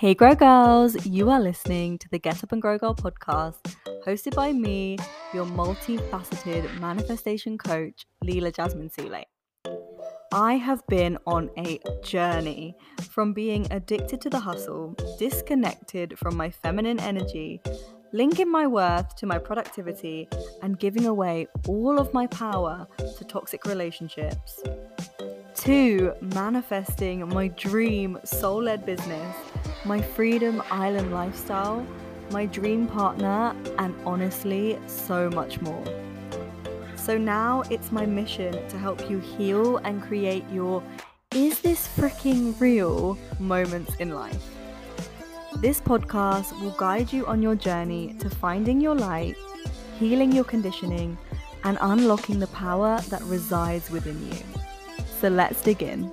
Hey, 0.00 0.14
Grow 0.14 0.34
Girls! 0.34 1.04
You 1.04 1.28
are 1.28 1.38
listening 1.38 1.98
to 1.98 2.08
the 2.08 2.18
Get 2.18 2.42
Up 2.42 2.52
and 2.52 2.62
Grow 2.62 2.78
Girl 2.78 2.94
podcast, 2.94 3.76
hosted 4.06 4.34
by 4.34 4.50
me, 4.50 4.96
your 5.34 5.44
multifaceted 5.44 6.80
manifestation 6.80 7.58
coach, 7.58 8.06
Leela 8.24 8.50
Jasmine 8.50 8.88
Sule. 8.88 9.24
I 10.32 10.54
have 10.54 10.82
been 10.86 11.18
on 11.26 11.50
a 11.58 11.80
journey 12.02 12.74
from 13.10 13.34
being 13.34 13.70
addicted 13.70 14.22
to 14.22 14.30
the 14.30 14.40
hustle, 14.40 14.96
disconnected 15.18 16.18
from 16.18 16.34
my 16.34 16.48
feminine 16.48 16.98
energy, 16.98 17.60
linking 18.14 18.50
my 18.50 18.66
worth 18.66 19.14
to 19.16 19.26
my 19.26 19.36
productivity, 19.36 20.30
and 20.62 20.78
giving 20.78 21.04
away 21.04 21.46
all 21.68 21.98
of 21.98 22.14
my 22.14 22.26
power 22.26 22.88
to 23.18 23.24
toxic 23.24 23.66
relationships, 23.66 24.62
to 25.56 26.14
manifesting 26.22 27.28
my 27.28 27.48
dream 27.48 28.18
soul 28.24 28.62
led 28.62 28.86
business, 28.86 29.36
my 29.84 30.00
freedom 30.00 30.62
island 30.70 31.12
lifestyle, 31.12 31.86
my 32.30 32.46
dream 32.46 32.86
partner, 32.86 33.54
and 33.78 33.94
honestly, 34.04 34.78
so 34.86 35.30
much 35.30 35.60
more. 35.60 35.84
So 36.96 37.16
now 37.16 37.62
it's 37.70 37.90
my 37.90 38.04
mission 38.06 38.52
to 38.68 38.78
help 38.78 39.08
you 39.08 39.18
heal 39.18 39.78
and 39.78 40.02
create 40.02 40.44
your 40.52 40.82
is 41.32 41.60
this 41.60 41.88
freaking 41.88 42.60
real 42.60 43.16
moments 43.38 43.94
in 43.96 44.10
life. 44.10 44.42
This 45.56 45.80
podcast 45.80 46.58
will 46.60 46.72
guide 46.72 47.12
you 47.12 47.26
on 47.26 47.40
your 47.40 47.54
journey 47.54 48.14
to 48.18 48.28
finding 48.28 48.80
your 48.80 48.94
light, 48.94 49.36
healing 49.98 50.32
your 50.32 50.44
conditioning, 50.44 51.16
and 51.64 51.78
unlocking 51.80 52.38
the 52.38 52.46
power 52.48 53.00
that 53.08 53.22
resides 53.22 53.90
within 53.90 54.20
you. 54.26 54.38
So 55.20 55.28
let's 55.28 55.62
dig 55.62 55.82
in. 55.82 56.12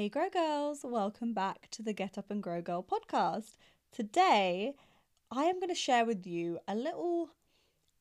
Hey, 0.00 0.08
Grow 0.08 0.30
Girls, 0.30 0.80
welcome 0.82 1.34
back 1.34 1.68
to 1.72 1.82
the 1.82 1.92
Get 1.92 2.16
Up 2.16 2.30
and 2.30 2.42
Grow 2.42 2.62
Girl 2.62 2.82
podcast. 2.82 3.58
Today, 3.92 4.72
I 5.30 5.44
am 5.44 5.56
going 5.56 5.68
to 5.68 5.74
share 5.74 6.06
with 6.06 6.26
you 6.26 6.58
a 6.66 6.74
little 6.74 7.32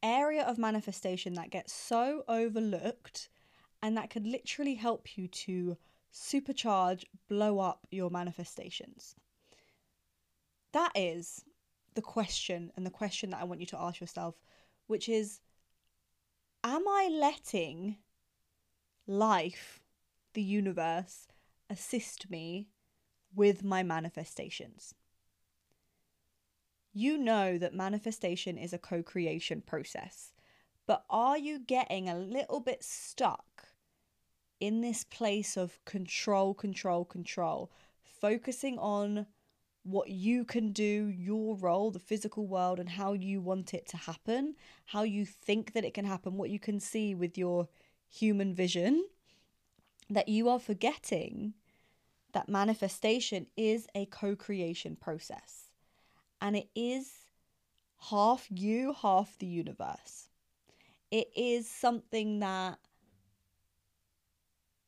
area 0.01 0.43
of 0.43 0.57
manifestation 0.57 1.33
that 1.33 1.49
gets 1.49 1.73
so 1.73 2.23
overlooked 2.29 3.27
and 3.83 3.97
that 3.97 4.09
could 4.09 4.25
literally 4.25 4.75
help 4.75 5.17
you 5.17 5.27
to 5.27 5.75
supercharge, 6.13 7.03
blow 7.27 7.59
up 7.59 7.85
your 7.91 8.09
manifestations. 8.09 9.17
That 10.71 10.93
is 10.95 11.43
the 11.95 12.01
question, 12.01 12.71
and 12.77 12.85
the 12.85 12.91
question 12.91 13.31
that 13.31 13.41
I 13.41 13.43
want 13.43 13.59
you 13.59 13.67
to 13.67 13.77
ask 13.77 13.99
yourself, 13.99 14.35
which 14.87 15.09
is 15.09 15.41
Am 16.63 16.87
I 16.87 17.09
letting 17.11 17.97
life, 19.05 19.81
the 20.33 20.41
universe, 20.41 21.27
assist 21.69 22.29
me 22.29 22.67
with 23.35 23.63
my 23.63 23.83
manifestations. 23.83 24.93
You 26.93 27.17
know 27.17 27.57
that 27.57 27.73
manifestation 27.73 28.57
is 28.57 28.73
a 28.73 28.79
co 28.79 29.03
creation 29.03 29.61
process, 29.61 30.33
but 30.87 31.03
are 31.09 31.37
you 31.37 31.59
getting 31.59 32.09
a 32.09 32.17
little 32.17 32.59
bit 32.59 32.83
stuck 32.83 33.69
in 34.59 34.81
this 34.81 35.03
place 35.03 35.55
of 35.55 35.79
control, 35.85 36.53
control, 36.53 37.05
control, 37.05 37.71
focusing 38.03 38.77
on 38.79 39.27
what 39.83 40.09
you 40.09 40.43
can 40.43 40.71
do, 40.71 41.13
your 41.15 41.55
role, 41.55 41.91
the 41.91 41.99
physical 41.99 42.45
world, 42.45 42.79
and 42.79 42.89
how 42.89 43.13
you 43.13 43.39
want 43.39 43.73
it 43.73 43.87
to 43.87 43.97
happen, 43.97 44.55
how 44.85 45.03
you 45.03 45.25
think 45.25 45.73
that 45.73 45.85
it 45.85 45.93
can 45.93 46.05
happen, 46.05 46.37
what 46.37 46.49
you 46.49 46.59
can 46.59 46.79
see 46.79 47.15
with 47.15 47.37
your 47.37 47.67
human 48.09 48.53
vision, 48.53 49.05
that 50.09 50.27
you 50.27 50.49
are 50.49 50.59
forgetting 50.59 51.53
that 52.33 52.49
manifestation 52.49 53.47
is 53.57 53.87
a 53.95 54.05
co 54.05 54.35
creation 54.35 54.95
process 54.95 55.69
and 56.41 56.55
it 56.55 56.69
is 56.75 57.11
half 58.09 58.47
you, 58.49 58.93
half 58.93 59.37
the 59.39 59.45
universe. 59.45 60.29
It 61.11 61.29
is 61.35 61.69
something 61.69 62.39
that 62.39 62.79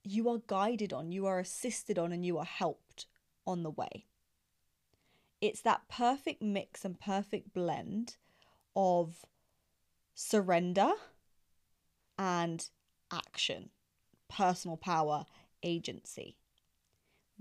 you 0.03 0.29
are 0.29 0.41
guided 0.47 0.93
on, 0.93 1.11
you 1.11 1.25
are 1.25 1.39
assisted 1.39 1.99
on, 1.99 2.11
and 2.11 2.25
you 2.25 2.37
are 2.37 2.45
helped 2.45 3.05
on 3.45 3.63
the 3.63 3.69
way. 3.69 4.05
It's 5.39 5.61
that 5.61 5.87
perfect 5.89 6.41
mix 6.41 6.85
and 6.85 6.99
perfect 6.99 7.53
blend 7.53 8.15
of 8.75 9.25
surrender 10.13 10.91
and 12.17 12.67
action, 13.11 13.69
personal 14.29 14.77
power, 14.77 15.25
agency. 15.63 16.37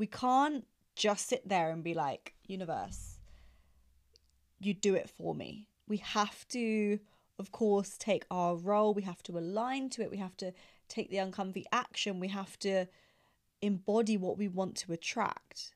We 0.01 0.07
can't 0.07 0.67
just 0.97 1.29
sit 1.29 1.47
there 1.47 1.71
and 1.71 1.85
be 1.85 1.93
like, 1.93 2.33
universe, 2.47 3.19
you 4.59 4.73
do 4.73 4.95
it 4.95 5.11
for 5.11 5.35
me. 5.35 5.69
We 5.87 5.99
have 5.99 6.49
to, 6.49 6.99
of 7.39 7.53
course, 7.53 7.99
take 7.99 8.25
our 8.31 8.57
role. 8.57 8.95
We 8.95 9.03
have 9.03 9.23
to 9.25 9.37
align 9.37 9.91
to 9.91 10.03
it. 10.03 10.11
We 10.11 10.17
have 10.17 10.39
to 10.39 10.55
take 10.89 11.11
the 11.11 11.19
uncomfy 11.19 11.67
action. 11.71 12.19
We 12.19 12.29
have 12.29 12.59
to 12.61 12.87
embody 13.61 14.17
what 14.17 14.39
we 14.39 14.49
want 14.49 14.75
to 14.77 14.95
attract. 14.95 15.75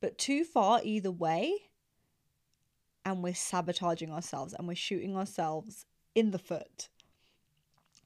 But 0.00 0.16
too 0.16 0.42
far 0.42 0.80
either 0.82 1.10
way, 1.10 1.52
and 3.04 3.22
we're 3.22 3.34
sabotaging 3.34 4.10
ourselves 4.10 4.54
and 4.54 4.66
we're 4.66 4.74
shooting 4.74 5.18
ourselves 5.18 5.84
in 6.14 6.30
the 6.30 6.38
foot. 6.38 6.88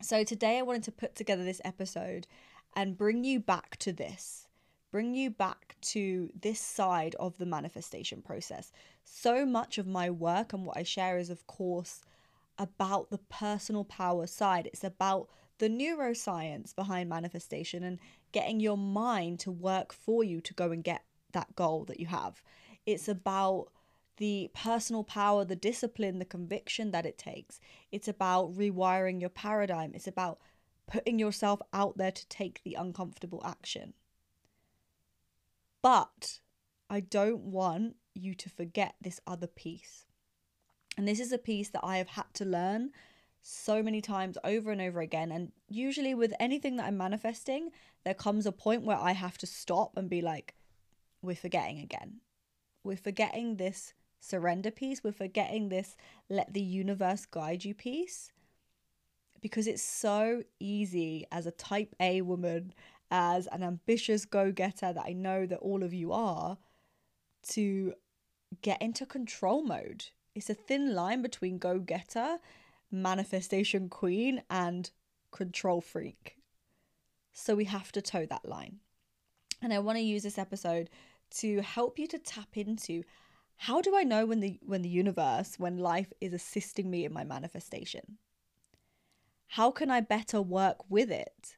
So, 0.01 0.25
today 0.25 0.59
I 0.59 0.63
wanted 0.63 0.83
to 0.83 0.91
put 0.91 1.15
together 1.15 1.45
this 1.45 1.61
episode 1.65 2.27
and 2.75 2.99
bring 2.99 3.23
you 3.23 3.39
back 3.39 3.77
to 3.77 3.93
this 3.93 4.49
bring 4.93 5.15
you 5.15 5.31
back 5.31 5.75
to 5.81 6.31
this 6.39 6.61
side 6.61 7.17
of 7.19 7.39
the 7.39 7.47
manifestation 7.47 8.21
process. 8.23 8.71
So 9.03 9.44
much 9.44 9.79
of 9.79 9.87
my 9.87 10.11
work 10.11 10.53
and 10.53 10.65
what 10.65 10.77
I 10.77 10.85
share 10.85 11.19
is, 11.19 11.31
of 11.31 11.47
course, 11.47 12.03
about 12.59 13.11
the 13.11 13.19
personal 13.19 13.85
power 13.85 14.27
side. 14.27 14.69
It's 14.69 14.85
about 14.85 15.29
the 15.59 15.71
neuroscience 15.71 16.77
behind 16.77 17.09
manifestation 17.09 17.83
and 17.83 17.99
getting 18.33 18.61
your 18.61 18.77
mind 18.77 19.41
to 19.41 19.50
work 19.50 19.93
for 19.93 20.23
you 20.23 20.41
to 20.43 20.55
go 20.55 20.71
and 20.71 20.85
get 20.85 21.03
that 21.33 21.56
goal 21.56 21.85
that 21.87 21.99
you 21.99 22.06
have. 22.06 22.43
It's 22.85 23.09
about 23.09 23.69
the 24.19 24.50
personal 24.55 25.05
power, 25.05 25.44
the 25.44 25.56
discipline, 25.56 26.19
the 26.19 26.25
conviction 26.27 26.91
that 26.91 27.06
it 27.06 27.17
takes. 27.17 27.61
It's 27.91 28.09
about 28.09 28.55
rewiring 28.55 29.21
your 29.21 29.31
paradigm. 29.31 29.93
It's 29.94 30.06
about 30.06 30.39
putting 30.87 31.19
yourself 31.19 31.62
out 31.73 31.97
there 31.97 32.11
to 32.11 32.29
take 32.29 32.62
the 32.62 32.75
uncomfortable 32.75 33.41
action. 33.44 33.94
But 35.82 36.40
I 36.88 37.00
don't 37.00 37.43
want 37.43 37.96
you 38.14 38.34
to 38.34 38.49
forget 38.49 38.94
this 39.00 39.20
other 39.26 39.46
piece. 39.46 40.06
And 40.96 41.08
this 41.08 41.20
is 41.20 41.32
a 41.32 41.38
piece 41.38 41.70
that 41.70 41.84
I 41.84 41.96
have 41.96 42.08
had 42.08 42.32
to 42.34 42.44
learn 42.44 42.90
so 43.43 43.82
many 43.82 44.00
times 44.00 44.38
over 44.44 44.70
and 44.70 44.81
over 44.81 45.00
again. 45.00 45.32
And 45.32 45.52
usually, 45.69 46.14
with 46.14 46.32
anything 46.38 46.76
that 46.76 46.87
I'm 46.87 46.96
manifesting, 46.96 47.70
there 48.05 48.14
comes 48.14 48.46
a 48.46 48.52
point 48.52 48.84
where 48.84 48.99
I 48.99 49.12
have 49.12 49.38
to 49.38 49.46
stop 49.46 49.96
and 49.96 50.08
be 50.08 50.23
like, 50.23 50.55
we're 51.23 51.37
forgetting 51.37 51.81
again. 51.81 52.20
We're 52.84 52.96
forgetting 52.96 53.56
this 53.56 53.94
surrender 54.20 54.70
piece. 54.70 55.02
We're 55.02 55.12
forgetting 55.12 55.69
this 55.69 55.96
let 56.29 56.52
the 56.52 56.62
universe 56.62 57.26
guide 57.26 57.64
you 57.64 57.75
piece. 57.75 58.32
Because 59.40 59.67
it's 59.67 59.82
so 59.82 60.44
easy 60.61 61.26
as 61.32 61.46
a 61.46 61.50
type 61.50 61.96
A 61.99 62.23
woman, 62.23 62.73
as 63.12 63.47
an 63.49 63.62
ambitious 63.62 64.25
go 64.25 64.50
getter 64.50 64.93
that 64.93 65.05
I 65.06 65.12
know 65.12 65.44
that 65.44 65.59
all 65.59 65.85
of 65.85 65.93
you 65.93 66.12
are, 66.12 66.56
to 67.50 67.93
get 68.62 68.81
into 68.81 69.05
control 69.05 69.62
mode. 69.62 70.06
It's 70.35 70.49
a 70.49 70.55
thin 70.55 70.94
line 70.94 71.20
between 71.20 71.59
go 71.59 71.79
getter, 71.79 72.38
manifestation 72.91 73.91
queen, 73.91 74.43
and 74.49 74.91
control 75.31 75.82
freak. 75.82 76.37
So 77.35 77.55
we 77.55 77.67
have 77.67 77.93
to 77.93 78.03
toe 78.03 78.25
that 78.26 78.49
line. 78.49 78.81
And 79.61 79.75
I 79.75 79.79
want 79.79 79.99
to 79.99 80.05
use 80.05 80.23
this 80.23 80.38
episode 80.38 80.88
to 81.37 81.61
help 81.61 81.99
you 81.99 82.06
to 82.08 82.19
tap 82.19 82.56
into 82.56 83.05
how 83.56 83.82
do 83.82 83.94
I 83.94 84.05
know 84.05 84.25
when 84.25 84.41
the 84.41 84.58
when 84.62 84.82
the 84.82 84.88
universe, 84.88 85.58
when 85.58 85.76
life 85.79 86.12
is 86.20 86.32
assisting 86.32 86.91
me 86.91 87.05
in 87.05 87.12
my 87.12 87.25
manifestation? 87.25 88.19
How 89.49 89.70
can 89.70 89.91
I 89.91 90.00
better 90.00 90.41
work 90.41 90.91
with 90.91 91.11
it? 91.11 91.56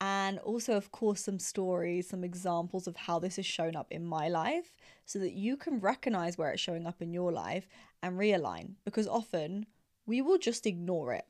And 0.00 0.38
also, 0.38 0.76
of 0.76 0.90
course, 0.90 1.24
some 1.24 1.38
stories, 1.38 2.08
some 2.08 2.24
examples 2.24 2.86
of 2.86 2.96
how 2.96 3.18
this 3.18 3.36
has 3.36 3.44
shown 3.44 3.76
up 3.76 3.88
in 3.90 4.04
my 4.04 4.28
life 4.28 4.74
so 5.04 5.18
that 5.18 5.32
you 5.32 5.58
can 5.58 5.78
recognize 5.78 6.38
where 6.38 6.50
it's 6.50 6.62
showing 6.62 6.86
up 6.86 7.02
in 7.02 7.12
your 7.12 7.30
life 7.30 7.68
and 8.02 8.18
realign 8.18 8.76
because 8.84 9.06
often 9.06 9.66
we 10.06 10.22
will 10.22 10.38
just 10.38 10.66
ignore 10.66 11.12
it. 11.12 11.26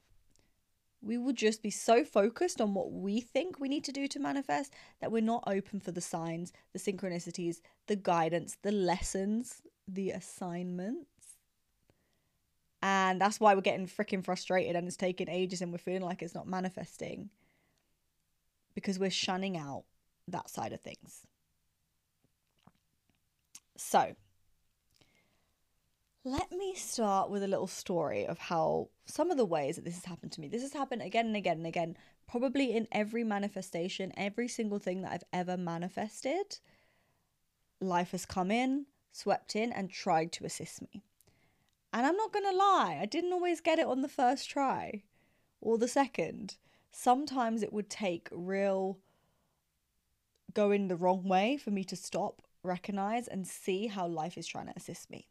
We 1.03 1.19
will 1.19 1.33
just 1.33 1.63
be 1.63 1.71
so 1.71 2.05
focused 2.05 2.61
on 2.61 2.75
what 2.75 2.93
we 2.93 3.21
think 3.21 3.59
we 3.59 3.69
need 3.69 3.85
to 3.85 3.93
do 3.93 4.07
to 4.07 4.21
manifest 4.21 4.73
that 5.01 5.11
we're 5.11 5.21
not 5.21 5.43
open 5.49 5.81
for 5.81 5.91
the 5.91 6.01
signs, 6.01 6.53
the 6.73 6.79
synchronicities, 6.79 7.61
the 7.89 7.97
guidance, 7.97 8.57
the 8.63 8.71
lessons, 8.71 9.63
the 9.89 10.11
assignments. 10.11 11.09
And 12.83 13.21
that's 13.21 13.41
why 13.41 13.55
we're 13.55 13.63
getting 13.63 13.89
freaking 13.89 14.25
frustrated 14.25 14.77
and 14.77 14.87
it's 14.87 14.97
taking 14.97 15.29
ages 15.29 15.61
and 15.61 15.73
we're 15.73 15.79
feeling 15.79 16.03
like 16.03 16.23
it's 16.23 16.35
not 16.35 16.47
manifesting 16.47 17.31
because 18.75 18.99
we're 18.99 19.11
shunning 19.11 19.57
out 19.57 19.85
that 20.29 20.51
side 20.51 20.73
of 20.73 20.81
things. 20.81 21.27
So, 23.77 24.15
let 26.25 26.53
me 26.53 26.75
start 26.75 27.31
with 27.31 27.43
a 27.43 27.49
little 27.49 27.67
story 27.67 28.27
of 28.27 28.37
how 28.39 28.89
some 29.07 29.31
of 29.31 29.39
the 29.39 29.45
ways 29.45 29.77
that 29.77 29.85
this 29.85 29.95
has 29.95 30.05
happened 30.05 30.33
to 30.33 30.41
me. 30.41 30.49
This 30.49 30.63
has 30.63 30.75
happened 30.75 31.03
again 31.03 31.27
and 31.27 31.37
again 31.37 31.57
and 31.59 31.67
again, 31.67 31.97
probably 32.29 32.77
in 32.77 32.87
every 32.93 33.25
manifestation, 33.25 34.13
every 34.17 34.47
single 34.47 34.79
thing 34.79 35.01
that 35.03 35.13
I've 35.13 35.25
ever 35.33 35.57
manifested. 35.57 36.59
Life 37.81 38.11
has 38.11 38.27
come 38.27 38.51
in, 38.51 38.85
swept 39.13 39.57
in, 39.57 39.73
and 39.73 39.91
tried 39.91 40.31
to 40.33 40.45
assist 40.45 40.83
me. 40.83 41.03
And 41.93 42.07
I'm 42.07 42.17
not 42.17 42.33
going 42.33 42.45
to 42.45 42.57
lie, 42.57 42.99
I 43.01 43.07
didn't 43.07 43.33
always 43.33 43.61
get 43.61 43.79
it 43.79 43.87
on 43.87 44.03
the 44.03 44.09
first 44.09 44.49
try 44.49 45.03
or 45.61 45.79
the 45.79 45.89
second 45.89 46.57
sometimes 46.91 47.63
it 47.63 47.73
would 47.73 47.89
take 47.89 48.29
real 48.31 48.99
going 50.53 50.89
the 50.89 50.97
wrong 50.97 51.25
way 51.25 51.57
for 51.57 51.71
me 51.71 51.85
to 51.85 51.97
stop, 51.97 52.43
recognize, 52.63 53.29
and 53.29 53.47
see 53.47 53.87
how 53.87 54.07
life 54.07 54.37
is 54.37 54.47
trying 54.47 54.67
to 54.67 54.77
assist 54.77 55.11
me. 55.11 55.29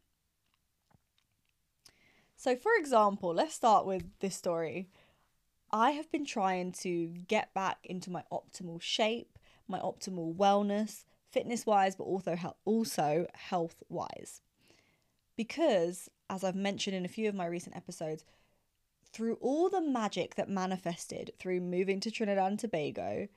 So, 2.36 2.56
for 2.56 2.72
example, 2.78 3.34
let's 3.34 3.54
start 3.54 3.84
with 3.84 4.04
this 4.20 4.34
story. 4.34 4.88
I 5.70 5.90
have 5.92 6.10
been 6.10 6.24
trying 6.24 6.72
to 6.72 7.08
get 7.28 7.52
back 7.54 7.78
into 7.84 8.10
my 8.10 8.24
optimal 8.32 8.80
shape, 8.80 9.38
my 9.68 9.78
optimal 9.78 10.34
wellness, 10.34 11.04
fitness 11.30 11.66
wise, 11.66 11.94
but 11.94 12.04
also 12.04 12.36
also 12.64 13.26
health 13.34 13.82
wise. 13.88 14.40
Because, 15.36 16.08
as 16.28 16.42
I've 16.42 16.56
mentioned 16.56 16.96
in 16.96 17.04
a 17.04 17.08
few 17.08 17.28
of 17.28 17.34
my 17.34 17.46
recent 17.46 17.76
episodes, 17.76 18.24
through 19.12 19.34
all 19.40 19.68
the 19.68 19.80
magic 19.80 20.36
that 20.36 20.48
manifested 20.48 21.32
through 21.38 21.60
moving 21.60 22.00
to 22.00 22.10
Trinidad 22.10 22.50
and 22.50 22.58
Tobago 22.58 23.28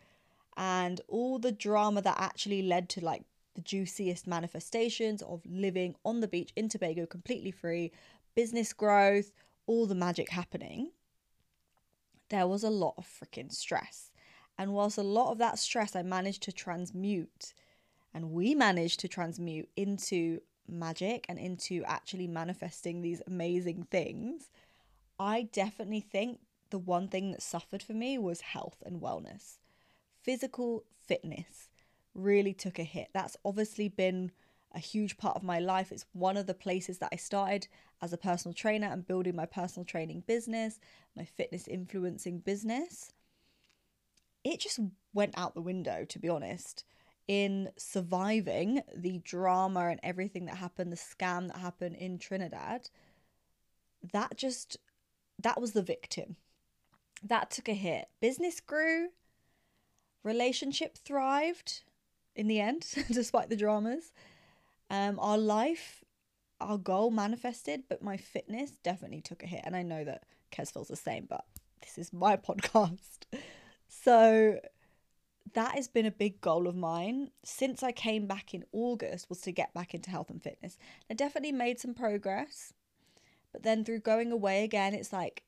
and 0.56 1.02
all 1.08 1.40
the 1.40 1.52
drama 1.52 2.02
that 2.02 2.20
actually 2.20 2.62
led 2.62 2.90
to 2.90 3.04
like 3.04 3.24
the 3.56 3.62
juiciest 3.62 4.28
manifestations 4.28 5.22
of 5.22 5.42
living 5.46 5.96
on 6.04 6.20
the 6.20 6.28
beach 6.28 6.52
in 6.56 6.70
Tobago 6.70 7.06
completely 7.06 7.52
free, 7.52 7.92
business 8.36 8.74
growth, 8.74 9.32
all 9.66 9.86
the 9.86 9.96
magic 9.96 10.30
happening, 10.30 10.92
there 12.30 12.48
was 12.48 12.64
a 12.64 12.70
lot 12.70 12.96
of 12.98 13.06
freaking 13.06 13.52
stress. 13.52 14.12
And 14.58 14.74
whilst 14.74 14.98
a 14.98 15.04
lot 15.04 15.32
of 15.32 15.38
that 15.40 15.60
stress 15.60 15.96
I 15.96 16.04
managed 16.04 16.44
to 16.44 16.52
transmute, 16.52 17.54
and 18.14 18.32
we 18.32 18.54
managed 18.54 19.00
to 19.02 19.08
transmute 19.08 19.70
into 19.76 20.42
magic 20.68 21.26
and 21.28 21.40
into 21.40 21.84
actually 21.86 22.28
manifesting 22.28 23.02
these 23.02 23.22
amazing 23.28 23.88
things, 23.90 24.50
I 25.24 25.44
definitely 25.54 26.02
think 26.02 26.42
the 26.70 26.78
one 26.78 27.08
thing 27.08 27.32
that 27.32 27.42
suffered 27.42 27.82
for 27.82 27.94
me 27.94 28.18
was 28.18 28.42
health 28.42 28.84
and 28.86 29.02
wellness. 29.02 29.58
Physical 30.22 30.84
fitness 31.08 31.70
really 32.14 32.54
took 32.54 32.78
a 32.78 32.84
hit. 32.84 33.08
That's 33.14 33.38
obviously 33.46 33.88
been 33.88 34.32
a 34.76 34.80
huge 34.80 35.16
part 35.16 35.38
of 35.38 35.44
my 35.44 35.60
life. 35.60 35.94
It's 35.94 36.06
one 36.12 36.36
of 36.36 36.46
the 36.46 36.54
places 36.54 36.98
that 36.98 37.08
I 37.14 37.16
started 37.16 37.70
as 38.02 38.12
a 38.12 38.18
personal 38.18 38.54
trainer 38.54 38.88
and 38.88 39.08
building 39.08 39.34
my 39.34 39.46
personal 39.46 39.86
training 39.86 40.26
business, 40.28 40.78
my 41.16 41.24
fitness 41.24 41.70
influencing 41.70 42.40
business. 42.40 43.14
It 44.44 44.60
just 44.60 44.82
went 45.14 45.38
out 45.38 45.54
the 45.54 45.62
window, 45.62 46.04
to 46.04 46.20
be 46.20 46.28
honest, 46.28 46.84
in 47.30 47.70
surviving 47.78 48.82
the 48.94 49.20
drama 49.20 49.88
and 49.88 50.02
everything 50.04 50.48
that 50.48 50.58
happened, 50.58 50.92
the 50.92 50.98
scam 50.98 51.48
that 51.48 51.60
happened 51.60 51.96
in 51.96 52.20
Trinidad. 52.20 52.90
That 54.12 54.36
just 54.36 54.80
that 55.40 55.60
was 55.60 55.74
the 55.74 55.82
victim. 55.82 56.36
That 57.24 57.52
took 57.52 57.70
a 57.70 57.74
hit. 57.74 58.08
Business 58.22 58.60
grew, 58.60 59.10
relationship 60.24 60.98
thrived 60.98 61.84
in 62.36 62.48
the 62.48 62.60
end, 62.60 62.86
despite 63.12 63.50
the 63.50 63.56
dramas. 63.56 64.12
Um, 64.90 65.20
our 65.20 65.38
life, 65.38 66.04
our 66.60 66.78
goal 66.78 67.12
manifested, 67.12 67.84
but 67.90 68.04
my 68.04 68.18
fitness 68.18 68.72
definitely 68.84 69.22
took 69.22 69.44
a 69.44 69.48
hit. 69.48 69.62
And 69.64 69.76
I 69.76 69.84
know 69.84 70.04
that 70.04 70.24
Kes 70.52 70.74
feels 70.74 70.88
the 70.88 70.96
same, 70.96 71.26
but 71.30 71.46
this 71.82 71.98
is 71.98 72.14
my 72.14 72.38
podcast. 72.38 73.26
So 73.88 74.60
that 75.54 75.76
has 75.76 75.88
been 75.88 76.06
a 76.06 76.12
big 76.12 76.42
goal 76.42 76.68
of 76.68 76.76
mine 76.76 77.32
since 77.44 77.84
I 77.84 77.92
came 77.92 78.28
back 78.28 78.54
in 78.54 78.64
August 78.72 79.30
was 79.30 79.42
to 79.42 79.52
get 79.52 79.74
back 79.74 79.94
into 79.94 80.10
health 80.10 80.30
and 80.30 80.42
fitness. 80.42 80.78
I 81.10 81.14
definitely 81.14 81.52
made 81.52 81.80
some 81.80 81.94
progress. 81.94 82.74
But 83.54 83.64
then 83.64 83.86
through 83.86 84.00
going 84.00 84.32
away 84.32 84.64
again, 84.64 84.94
it's 84.94 85.14
like 85.14 85.44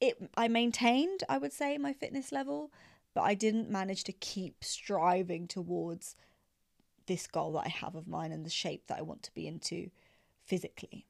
it 0.00 0.16
I 0.36 0.48
maintained, 0.48 1.22
I 1.28 1.38
would 1.38 1.52
say, 1.52 1.78
my 1.78 1.92
fitness 1.92 2.32
level, 2.32 2.72
but 3.14 3.22
I 3.22 3.34
didn't 3.34 3.70
manage 3.70 4.02
to 4.04 4.12
keep 4.12 4.64
striving 4.64 5.46
towards 5.46 6.16
this 7.06 7.26
goal 7.26 7.52
that 7.52 7.66
I 7.66 7.68
have 7.68 7.94
of 7.94 8.08
mine 8.08 8.32
and 8.32 8.44
the 8.44 8.50
shape 8.50 8.86
that 8.86 8.98
I 8.98 9.02
want 9.02 9.22
to 9.24 9.34
be 9.34 9.46
into 9.46 9.90
physically. 10.44 11.06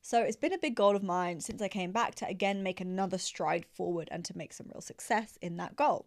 So 0.00 0.22
it's 0.22 0.36
been 0.36 0.52
a 0.52 0.58
big 0.58 0.76
goal 0.76 0.96
of 0.96 1.02
mine 1.02 1.40
since 1.40 1.60
I 1.60 1.68
came 1.68 1.92
back 1.92 2.14
to 2.16 2.28
again 2.28 2.62
make 2.62 2.80
another 2.80 3.18
stride 3.18 3.66
forward 3.66 4.08
and 4.10 4.24
to 4.24 4.38
make 4.38 4.52
some 4.52 4.68
real 4.72 4.80
success 4.80 5.36
in 5.42 5.56
that 5.56 5.76
goal. 5.76 6.06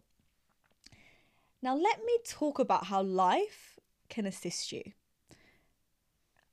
Now, 1.62 1.75
let 1.75 2.03
me 2.03 2.17
talk 2.25 2.58
about 2.58 2.86
how 2.86 3.03
life 3.03 3.79
can 4.10 4.25
assist 4.25 4.72
you 4.72 4.93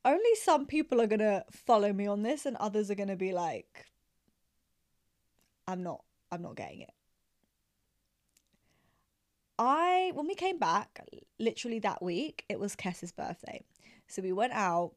only 0.05 0.35
some 0.35 0.65
people 0.65 1.01
are 1.01 1.07
going 1.07 1.19
to 1.19 1.43
follow 1.51 1.91
me 1.91 2.07
on 2.07 2.23
this 2.23 2.45
and 2.45 2.55
others 2.57 2.89
are 2.89 2.95
going 2.95 3.09
to 3.09 3.15
be 3.15 3.33
like 3.33 3.85
I'm 5.67 5.83
not 5.83 6.03
I'm 6.31 6.41
not 6.41 6.55
getting 6.55 6.81
it. 6.81 6.93
I 9.57 10.11
when 10.13 10.27
we 10.27 10.35
came 10.35 10.57
back 10.57 11.01
literally 11.37 11.79
that 11.79 12.01
week 12.01 12.45
it 12.49 12.59
was 12.59 12.75
Kes's 12.75 13.11
birthday. 13.11 13.63
So 14.07 14.21
we 14.21 14.31
went 14.31 14.53
out, 14.53 14.93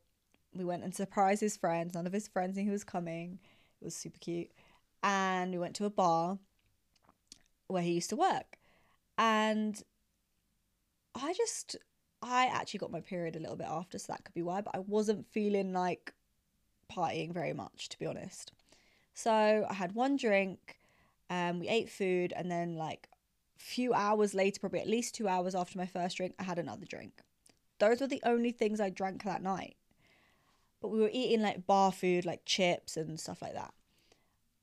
we 0.54 0.64
went 0.64 0.84
and 0.84 0.94
surprised 0.94 1.40
his 1.40 1.56
friends. 1.56 1.94
None 1.94 2.06
of 2.06 2.12
his 2.12 2.28
friends 2.28 2.56
knew 2.56 2.64
he 2.64 2.70
was 2.70 2.84
coming. 2.84 3.38
It 3.80 3.84
was 3.84 3.94
super 3.94 4.18
cute. 4.18 4.50
And 5.02 5.52
we 5.52 5.58
went 5.58 5.74
to 5.76 5.84
a 5.84 5.90
bar 5.90 6.38
where 7.66 7.82
he 7.82 7.92
used 7.92 8.10
to 8.10 8.16
work. 8.16 8.58
And 9.18 9.82
I 11.14 11.34
just 11.34 11.76
I 12.22 12.46
actually 12.46 12.78
got 12.78 12.92
my 12.92 13.00
period 13.00 13.36
a 13.36 13.40
little 13.40 13.56
bit 13.56 13.66
after, 13.68 13.98
so 13.98 14.12
that 14.12 14.24
could 14.24 14.34
be 14.34 14.42
why, 14.42 14.60
but 14.60 14.74
I 14.74 14.78
wasn't 14.78 15.26
feeling 15.26 15.72
like 15.72 16.14
partying 16.90 17.32
very 17.32 17.52
much, 17.52 17.88
to 17.90 17.98
be 17.98 18.06
honest. 18.06 18.52
So 19.14 19.66
I 19.68 19.74
had 19.74 19.92
one 19.92 20.16
drink, 20.16 20.78
um, 21.28 21.58
we 21.60 21.68
ate 21.68 21.90
food, 21.90 22.32
and 22.34 22.50
then 22.50 22.76
like 22.76 23.08
a 23.56 23.60
few 23.60 23.92
hours 23.92 24.34
later, 24.34 24.60
probably 24.60 24.80
at 24.80 24.88
least 24.88 25.14
two 25.14 25.28
hours 25.28 25.54
after 25.54 25.76
my 25.78 25.86
first 25.86 26.16
drink, 26.16 26.34
I 26.38 26.44
had 26.44 26.58
another 26.58 26.86
drink. 26.86 27.22
Those 27.78 28.00
were 28.00 28.06
the 28.06 28.22
only 28.24 28.52
things 28.52 28.80
I 28.80 28.90
drank 28.90 29.24
that 29.24 29.42
night. 29.42 29.76
But 30.80 30.88
we 30.88 31.00
were 31.00 31.10
eating 31.12 31.42
like 31.42 31.66
bar 31.66 31.92
food, 31.92 32.24
like 32.24 32.44
chips 32.44 32.96
and 32.96 33.18
stuff 33.18 33.42
like 33.42 33.54
that. 33.54 33.72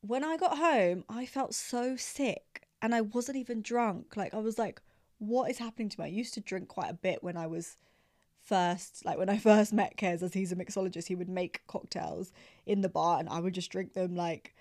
When 0.02 0.24
I 0.24 0.38
got 0.38 0.58
home, 0.58 1.04
I 1.10 1.26
felt 1.26 1.54
so 1.54 1.96
sick 1.98 2.68
and 2.82 2.96
I 2.96 3.02
wasn't 3.02 3.38
even 3.38 3.62
drunk. 3.62 4.16
Like, 4.16 4.34
I 4.34 4.40
was 4.40 4.58
like, 4.58 4.82
what 5.20 5.52
is 5.52 5.60
happening 5.60 5.90
to 5.90 6.00
me? 6.00 6.06
I 6.06 6.10
used 6.10 6.34
to 6.34 6.42
drink 6.42 6.70
quite 6.70 6.90
a 6.90 6.96
bit 6.96 7.24
when 7.24 7.38
I 7.38 7.46
was 7.48 7.78
first, 8.42 9.06
like 9.06 9.18
when 9.18 9.30
I 9.30 9.38
first 9.50 9.72
met 9.72 9.98
Kez, 9.98 10.24
as 10.24 10.34
he's 10.34 10.52
a 10.52 10.56
mixologist, 10.56 11.08
he 11.08 11.16
would 11.16 11.30
make 11.30 11.62
cocktails 11.68 12.32
in 12.66 12.82
the 12.82 12.90
bar 12.90 13.20
and 13.20 13.30
I 13.30 13.40
would 13.40 13.54
just 13.54 13.72
drink 13.72 13.94
them. 13.94 14.16
Like, 14.16 14.56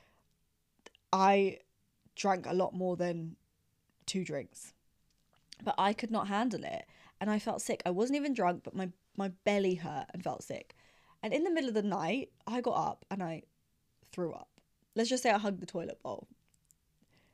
I 1.13 1.59
drank 2.17 2.47
a 2.47 2.55
lot 2.55 2.75
more 2.75 2.97
than 2.97 3.37
two 4.05 4.25
drinks, 4.25 4.75
but 5.63 5.77
I 5.79 5.93
could 5.93 6.11
not 6.11 6.29
handle 6.29 6.65
it 6.65 6.85
and 7.21 7.31
I 7.31 7.39
felt 7.39 7.63
sick. 7.63 7.83
I 7.87 7.91
wasn't 7.91 8.17
even 8.17 8.35
drunk, 8.35 8.63
but 8.65 8.75
my, 8.75 8.91
my 9.17 9.29
belly 9.45 9.77
hurt 9.77 10.07
and 10.13 10.23
felt 10.23 10.43
sick. 10.43 10.75
And 11.23 11.33
in 11.33 11.45
the 11.45 11.51
middle 11.51 11.69
of 11.69 11.75
the 11.75 11.83
night, 11.83 12.31
I 12.47 12.61
got 12.61 12.77
up 12.77 13.05
and 13.11 13.23
I 13.23 13.43
threw 14.13 14.33
up. 14.33 14.49
Let's 14.95 15.11
just 15.11 15.23
say 15.23 15.31
I 15.31 15.39
hugged 15.39 15.61
the 15.61 15.67
toilet 15.67 16.03
bowl 16.03 16.29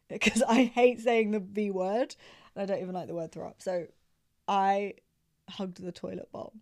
because 0.09 0.43
I 0.43 0.65
hate 0.65 1.01
saying 1.01 1.31
the 1.31 1.41
V 1.41 1.71
word 1.71 2.15
and 2.55 2.63
I 2.63 2.67
don't 2.67 2.83
even 2.83 2.95
like 2.95 3.09
the 3.09 3.15
word 3.15 3.33
throw 3.33 3.49
up. 3.49 3.63
So 3.63 3.87
I 4.47 4.95
hugged 5.49 5.83
the 5.83 5.93
toilet 5.93 6.31
bowl. 6.33 6.53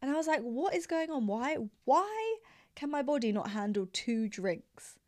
And 0.00 0.10
I 0.10 0.14
was 0.14 0.26
like, 0.26 0.40
what 0.40 0.74
is 0.74 0.86
going 0.86 1.10
on? 1.10 1.26
Why 1.26 1.56
why 1.84 2.36
can 2.74 2.90
my 2.90 3.02
body 3.02 3.32
not 3.32 3.50
handle 3.50 3.88
two 3.92 4.28
drinks? 4.28 4.98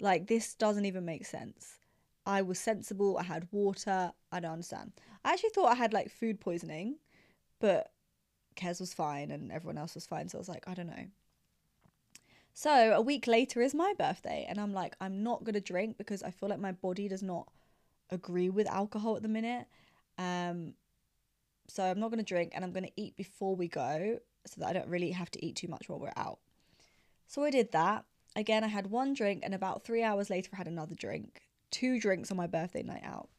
Like 0.00 0.26
this 0.26 0.54
doesn't 0.54 0.86
even 0.86 1.04
make 1.04 1.26
sense. 1.26 1.78
I 2.26 2.42
was 2.42 2.58
sensible, 2.58 3.18
I 3.18 3.24
had 3.24 3.48
water, 3.50 4.12
I 4.30 4.40
don't 4.40 4.52
understand. 4.52 4.92
I 5.24 5.32
actually 5.32 5.50
thought 5.50 5.72
I 5.72 5.74
had 5.74 5.92
like 5.92 6.10
food 6.10 6.40
poisoning, 6.40 6.96
but 7.60 7.92
Kez 8.56 8.80
was 8.80 8.92
fine 8.92 9.30
and 9.30 9.50
everyone 9.50 9.78
else 9.78 9.94
was 9.94 10.06
fine. 10.06 10.28
So 10.28 10.38
I 10.38 10.40
was 10.40 10.48
like, 10.48 10.68
I 10.68 10.74
don't 10.74 10.86
know. 10.88 11.06
So 12.60 12.92
a 12.92 13.00
week 13.00 13.26
later 13.26 13.62
is 13.62 13.74
my 13.74 13.94
birthday, 13.98 14.44
and 14.46 14.60
I'm 14.60 14.74
like, 14.74 14.94
I'm 15.00 15.22
not 15.22 15.44
gonna 15.44 15.62
drink 15.62 15.96
because 15.96 16.22
I 16.22 16.30
feel 16.30 16.50
like 16.50 16.58
my 16.58 16.72
body 16.72 17.08
does 17.08 17.22
not 17.22 17.48
agree 18.10 18.50
with 18.50 18.66
alcohol 18.68 19.16
at 19.16 19.22
the 19.22 19.28
minute. 19.28 19.66
Um, 20.18 20.74
so 21.68 21.82
I'm 21.82 21.98
not 21.98 22.10
gonna 22.10 22.22
drink, 22.22 22.52
and 22.54 22.62
I'm 22.62 22.72
gonna 22.72 22.90
eat 22.96 23.16
before 23.16 23.56
we 23.56 23.66
go, 23.66 24.18
so 24.44 24.60
that 24.60 24.68
I 24.68 24.72
don't 24.74 24.88
really 24.88 25.12
have 25.12 25.30
to 25.30 25.42
eat 25.42 25.56
too 25.56 25.68
much 25.68 25.88
while 25.88 26.00
we're 26.00 26.12
out. 26.18 26.38
So 27.28 27.42
I 27.44 27.50
did 27.50 27.72
that. 27.72 28.04
Again, 28.36 28.62
I 28.62 28.68
had 28.68 28.88
one 28.88 29.14
drink, 29.14 29.40
and 29.42 29.54
about 29.54 29.82
three 29.82 30.02
hours 30.02 30.28
later, 30.28 30.50
I 30.52 30.58
had 30.58 30.68
another 30.68 30.94
drink. 30.94 31.40
Two 31.70 31.98
drinks 31.98 32.30
on 32.30 32.36
my 32.36 32.46
birthday 32.46 32.82
night 32.82 33.04
out. 33.04 33.30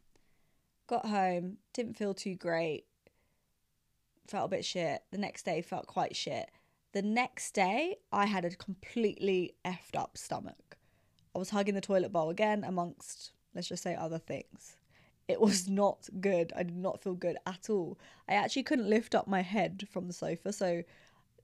Got 0.88 1.06
home, 1.06 1.58
didn't 1.74 1.96
feel 1.96 2.16
too 2.16 2.34
great, 2.34 2.86
felt 4.26 4.46
a 4.46 4.56
bit 4.56 4.66
shit. 4.66 5.04
The 5.12 5.20
next 5.20 5.44
day 5.44 5.62
felt 5.62 5.86
quite 5.86 6.16
shit. 6.16 6.50
The 6.94 7.02
next 7.02 7.54
day, 7.54 7.98
I 8.12 8.26
had 8.26 8.44
a 8.44 8.50
completely 8.50 9.56
effed 9.64 9.96
up 9.96 10.18
stomach. 10.18 10.78
I 11.34 11.40
was 11.40 11.52
hugging 11.52 11.76
the 11.76 11.82
toilet 11.82 12.12
bowl 12.12 12.30
again, 12.30 12.66
amongst, 12.66 13.32
let's 13.56 13.70
just 13.70 13.84
say, 13.84 13.96
other 13.96 14.18
things. 14.18 14.76
It 15.30 15.40
was 15.40 15.70
not 15.70 16.10
good. 16.20 16.52
I 16.56 16.64
did 16.64 16.76
not 16.76 17.02
feel 17.02 17.14
good 17.14 17.38
at 17.46 17.70
all. 17.70 17.98
I 18.28 18.34
actually 18.34 18.64
couldn't 18.64 18.90
lift 18.90 19.16
up 19.16 19.28
my 19.28 19.42
head 19.42 19.88
from 19.90 20.08
the 20.08 20.14
sofa. 20.14 20.52
So, 20.52 20.84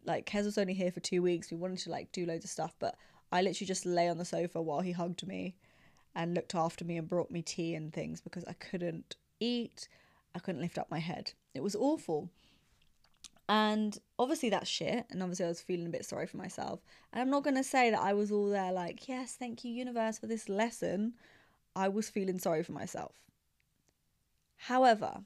like, 0.04 0.25
Kez 0.25 0.44
was 0.44 0.58
only 0.58 0.74
here 0.74 0.92
for 0.92 1.00
two 1.00 1.22
weeks. 1.22 1.50
We 1.50 1.58
wanted 1.58 1.80
to, 1.80 1.92
like, 1.92 2.12
do 2.12 2.25
loads 2.25 2.44
of 2.44 2.51
stuff, 2.51 2.75
but 2.80 2.96
I 3.32 3.42
literally 3.42 3.68
just 3.68 3.86
lay 3.86 4.10
on 4.10 4.18
the 4.18 4.25
sofa 4.25 4.62
while 4.62 4.82
he 4.82 4.92
hugged 4.92 5.25
me 5.25 5.56
and 6.13 6.34
looked 6.34 6.56
after 6.56 6.84
me 6.84 6.98
and 6.98 7.08
brought 7.08 7.32
me 7.32 7.42
tea 7.42 7.74
and 7.75 7.94
things 7.94 8.20
because 8.20 8.44
I 8.46 8.54
couldn't 8.54 9.16
eat. 9.39 9.88
I 10.36 10.39
couldn't 10.39 10.62
lift 10.62 10.77
up 10.77 10.92
my 10.92 11.00
head. 11.00 11.32
It 11.54 11.63
was 11.63 11.75
awful. 11.75 12.30
And 13.50 13.98
obviously 14.20 14.50
that's 14.50 14.70
shit. 14.70 15.06
And 15.10 15.24
obviously 15.24 15.46
I 15.46 15.50
was 15.50 15.62
feeling 15.62 15.88
a 15.88 15.92
bit 15.92 16.06
sorry 16.06 16.27
for 16.27 16.38
myself. 16.38 16.82
And 17.13 17.22
I'm 17.22 17.30
not 17.30 17.44
going 17.44 17.56
to 17.56 17.63
say 17.63 17.89
that 17.92 18.01
I 18.01 18.13
was 18.13 18.32
all 18.32 18.50
there 18.50 18.72
like, 18.72 19.08
yes, 19.08 19.36
thank 19.39 19.63
you, 19.63 19.72
universe, 19.72 20.20
for 20.20 20.27
this 20.27 20.50
lesson. 20.50 21.13
I 21.75 21.88
was 21.88 22.10
feeling 22.10 22.39
sorry 22.39 22.63
for 22.63 22.74
myself. 22.74 23.16
However, 24.58 25.22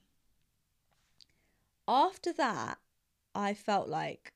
after 1.88 2.34
that, 2.34 2.78
I 3.34 3.54
felt 3.54 3.88
like 3.88 4.34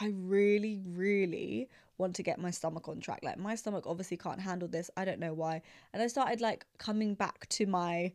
I 0.00 0.12
really, 0.14 0.80
really 0.84 1.68
want 1.98 2.16
to 2.16 2.22
get 2.22 2.40
my 2.40 2.50
stomach 2.50 2.88
on 2.88 3.00
track. 3.00 3.20
Like, 3.22 3.38
my 3.38 3.54
stomach 3.54 3.84
obviously 3.86 4.16
can't 4.16 4.40
handle 4.40 4.68
this. 4.68 4.90
I 4.96 5.04
don't 5.04 5.20
know 5.20 5.34
why. 5.34 5.62
And 5.92 6.02
I 6.02 6.06
started 6.06 6.40
like 6.40 6.64
coming 6.78 7.14
back 7.14 7.46
to 7.50 7.66
my 7.66 8.12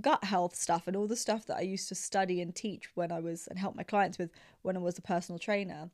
gut 0.00 0.24
health 0.24 0.54
stuff 0.54 0.86
and 0.86 0.96
all 0.96 1.06
the 1.06 1.16
stuff 1.16 1.46
that 1.46 1.56
I 1.56 1.62
used 1.62 1.88
to 1.88 1.94
study 1.94 2.40
and 2.40 2.54
teach 2.54 2.90
when 2.94 3.10
I 3.10 3.20
was 3.20 3.46
and 3.46 3.58
help 3.58 3.74
my 3.74 3.82
clients 3.82 4.18
with 4.18 4.30
when 4.62 4.76
I 4.76 4.80
was 4.80 4.98
a 4.98 5.02
personal 5.02 5.38
trainer. 5.38 5.90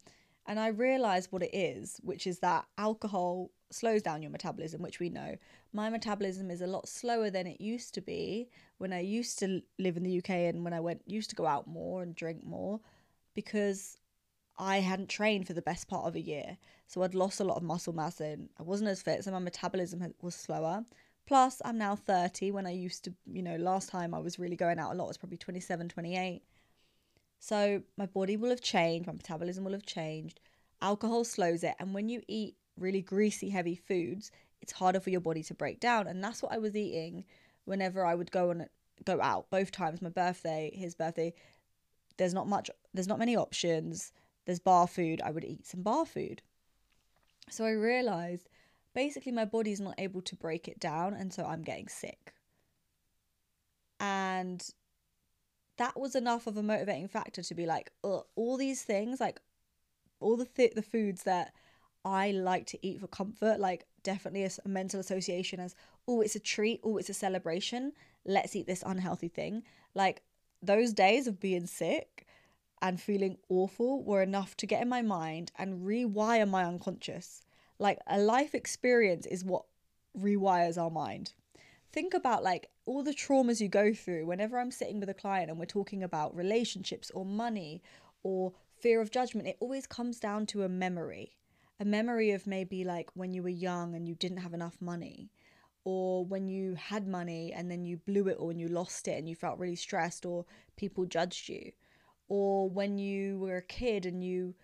And 0.46 0.60
I 0.60 0.68
realized 0.68 1.32
what 1.32 1.42
it 1.42 1.54
is, 1.54 2.00
which 2.02 2.26
is 2.26 2.40
that 2.40 2.66
alcohol 2.76 3.50
slows 3.70 4.02
down 4.02 4.22
your 4.22 4.30
metabolism, 4.30 4.82
which 4.82 5.00
we 5.00 5.08
know. 5.08 5.36
My 5.72 5.88
metabolism 5.88 6.50
is 6.50 6.60
a 6.60 6.66
lot 6.66 6.88
slower 6.88 7.30
than 7.30 7.46
it 7.46 7.60
used 7.60 7.94
to 7.94 8.00
be 8.00 8.48
when 8.78 8.92
I 8.92 9.00
used 9.00 9.38
to 9.38 9.62
live 9.78 9.96
in 9.96 10.02
the 10.02 10.18
UK 10.18 10.30
and 10.30 10.62
when 10.62 10.74
I 10.74 10.80
went 10.80 11.02
used 11.06 11.30
to 11.30 11.36
go 11.36 11.46
out 11.46 11.66
more 11.66 12.02
and 12.02 12.14
drink 12.14 12.44
more 12.44 12.80
because 13.34 13.96
I 14.56 14.78
hadn't 14.78 15.08
trained 15.08 15.46
for 15.46 15.52
the 15.52 15.62
best 15.62 15.88
part 15.88 16.06
of 16.06 16.14
a 16.14 16.20
year. 16.20 16.58
So 16.86 17.02
I'd 17.02 17.14
lost 17.14 17.40
a 17.40 17.44
lot 17.44 17.56
of 17.56 17.62
muscle 17.62 17.92
mass 17.92 18.20
and 18.20 18.48
I 18.58 18.62
wasn't 18.62 18.90
as 18.90 19.02
fit, 19.02 19.24
so 19.24 19.32
my 19.32 19.38
metabolism 19.38 20.14
was 20.20 20.34
slower. 20.34 20.84
Plus, 21.26 21.62
I'm 21.64 21.78
now 21.78 21.96
30 21.96 22.50
when 22.50 22.66
I 22.66 22.72
used 22.72 23.04
to, 23.04 23.14
you 23.26 23.42
know, 23.42 23.56
last 23.56 23.88
time 23.88 24.14
I 24.14 24.18
was 24.18 24.38
really 24.38 24.56
going 24.56 24.78
out 24.78 24.92
a 24.92 24.94
lot 24.94 25.08
was 25.08 25.16
probably 25.16 25.38
27, 25.38 25.88
28. 25.88 26.42
So 27.38 27.82
my 27.96 28.06
body 28.06 28.36
will 28.36 28.50
have 28.50 28.60
changed, 28.60 29.06
my 29.06 29.12
metabolism 29.14 29.64
will 29.64 29.72
have 29.72 29.86
changed. 29.86 30.40
Alcohol 30.82 31.24
slows 31.24 31.62
it. 31.64 31.74
And 31.78 31.94
when 31.94 32.08
you 32.08 32.22
eat 32.28 32.56
really 32.78 33.00
greasy, 33.00 33.48
heavy 33.48 33.74
foods, 33.74 34.30
it's 34.60 34.72
harder 34.72 35.00
for 35.00 35.10
your 35.10 35.20
body 35.20 35.42
to 35.44 35.54
break 35.54 35.80
down. 35.80 36.06
And 36.06 36.22
that's 36.22 36.42
what 36.42 36.52
I 36.52 36.58
was 36.58 36.76
eating 36.76 37.24
whenever 37.64 38.04
I 38.04 38.14
would 38.14 38.30
go 38.30 38.50
on 38.50 38.66
go 39.04 39.20
out. 39.20 39.50
Both 39.50 39.72
times, 39.72 40.02
my 40.02 40.08
birthday, 40.08 40.70
his 40.74 40.94
birthday, 40.94 41.34
there's 42.16 42.34
not 42.34 42.48
much 42.48 42.70
there's 42.92 43.08
not 43.08 43.18
many 43.18 43.36
options. 43.36 44.12
There's 44.44 44.60
bar 44.60 44.86
food. 44.86 45.22
I 45.24 45.30
would 45.30 45.44
eat 45.44 45.66
some 45.66 45.82
bar 45.82 46.04
food. 46.04 46.42
So 47.50 47.64
I 47.64 47.70
realized 47.70 48.48
basically 48.94 49.32
my 49.32 49.44
body's 49.44 49.80
not 49.80 49.94
able 49.98 50.22
to 50.22 50.36
break 50.36 50.68
it 50.68 50.78
down 50.78 51.14
and 51.14 51.32
so 51.32 51.44
I'm 51.44 51.62
getting 51.62 51.88
sick. 51.88 52.32
And 54.00 54.64
that 55.76 55.98
was 55.98 56.14
enough 56.14 56.46
of 56.46 56.56
a 56.56 56.62
motivating 56.62 57.08
factor 57.08 57.42
to 57.42 57.54
be 57.54 57.66
like, 57.66 57.90
all 58.02 58.56
these 58.56 58.82
things, 58.82 59.20
like 59.20 59.40
all 60.20 60.36
the 60.36 60.44
th- 60.44 60.74
the 60.74 60.82
foods 60.82 61.24
that 61.24 61.52
I 62.04 62.30
like 62.32 62.66
to 62.66 62.86
eat 62.86 63.00
for 63.00 63.06
comfort, 63.06 63.58
like 63.58 63.86
definitely 64.02 64.44
a, 64.44 64.50
a 64.64 64.68
mental 64.68 65.00
association 65.00 65.58
as, 65.58 65.74
oh, 66.06 66.20
it's 66.20 66.36
a 66.36 66.40
treat, 66.40 66.80
oh, 66.84 66.98
it's 66.98 67.08
a 67.08 67.14
celebration. 67.14 67.92
Let's 68.24 68.54
eat 68.54 68.66
this 68.66 68.84
unhealthy 68.86 69.28
thing. 69.28 69.62
Like 69.94 70.22
those 70.62 70.92
days 70.92 71.26
of 71.26 71.40
being 71.40 71.66
sick 71.66 72.26
and 72.80 73.00
feeling 73.00 73.38
awful 73.48 74.02
were 74.04 74.22
enough 74.22 74.56
to 74.58 74.66
get 74.66 74.82
in 74.82 74.88
my 74.88 75.02
mind 75.02 75.50
and 75.56 75.86
rewire 75.86 76.48
my 76.48 76.64
unconscious 76.64 77.42
like 77.78 77.98
a 78.06 78.18
life 78.18 78.54
experience 78.54 79.26
is 79.26 79.44
what 79.44 79.64
rewires 80.18 80.80
our 80.80 80.90
mind. 80.90 81.32
Think 81.92 82.14
about 82.14 82.42
like 82.42 82.68
all 82.86 83.02
the 83.02 83.14
traumas 83.14 83.60
you 83.60 83.68
go 83.68 83.92
through 83.94 84.26
whenever 84.26 84.58
I'm 84.58 84.70
sitting 84.70 85.00
with 85.00 85.08
a 85.08 85.14
client 85.14 85.50
and 85.50 85.58
we're 85.58 85.66
talking 85.66 86.02
about 86.02 86.36
relationships 86.36 87.10
or 87.14 87.24
money 87.24 87.82
or 88.22 88.52
fear 88.76 89.00
of 89.00 89.10
judgment, 89.10 89.48
it 89.48 89.56
always 89.60 89.86
comes 89.86 90.18
down 90.18 90.46
to 90.46 90.62
a 90.62 90.68
memory. 90.68 91.36
A 91.80 91.84
memory 91.84 92.30
of 92.30 92.46
maybe 92.46 92.84
like 92.84 93.10
when 93.14 93.32
you 93.32 93.42
were 93.42 93.48
young 93.48 93.94
and 93.94 94.06
you 94.06 94.14
didn't 94.14 94.38
have 94.38 94.54
enough 94.54 94.80
money, 94.80 95.30
or 95.84 96.24
when 96.24 96.48
you 96.48 96.74
had 96.76 97.06
money 97.06 97.52
and 97.52 97.70
then 97.70 97.84
you 97.84 97.96
blew 97.96 98.28
it 98.28 98.36
or 98.38 98.46
when 98.46 98.58
you 98.58 98.68
lost 98.68 99.08
it 99.08 99.18
and 99.18 99.28
you 99.28 99.34
felt 99.34 99.58
really 99.58 99.76
stressed 99.76 100.24
or 100.24 100.46
people 100.76 101.04
judged 101.04 101.48
you, 101.48 101.72
or 102.28 102.70
when 102.70 102.98
you 102.98 103.38
were 103.38 103.56
a 103.56 103.62
kid 103.62 104.06
and 104.06 104.24
you 104.24 104.54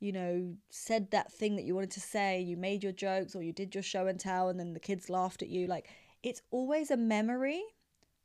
you 0.00 0.12
know, 0.12 0.54
said 0.70 1.10
that 1.10 1.32
thing 1.32 1.56
that 1.56 1.64
you 1.64 1.74
wanted 1.74 1.90
to 1.92 2.00
say, 2.00 2.40
you 2.40 2.56
made 2.56 2.82
your 2.82 2.92
jokes 2.92 3.34
or 3.34 3.42
you 3.42 3.52
did 3.52 3.74
your 3.74 3.82
show 3.82 4.06
and 4.06 4.18
tell, 4.18 4.48
and 4.48 4.58
then 4.58 4.72
the 4.72 4.80
kids 4.80 5.10
laughed 5.10 5.42
at 5.42 5.48
you. 5.48 5.66
Like, 5.66 5.88
it's 6.22 6.42
always 6.50 6.90
a 6.90 6.96
memory 6.96 7.62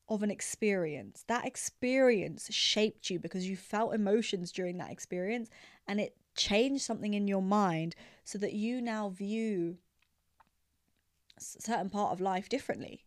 of 0.10 0.22
an 0.22 0.32
experience. 0.32 1.24
That 1.28 1.46
experience 1.46 2.52
shaped 2.52 3.10
you 3.10 3.20
because 3.20 3.48
you 3.48 3.56
felt 3.56 3.96
emotions 3.96 4.52
during 4.52 4.78
that 4.78 4.92
experience 4.92 5.50
and 5.88 6.00
it 6.00 6.16
changed 6.36 6.84
something 6.84 7.14
in 7.14 7.28
your 7.28 7.42
mind 7.42 7.96
so 8.24 8.38
that 8.40 8.54
you 8.54 8.82
now 8.82 9.10
view 9.10 9.78
a 11.38 11.42
certain 11.42 11.90
part 11.90 12.12
of 12.12 12.22
life 12.22 12.50
differently. 12.50 13.06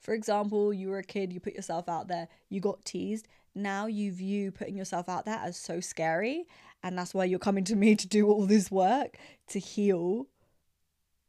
For 0.00 0.14
example, 0.14 0.72
you 0.72 0.88
were 0.88 0.98
a 0.98 1.04
kid, 1.04 1.32
you 1.32 1.38
put 1.38 1.54
yourself 1.54 1.88
out 1.88 2.08
there, 2.08 2.28
you 2.48 2.60
got 2.60 2.84
teased. 2.84 3.28
Now 3.54 3.86
you 3.86 4.10
view 4.10 4.50
putting 4.50 4.76
yourself 4.76 5.08
out 5.08 5.26
there 5.26 5.38
as 5.38 5.56
so 5.56 5.78
scary 5.78 6.46
and 6.82 6.98
that's 6.98 7.14
why 7.14 7.24
you're 7.24 7.38
coming 7.38 7.64
to 7.64 7.76
me 7.76 7.94
to 7.94 8.08
do 8.08 8.28
all 8.28 8.46
this 8.46 8.70
work 8.70 9.16
to 9.48 9.58
heal 9.58 10.26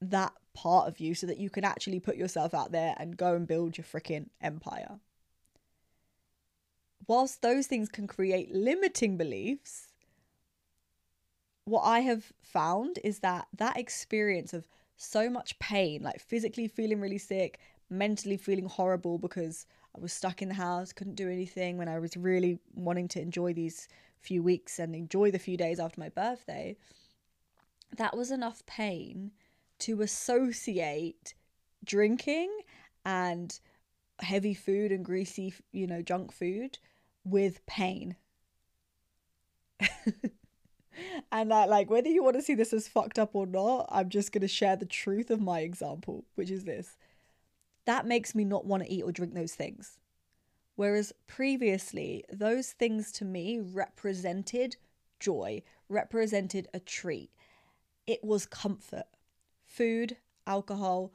that 0.01 0.33
part 0.53 0.87
of 0.87 0.99
you 0.99 1.15
so 1.15 1.27
that 1.27 1.37
you 1.37 1.49
can 1.49 1.63
actually 1.63 1.99
put 1.99 2.15
yourself 2.15 2.53
out 2.53 2.71
there 2.71 2.95
and 2.97 3.17
go 3.17 3.35
and 3.35 3.47
build 3.47 3.77
your 3.77 3.85
freaking 3.85 4.27
empire. 4.41 4.99
whilst 7.07 7.41
those 7.41 7.67
things 7.67 7.89
can 7.89 8.07
create 8.07 8.49
limiting 8.53 9.17
beliefs, 9.17 9.89
what 11.65 11.81
I 11.81 11.99
have 11.99 12.31
found 12.41 12.99
is 13.03 13.19
that 13.19 13.47
that 13.57 13.77
experience 13.77 14.53
of 14.53 14.67
so 14.95 15.29
much 15.29 15.57
pain, 15.59 16.01
like 16.03 16.19
physically 16.19 16.67
feeling 16.67 17.01
really 17.01 17.17
sick, 17.17 17.59
mentally 17.89 18.37
feeling 18.37 18.65
horrible 18.65 19.17
because 19.17 19.65
I 19.95 19.99
was 19.99 20.13
stuck 20.13 20.41
in 20.41 20.47
the 20.47 20.55
house, 20.55 20.93
couldn't 20.93 21.15
do 21.15 21.29
anything 21.29 21.77
when 21.77 21.87
I 21.89 21.99
was 21.99 22.17
really 22.17 22.59
wanting 22.73 23.07
to 23.09 23.21
enjoy 23.21 23.53
these 23.53 23.87
few 24.23 24.41
weeks 24.41 24.79
and 24.79 24.95
enjoy 24.95 25.31
the 25.31 25.39
few 25.39 25.57
days 25.57 25.79
after 25.79 25.99
my 25.99 26.09
birthday. 26.09 26.75
That 27.95 28.17
was 28.17 28.31
enough 28.31 28.65
pain 28.65 29.31
to 29.79 30.01
associate 30.01 31.35
drinking 31.83 32.49
and 33.05 33.59
heavy 34.19 34.53
food 34.53 34.91
and 34.91 35.03
greasy, 35.03 35.53
you 35.71 35.85
know, 35.85 36.01
junk 36.01 36.31
food 36.31 36.77
with 37.25 37.65
pain. 37.65 38.15
and 41.31 41.51
that, 41.51 41.69
like, 41.69 41.89
whether 41.89 42.09
you 42.09 42.23
want 42.23 42.35
to 42.35 42.41
see 42.41 42.55
this 42.55 42.73
as 42.73 42.87
fucked 42.87 43.19
up 43.19 43.31
or 43.33 43.45
not, 43.45 43.87
I'm 43.89 44.09
just 44.09 44.31
going 44.31 44.41
to 44.41 44.47
share 44.47 44.75
the 44.75 44.85
truth 44.85 45.29
of 45.29 45.41
my 45.41 45.59
example, 45.59 46.25
which 46.35 46.49
is 46.49 46.63
this. 46.63 46.95
That 47.85 48.07
makes 48.07 48.33
me 48.33 48.45
not 48.45 48.65
want 48.65 48.83
to 48.83 48.91
eat 48.91 49.03
or 49.03 49.11
drink 49.11 49.33
those 49.33 49.53
things. 49.53 49.99
Whereas 50.75 51.13
previously, 51.27 52.23
those 52.31 52.71
things 52.71 53.11
to 53.13 53.25
me 53.25 53.59
represented 53.59 54.75
joy, 55.19 55.61
represented 55.87 56.67
a 56.73 56.79
treat. 56.79 57.31
It 58.07 58.23
was 58.23 58.45
comfort. 58.45 59.05
Food, 59.65 60.17
alcohol, 60.47 61.13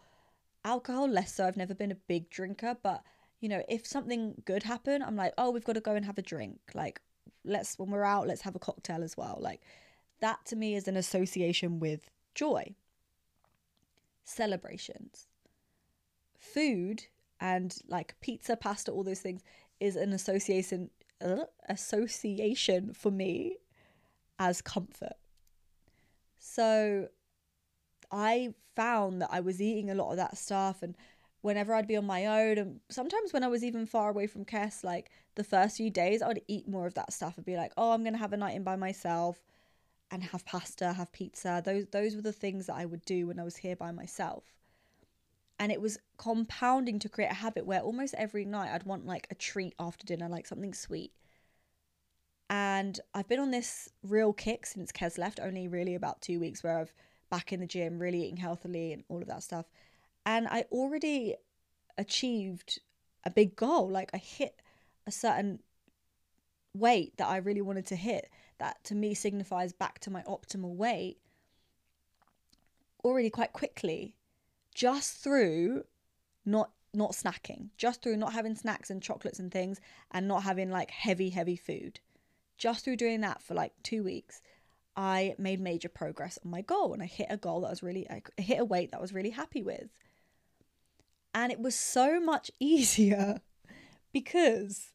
alcohol 0.64 1.08
less 1.08 1.34
so. 1.34 1.46
I've 1.46 1.56
never 1.56 1.74
been 1.74 1.92
a 1.92 1.96
big 1.96 2.30
drinker, 2.30 2.76
but 2.82 3.02
you 3.40 3.48
know, 3.48 3.62
if 3.68 3.86
something 3.86 4.42
good 4.44 4.62
happened, 4.64 5.04
I'm 5.04 5.16
like, 5.16 5.32
oh, 5.38 5.50
we've 5.50 5.64
got 5.64 5.74
to 5.74 5.80
go 5.80 5.94
and 5.94 6.04
have 6.04 6.18
a 6.18 6.22
drink. 6.22 6.58
Like, 6.74 7.00
let's, 7.44 7.78
when 7.78 7.90
we're 7.90 8.04
out, 8.04 8.26
let's 8.26 8.42
have 8.42 8.56
a 8.56 8.60
cocktail 8.60 9.02
as 9.02 9.16
well. 9.16 9.38
Like, 9.40 9.60
that 10.20 10.44
to 10.46 10.56
me 10.56 10.74
is 10.74 10.88
an 10.88 10.96
association 10.96 11.78
with 11.78 12.10
joy, 12.34 12.74
celebrations. 14.24 15.28
Food 16.36 17.06
and 17.40 17.76
like 17.88 18.14
pizza, 18.20 18.56
pasta, 18.56 18.90
all 18.90 19.04
those 19.04 19.20
things 19.20 19.42
is 19.80 19.96
an 19.96 20.12
association 20.12 20.90
uh, 21.20 21.44
association 21.68 22.92
for 22.92 23.10
me 23.10 23.56
as 24.38 24.62
comfort. 24.62 25.14
So 26.38 27.08
I 28.10 28.54
found 28.76 29.22
that 29.22 29.30
I 29.32 29.40
was 29.40 29.60
eating 29.60 29.90
a 29.90 29.94
lot 29.94 30.10
of 30.10 30.16
that 30.16 30.38
stuff 30.38 30.82
and 30.82 30.96
whenever 31.40 31.74
I'd 31.74 31.88
be 31.88 31.96
on 31.96 32.06
my 32.06 32.26
own 32.26 32.58
and 32.58 32.80
sometimes 32.88 33.32
when 33.32 33.42
I 33.42 33.48
was 33.48 33.64
even 33.64 33.86
far 33.86 34.10
away 34.10 34.26
from 34.26 34.44
Kes, 34.44 34.84
like 34.84 35.10
the 35.34 35.44
first 35.44 35.76
few 35.76 35.90
days 35.90 36.22
I 36.22 36.28
would 36.28 36.42
eat 36.48 36.68
more 36.68 36.86
of 36.86 36.94
that 36.94 37.12
stuff 37.12 37.36
and 37.36 37.46
be 37.46 37.56
like, 37.56 37.72
oh 37.76 37.92
I'm 37.92 38.04
gonna 38.04 38.18
have 38.18 38.32
a 38.32 38.36
night 38.36 38.56
in 38.56 38.62
by 38.62 38.76
myself 38.76 39.42
and 40.10 40.22
have 40.22 40.44
pasta, 40.44 40.92
have 40.92 41.12
pizza. 41.12 41.62
Those 41.64 41.86
those 41.90 42.14
were 42.14 42.22
the 42.22 42.32
things 42.32 42.66
that 42.66 42.76
I 42.76 42.86
would 42.86 43.04
do 43.04 43.26
when 43.26 43.38
I 43.38 43.44
was 43.44 43.56
here 43.56 43.76
by 43.76 43.90
myself. 43.90 44.44
And 45.58 45.72
it 45.72 45.80
was 45.80 45.98
compounding 46.18 46.98
to 47.00 47.08
create 47.08 47.30
a 47.30 47.34
habit 47.34 47.66
where 47.66 47.80
almost 47.80 48.14
every 48.16 48.44
night 48.44 48.72
I'd 48.72 48.84
want 48.84 49.06
like 49.06 49.26
a 49.30 49.34
treat 49.34 49.74
after 49.78 50.06
dinner, 50.06 50.28
like 50.28 50.46
something 50.46 50.74
sweet. 50.74 51.12
And 52.50 52.98
I've 53.12 53.28
been 53.28 53.40
on 53.40 53.50
this 53.50 53.88
real 54.02 54.32
kick 54.32 54.66
since 54.66 54.92
Kes 54.92 55.18
left, 55.18 55.40
only 55.42 55.68
really 55.68 55.94
about 55.94 56.22
two 56.22 56.40
weeks 56.40 56.62
where 56.62 56.78
I've 56.78 56.94
back 57.28 57.52
in 57.52 57.60
the 57.60 57.66
gym, 57.66 57.98
really 57.98 58.22
eating 58.22 58.38
healthily 58.38 58.92
and 58.92 59.04
all 59.08 59.20
of 59.20 59.28
that 59.28 59.42
stuff. 59.42 59.66
And 60.24 60.46
I 60.48 60.64
already 60.70 61.34
achieved 61.98 62.80
a 63.24 63.30
big 63.30 63.56
goal. 63.56 63.90
Like 63.90 64.10
I 64.14 64.18
hit 64.18 64.60
a 65.06 65.10
certain 65.10 65.60
weight 66.74 67.16
that 67.18 67.28
I 67.28 67.38
really 67.38 67.62
wanted 67.62 67.86
to 67.86 67.96
hit 67.96 68.30
that 68.58 68.82
to 68.84 68.94
me 68.94 69.14
signifies 69.14 69.72
back 69.72 69.98
to 70.00 70.10
my 70.10 70.22
optimal 70.22 70.74
weight 70.74 71.18
already 73.04 73.30
quite 73.30 73.52
quickly 73.52 74.14
just 74.78 75.18
through 75.18 75.82
not 76.44 76.70
not 76.94 77.10
snacking 77.10 77.68
just 77.76 78.00
through 78.00 78.16
not 78.16 78.32
having 78.32 78.54
snacks 78.54 78.90
and 78.90 79.02
chocolates 79.02 79.40
and 79.40 79.50
things 79.50 79.80
and 80.12 80.28
not 80.28 80.44
having 80.44 80.70
like 80.70 80.88
heavy 80.92 81.30
heavy 81.30 81.56
food 81.56 81.98
just 82.58 82.84
through 82.84 82.94
doing 82.94 83.20
that 83.20 83.42
for 83.42 83.54
like 83.54 83.72
2 83.82 84.04
weeks 84.04 84.40
I 84.96 85.34
made 85.36 85.58
major 85.58 85.88
progress 85.88 86.38
on 86.44 86.52
my 86.52 86.60
goal 86.60 86.92
and 86.92 87.02
I 87.02 87.06
hit 87.06 87.26
a 87.28 87.36
goal 87.36 87.62
that 87.62 87.66
I 87.66 87.70
was 87.70 87.82
really 87.82 88.08
I 88.08 88.22
hit 88.40 88.60
a 88.60 88.64
weight 88.64 88.92
that 88.92 88.98
I 88.98 89.00
was 89.00 89.12
really 89.12 89.30
happy 89.30 89.64
with 89.64 89.90
and 91.34 91.50
it 91.50 91.58
was 91.58 91.74
so 91.74 92.20
much 92.20 92.52
easier 92.60 93.40
because 94.12 94.92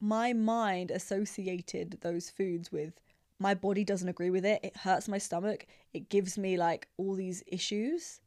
my 0.00 0.32
mind 0.32 0.92
associated 0.92 1.98
those 2.02 2.30
foods 2.30 2.70
with 2.70 3.00
my 3.38 3.52
body 3.52 3.84
doesn't 3.84 4.08
agree 4.08 4.30
with 4.30 4.46
it. 4.46 4.60
It 4.62 4.78
hurts 4.78 5.08
my 5.08 5.18
stomach. 5.18 5.66
It 5.92 6.08
gives 6.08 6.38
me 6.38 6.56
like 6.56 6.88
all 6.96 7.14
these 7.14 7.42
issues. 7.46 8.20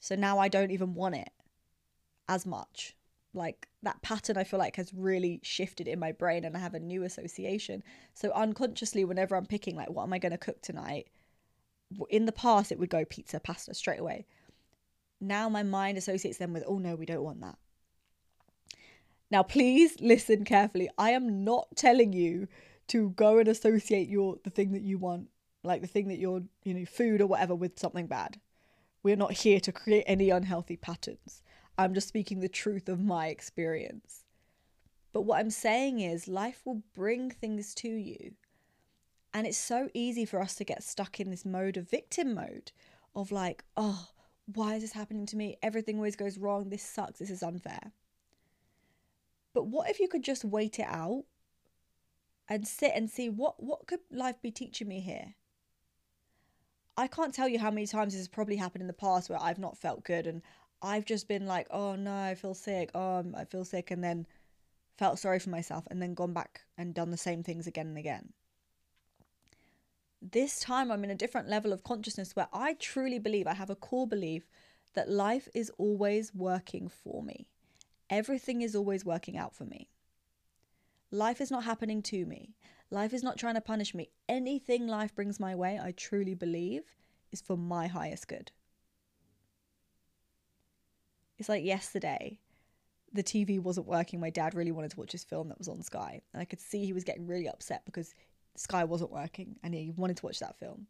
So 0.00 0.14
now 0.14 0.38
I 0.38 0.48
don't 0.48 0.70
even 0.70 0.94
want 0.94 1.14
it 1.14 1.30
as 2.28 2.46
much. 2.46 2.96
Like 3.32 3.68
that 3.82 4.02
pattern, 4.02 4.36
I 4.36 4.44
feel 4.44 4.58
like 4.58 4.76
has 4.76 4.92
really 4.92 5.40
shifted 5.42 5.86
in 5.86 6.00
my 6.00 6.10
brain 6.10 6.44
and 6.44 6.56
I 6.56 6.60
have 6.60 6.74
a 6.74 6.80
new 6.80 7.04
association. 7.04 7.84
So 8.14 8.32
unconsciously, 8.32 9.04
whenever 9.04 9.36
I'm 9.36 9.46
picking, 9.46 9.76
like, 9.76 9.90
what 9.90 10.02
am 10.02 10.12
I 10.12 10.18
going 10.18 10.32
to 10.32 10.38
cook 10.38 10.60
tonight? 10.62 11.08
In 12.08 12.26
the 12.26 12.32
past, 12.32 12.72
it 12.72 12.78
would 12.78 12.90
go 12.90 13.04
pizza, 13.04 13.38
pasta 13.38 13.74
straight 13.74 14.00
away. 14.00 14.26
Now 15.20 15.48
my 15.48 15.62
mind 15.62 15.98
associates 15.98 16.38
them 16.38 16.52
with, 16.52 16.64
oh 16.66 16.78
no, 16.78 16.96
we 16.96 17.06
don't 17.06 17.22
want 17.22 17.40
that. 17.42 17.56
Now, 19.30 19.44
please 19.44 19.96
listen 20.00 20.44
carefully. 20.44 20.90
I 20.98 21.10
am 21.10 21.44
not 21.44 21.68
telling 21.76 22.12
you 22.12 22.48
to 22.88 23.10
go 23.10 23.38
and 23.38 23.46
associate 23.46 24.08
your 24.08 24.38
the 24.42 24.50
thing 24.50 24.72
that 24.72 24.82
you 24.82 24.98
want, 24.98 25.28
like 25.62 25.82
the 25.82 25.86
thing 25.86 26.08
that 26.08 26.18
you're, 26.18 26.42
you 26.64 26.74
know, 26.74 26.84
food 26.84 27.20
or 27.20 27.28
whatever, 27.28 27.54
with 27.54 27.78
something 27.78 28.08
bad. 28.08 28.40
We're 29.02 29.16
not 29.16 29.32
here 29.32 29.60
to 29.60 29.72
create 29.72 30.04
any 30.06 30.30
unhealthy 30.30 30.76
patterns. 30.76 31.42
I'm 31.78 31.94
just 31.94 32.08
speaking 32.08 32.40
the 32.40 32.48
truth 32.48 32.88
of 32.88 33.00
my 33.00 33.28
experience. 33.28 34.24
But 35.12 35.22
what 35.22 35.40
I'm 35.40 35.50
saying 35.50 36.00
is, 36.00 36.28
life 36.28 36.62
will 36.64 36.82
bring 36.94 37.30
things 37.30 37.74
to 37.76 37.88
you. 37.88 38.32
And 39.32 39.46
it's 39.46 39.58
so 39.58 39.88
easy 39.94 40.24
for 40.24 40.42
us 40.42 40.54
to 40.56 40.64
get 40.64 40.82
stuck 40.82 41.20
in 41.20 41.30
this 41.30 41.44
mode 41.44 41.76
of 41.76 41.88
victim 41.88 42.34
mode 42.34 42.72
of 43.14 43.32
like, 43.32 43.64
oh, 43.76 44.08
why 44.46 44.74
is 44.74 44.82
this 44.82 44.92
happening 44.92 45.26
to 45.26 45.36
me? 45.36 45.56
Everything 45.62 45.96
always 45.96 46.16
goes 46.16 46.38
wrong. 46.38 46.68
This 46.68 46.82
sucks. 46.82 47.20
This 47.20 47.30
is 47.30 47.42
unfair. 47.42 47.92
But 49.54 49.66
what 49.66 49.88
if 49.90 50.00
you 50.00 50.08
could 50.08 50.22
just 50.22 50.44
wait 50.44 50.78
it 50.78 50.86
out 50.88 51.24
and 52.48 52.66
sit 52.66 52.92
and 52.94 53.08
see 53.10 53.28
what 53.28 53.62
what 53.62 53.86
could 53.86 54.00
life 54.10 54.40
be 54.42 54.50
teaching 54.50 54.88
me 54.88 55.00
here? 55.00 55.34
I 56.96 57.06
can't 57.06 57.34
tell 57.34 57.48
you 57.48 57.58
how 57.58 57.70
many 57.70 57.86
times 57.86 58.12
this 58.12 58.20
has 58.20 58.28
probably 58.28 58.56
happened 58.56 58.82
in 58.82 58.88
the 58.88 58.92
past 58.92 59.30
where 59.30 59.40
I've 59.40 59.58
not 59.58 59.78
felt 59.78 60.04
good 60.04 60.26
and 60.26 60.42
I've 60.82 61.04
just 61.04 61.28
been 61.28 61.46
like, 61.46 61.66
oh 61.70 61.94
no, 61.94 62.14
I 62.14 62.34
feel 62.34 62.54
sick. 62.54 62.90
Oh, 62.94 63.24
I 63.36 63.44
feel 63.44 63.64
sick, 63.64 63.90
and 63.90 64.02
then 64.02 64.26
felt 64.96 65.18
sorry 65.18 65.38
for 65.38 65.50
myself, 65.50 65.86
and 65.90 66.00
then 66.00 66.14
gone 66.14 66.32
back 66.32 66.62
and 66.78 66.94
done 66.94 67.10
the 67.10 67.16
same 67.16 67.42
things 67.42 67.66
again 67.66 67.88
and 67.88 67.98
again. 67.98 68.32
This 70.22 70.60
time, 70.60 70.90
I'm 70.90 71.04
in 71.04 71.10
a 71.10 71.14
different 71.14 71.48
level 71.48 71.72
of 71.72 71.84
consciousness 71.84 72.36
where 72.36 72.48
I 72.52 72.74
truly 72.74 73.18
believe 73.18 73.46
I 73.46 73.54
have 73.54 73.70
a 73.70 73.76
core 73.76 74.06
belief 74.06 74.48
that 74.94 75.10
life 75.10 75.48
is 75.54 75.70
always 75.78 76.34
working 76.34 76.88
for 76.88 77.22
me. 77.22 77.46
Everything 78.08 78.60
is 78.60 78.74
always 78.74 79.04
working 79.04 79.36
out 79.38 79.54
for 79.54 79.64
me. 79.64 79.88
Life 81.10 81.40
is 81.40 81.50
not 81.50 81.64
happening 81.64 82.02
to 82.02 82.26
me. 82.26 82.54
Life 82.90 83.14
is 83.14 83.22
not 83.22 83.38
trying 83.38 83.54
to 83.54 83.60
punish 83.60 83.94
me. 83.94 84.10
Anything 84.28 84.86
life 84.86 85.14
brings 85.14 85.38
my 85.38 85.54
way, 85.54 85.78
I 85.82 85.92
truly 85.92 86.34
believe, 86.34 86.82
is 87.30 87.40
for 87.40 87.56
my 87.56 87.86
highest 87.86 88.26
good. 88.26 88.50
It's 91.38 91.48
like 91.48 91.64
yesterday, 91.64 92.38
the 93.12 93.22
TV 93.22 93.60
wasn't 93.60 93.86
working. 93.86 94.20
My 94.20 94.30
dad 94.30 94.54
really 94.54 94.72
wanted 94.72 94.90
to 94.92 94.98
watch 94.98 95.12
his 95.12 95.24
film 95.24 95.48
that 95.48 95.58
was 95.58 95.68
on 95.68 95.82
Sky. 95.82 96.20
And 96.32 96.42
I 96.42 96.44
could 96.44 96.60
see 96.60 96.84
he 96.84 96.92
was 96.92 97.04
getting 97.04 97.26
really 97.26 97.48
upset 97.48 97.84
because 97.86 98.14
Sky 98.56 98.84
wasn't 98.84 99.12
working 99.12 99.56
and 99.62 99.72
he 99.72 99.92
wanted 99.96 100.16
to 100.18 100.26
watch 100.26 100.40
that 100.40 100.58
film. 100.58 100.86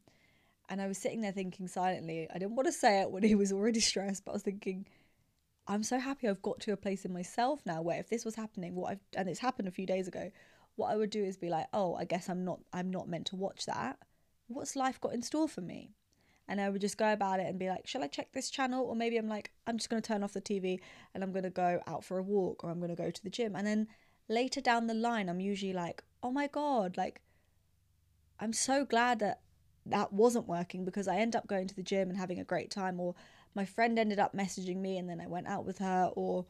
And 0.69 0.81
I 0.81 0.87
was 0.87 0.99
sitting 0.99 1.21
there 1.21 1.33
thinking 1.33 1.69
silently, 1.69 2.29
I 2.33 2.39
didn't 2.39 2.57
want 2.57 2.67
to 2.67 2.73
say 2.73 3.01
it 3.01 3.11
when 3.11 3.23
he 3.23 3.35
was 3.35 3.53
already 3.53 3.81
stressed, 3.81 4.25
but 4.25 4.33
I 4.33 4.35
was 4.35 4.43
thinking, 4.43 4.87
I'm 5.67 5.83
so 5.83 5.99
happy 5.99 6.29
I've 6.29 6.43
got 6.43 6.61
to 6.61 6.73
a 6.73 6.77
place 6.77 7.05
in 7.05 7.13
myself 7.13 7.61
now 7.67 7.83
where 7.83 8.01
if 8.01 8.09
this 8.09 8.25
was 8.25 8.35
happening, 8.35 8.75
what 8.75 8.93
I've 8.93 9.01
and 9.17 9.29
it's 9.29 9.39
happened 9.39 9.69
a 9.69 9.73
few 9.73 9.87
days 9.87 10.09
ago, 10.09 10.31
what 10.81 10.91
I 10.91 10.97
would 10.97 11.11
do 11.11 11.23
is 11.23 11.37
be 11.37 11.51
like, 11.51 11.67
oh, 11.73 11.95
I 11.95 12.05
guess 12.05 12.29
I'm 12.29 12.45
not 12.45 12.61
I'm 12.73 12.91
not 12.91 13.09
meant 13.09 13.27
to 13.27 13.37
watch 13.37 13.67
that. 13.67 13.99
What's 14.49 14.75
life 14.75 15.01
got 15.01 15.15
in 15.15 15.23
store 15.23 15.49
for 15.49 15.61
me? 15.61 15.95
And 16.49 16.61
I 16.61 16.69
would 16.69 16.81
just 16.81 16.97
go 16.97 17.13
about 17.13 17.39
it 17.39 17.47
and 17.47 17.59
be 17.59 17.69
like, 17.69 17.87
shall 17.87 18.03
I 18.03 18.09
check 18.09 18.33
this 18.33 18.51
channel? 18.51 18.85
Or 18.87 18.97
maybe 18.97 19.17
I'm 19.17 19.29
like, 19.29 19.53
I'm 19.67 19.77
just 19.77 19.91
gonna 19.91 20.03
turn 20.03 20.25
off 20.25 20.33
the 20.33 20.41
TV 20.41 20.81
and 21.15 21.23
I'm 21.23 21.33
gonna 21.33 21.51
go 21.51 21.81
out 21.87 22.05
for 22.05 22.19
a 22.19 22.23
walk 22.23 22.65
or 22.65 22.71
I'm 22.71 22.81
gonna 22.81 22.97
go 22.97 23.11
to 23.11 23.23
the 23.23 23.31
gym. 23.31 23.55
And 23.55 23.67
then 23.67 23.87
later 24.29 24.61
down 24.61 24.87
the 24.87 24.95
line, 24.95 25.29
I'm 25.29 25.41
usually 25.41 25.73
like, 25.73 26.03
oh 26.23 26.33
my 26.33 26.49
god, 26.49 26.97
like 26.97 27.21
I'm 28.41 28.53
so 28.53 28.85
glad 28.85 29.19
that 29.21 29.43
that 29.87 30.13
wasn't 30.13 30.49
working 30.49 30.85
because 30.85 31.07
I 31.07 31.19
end 31.19 31.37
up 31.37 31.47
going 31.47 31.69
to 31.69 31.77
the 31.77 31.83
gym 31.83 32.09
and 32.09 32.19
having 32.19 32.41
a 32.41 32.45
great 32.45 32.71
time 32.71 32.99
or 32.99 33.15
my 33.55 33.65
friend 33.65 33.99
ended 33.99 34.19
up 34.19 34.35
messaging 34.35 34.77
me 34.77 34.99
and 34.99 35.09
then 35.09 35.21
I 35.21 35.27
went 35.27 35.47
out 35.47 35.65
with 35.65 35.79
her, 35.79 36.11
or 36.15 36.47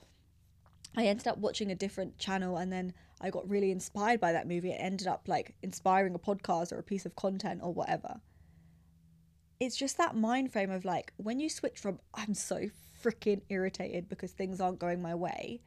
I 0.96 1.06
ended 1.06 1.26
up 1.26 1.38
watching 1.38 1.70
a 1.70 1.74
different 1.74 2.18
channel 2.18 2.56
and 2.56 2.72
then 2.72 2.92
I 3.20 3.30
got 3.30 3.48
really 3.48 3.70
inspired 3.70 4.20
by 4.20 4.32
that 4.32 4.48
movie. 4.48 4.70
It 4.70 4.78
ended 4.78 5.06
up 5.06 5.28
like 5.28 5.54
inspiring 5.62 6.14
a 6.14 6.18
podcast 6.18 6.72
or 6.72 6.78
a 6.78 6.82
piece 6.82 7.04
of 7.06 7.16
content 7.16 7.60
or 7.62 7.72
whatever. 7.72 8.20
It's 9.58 9.76
just 9.76 9.98
that 9.98 10.16
mind 10.16 10.52
frame 10.52 10.70
of 10.70 10.84
like 10.86 11.12
when 11.18 11.38
you 11.38 11.50
switch 11.50 11.78
from 11.78 12.00
I'm 12.14 12.34
so 12.34 12.66
freaking 13.02 13.42
irritated 13.48 14.08
because 14.08 14.32
things 14.32 14.60
aren't 14.60 14.78
going 14.78 15.02
my 15.02 15.14
way 15.14 15.60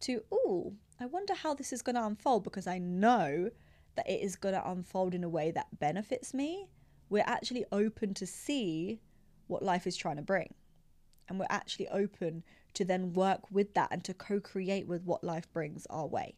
to, 0.00 0.22
oh, 0.30 0.74
I 1.00 1.06
wonder 1.06 1.34
how 1.34 1.54
this 1.54 1.72
is 1.72 1.82
going 1.82 1.96
to 1.96 2.04
unfold 2.04 2.44
because 2.44 2.66
I 2.66 2.78
know 2.78 3.50
that 3.96 4.08
it 4.08 4.20
is 4.20 4.36
going 4.36 4.54
to 4.54 4.70
unfold 4.70 5.14
in 5.14 5.24
a 5.24 5.28
way 5.28 5.50
that 5.50 5.78
benefits 5.78 6.34
me. 6.34 6.68
We're 7.08 7.24
actually 7.26 7.64
open 7.72 8.14
to 8.14 8.26
see 8.26 9.00
what 9.46 9.62
life 9.62 9.86
is 9.86 9.96
trying 9.96 10.16
to 10.16 10.22
bring. 10.22 10.54
And 11.28 11.38
we're 11.38 11.46
actually 11.50 11.88
open 11.88 12.44
to 12.74 12.84
then 12.84 13.12
work 13.12 13.50
with 13.50 13.74
that 13.74 13.88
and 13.90 14.04
to 14.04 14.14
co 14.14 14.40
create 14.40 14.86
with 14.86 15.04
what 15.04 15.24
life 15.24 15.50
brings 15.52 15.86
our 15.90 16.06
way. 16.06 16.36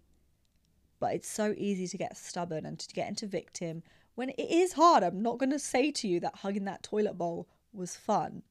But 1.01 1.15
it's 1.15 1.29
so 1.29 1.55
easy 1.57 1.89
to 1.89 1.99
get 1.99 2.17
stubborn 2.17 2.65
and 2.67 2.79
to 2.79 2.95
get 2.95 3.09
into 3.09 3.27
victim 3.27 3.83
when 4.15 4.29
it 4.29 4.51
is 4.51 4.75
hard. 4.75 5.03
I'm 5.03 5.23
not 5.23 5.39
going 5.39 5.51
to 5.51 5.59
say 5.59 5.91
to 5.91 6.07
you 6.07 6.21
that 6.21 6.37
hugging 6.37 6.67
that 6.67 6.83
toilet 6.83 7.19
bowl 7.19 7.49
was 7.73 7.97
fun 7.97 8.43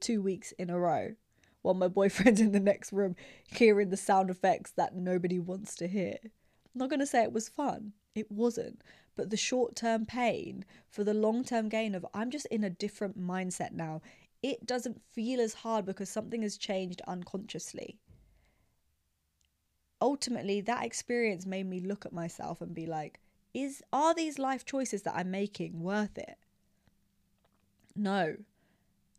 two 0.00 0.22
weeks 0.22 0.52
in 0.52 0.70
a 0.70 0.78
row 0.78 1.14
while 1.62 1.74
my 1.74 1.88
boyfriend's 1.88 2.40
in 2.40 2.52
the 2.52 2.60
next 2.60 2.92
room 2.92 3.16
hearing 3.48 3.90
the 3.90 3.96
sound 3.96 4.30
effects 4.30 4.70
that 4.72 4.94
nobody 4.94 5.38
wants 5.38 5.74
to 5.74 5.88
hear. 5.88 6.16
I'm 6.22 6.78
not 6.78 6.90
going 6.90 7.00
to 7.00 7.06
say 7.06 7.22
it 7.24 7.32
was 7.32 7.48
fun. 7.48 7.92
It 8.14 8.30
wasn't. 8.30 8.82
But 9.16 9.30
the 9.30 9.36
short 9.36 9.74
term 9.74 10.06
pain 10.06 10.64
for 10.88 11.02
the 11.02 11.14
long 11.14 11.42
term 11.42 11.68
gain 11.68 11.94
of 11.94 12.06
I'm 12.14 12.30
just 12.30 12.46
in 12.46 12.62
a 12.62 12.70
different 12.70 13.18
mindset 13.18 13.72
now. 13.72 14.02
It 14.42 14.66
doesn't 14.66 15.00
feel 15.12 15.40
as 15.40 15.54
hard 15.54 15.84
because 15.86 16.08
something 16.08 16.42
has 16.42 16.56
changed 16.56 17.02
unconsciously. 17.08 17.98
Ultimately, 20.00 20.60
that 20.62 20.84
experience 20.84 21.46
made 21.46 21.66
me 21.66 21.80
look 21.80 22.04
at 22.04 22.12
myself 22.12 22.60
and 22.60 22.74
be 22.74 22.86
like, 22.86 23.20
is 23.54 23.82
are 23.92 24.14
these 24.14 24.38
life 24.38 24.64
choices 24.64 25.02
that 25.02 25.16
I'm 25.16 25.30
making 25.30 25.82
worth 25.82 26.18
it? 26.18 26.36
No. 27.94 28.36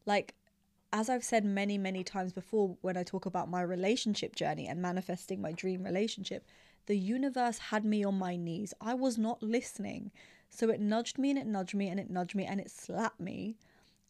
Like 0.05 0.35
as 0.93 1.09
I've 1.09 1.23
said 1.23 1.43
many, 1.43 1.77
many 1.77 2.03
times 2.03 2.31
before 2.31 2.77
when 2.81 2.95
I 2.95 3.03
talk 3.03 3.25
about 3.25 3.49
my 3.49 3.61
relationship 3.61 4.35
journey 4.35 4.67
and 4.67 4.81
manifesting 4.81 5.41
my 5.41 5.51
dream 5.51 5.83
relationship, 5.83 6.45
the 6.85 6.97
universe 6.97 7.57
had 7.57 7.83
me 7.83 8.03
on 8.03 8.17
my 8.17 8.35
knees. 8.35 8.73
I 8.79 8.93
was 8.93 9.17
not 9.17 9.43
listening. 9.43 10.11
So 10.49 10.69
it 10.69 10.79
nudged 10.79 11.17
me 11.17 11.31
and 11.31 11.39
it 11.39 11.47
nudged 11.47 11.75
me 11.75 11.89
and 11.89 11.99
it 11.99 12.09
nudged 12.09 12.35
me 12.35 12.45
and 12.45 12.59
it 12.61 12.71
slapped 12.71 13.19
me 13.19 13.57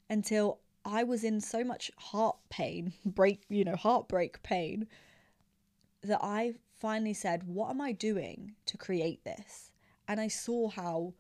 until 0.09 0.59
I 0.85 1.03
was 1.03 1.23
in 1.23 1.41
so 1.41 1.63
much 1.63 1.91
heart 1.97 2.37
pain, 2.49 2.93
break, 3.05 3.41
you 3.49 3.63
know, 3.63 3.75
heartbreak 3.75 4.43
pain, 4.43 4.87
that 6.07 6.19
I 6.21 6.53
finally 6.79 7.13
said, 7.13 7.43
What 7.43 7.69
am 7.69 7.81
I 7.81 7.91
doing 7.91 8.53
to 8.65 8.77
create 8.77 9.23
this? 9.23 9.71
And 10.07 10.19
I 10.19 10.27
saw 10.27 10.69
how 10.69 11.13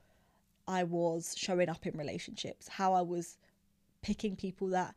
I 0.67 0.83
was 0.83 1.35
showing 1.37 1.69
up 1.69 1.85
in 1.85 1.97
relationships, 1.97 2.67
how 2.67 2.93
I 2.93 3.01
was 3.01 3.37
picking 4.01 4.35
people 4.35 4.69
that 4.69 4.95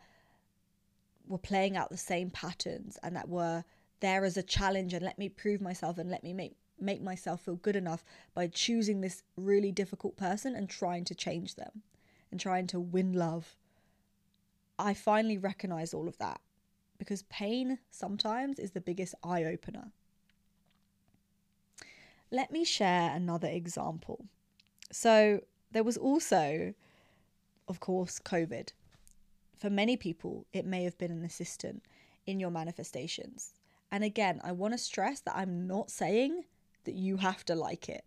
were 1.27 1.39
playing 1.39 1.77
out 1.77 1.91
the 1.91 1.97
same 1.97 2.31
patterns 2.31 2.99
and 3.03 3.15
that 3.17 3.29
were 3.29 3.65
there 4.01 4.25
as 4.25 4.37
a 4.37 4.43
challenge 4.43 4.93
and 4.93 5.05
let 5.05 5.19
me 5.19 5.29
prove 5.29 5.61
myself 5.61 5.99
and 5.99 6.11
let 6.11 6.25
me 6.25 6.33
make 6.33 6.57
make 6.83 7.03
myself 7.03 7.43
feel 7.43 7.57
good 7.57 7.77
enough 7.77 8.03
by 8.35 8.47
choosing 8.47 9.03
this 9.03 9.23
really 9.37 9.71
difficult 9.71 10.17
person 10.17 10.55
and 10.57 10.71
trying 10.71 11.05
to 11.05 11.15
change 11.15 11.57
them 11.57 11.83
and 12.31 12.41
trying 12.41 12.67
to 12.67 12.81
win 12.81 13.13
love. 13.13 13.55
I 14.79 14.95
finally 14.95 15.37
recognized 15.37 15.93
all 15.93 16.09
of 16.09 16.17
that 16.19 16.41
because 17.01 17.23
pain 17.23 17.81
sometimes 17.91 18.61
is 18.61 18.71
the 18.71 18.81
biggest 18.81 19.17
eye 19.25 19.43
opener. 19.43 19.91
Let 22.31 22.53
me 22.53 22.65
share 22.65 23.11
another 23.11 23.49
example. 23.49 24.27
So, 24.93 25.41
there 25.73 25.83
was 25.83 25.97
also, 25.97 26.75
of 27.67 27.81
course, 27.81 28.21
COVID 28.21 28.69
for 29.61 29.71
many 29.71 29.97
people, 29.97 30.47
it 30.55 30.65
may 30.65 30.85
have 30.85 30.97
been 30.97 31.11
an 31.11 31.25
assistant 31.25 31.85
in 32.27 32.41
your 32.41 32.51
manifestations. 32.51 33.53
And 33.93 34.03
again, 34.03 34.41
I 34.43 34.53
want 34.53 34.73
to 34.73 34.79
stress 34.79 35.21
that 35.21 35.37
I'm 35.37 35.67
not 35.67 35.91
saying 35.91 36.45
that 36.85 36.95
you 36.95 37.19
have 37.19 37.45
to 37.45 37.55
like 37.55 37.89
it 37.89 38.05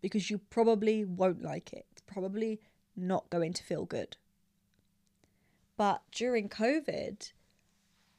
because 0.00 0.30
you 0.30 0.38
probably 0.38 1.04
won't 1.04 1.42
like 1.42 1.74
it. 1.74 1.84
It's 1.92 2.02
probably 2.06 2.58
not 2.96 3.28
going 3.28 3.52
to 3.52 3.62
feel 3.62 3.84
good. 3.84 4.16
But 5.76 6.02
during 6.10 6.48
COVID, 6.48 7.32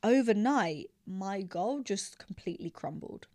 overnight, 0.04 0.90
my 1.06 1.42
goal 1.42 1.82
just 1.82 2.18
completely 2.18 2.70
crumbled. 2.70 3.28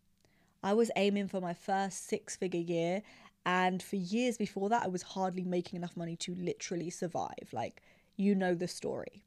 I 0.62 0.74
was 0.74 0.90
aiming 0.96 1.28
for 1.28 1.40
my 1.40 1.54
first 1.54 2.08
six 2.08 2.36
figure 2.36 2.60
year, 2.60 3.02
and 3.44 3.82
for 3.82 3.96
years 3.96 4.36
before 4.36 4.68
that, 4.70 4.82
I 4.82 4.88
was 4.88 5.02
hardly 5.02 5.44
making 5.44 5.76
enough 5.76 5.96
money 5.96 6.16
to 6.16 6.34
literally 6.34 6.90
survive. 6.90 7.48
Like, 7.52 7.82
you 8.16 8.34
know 8.34 8.54
the 8.54 8.66
story. 8.66 9.22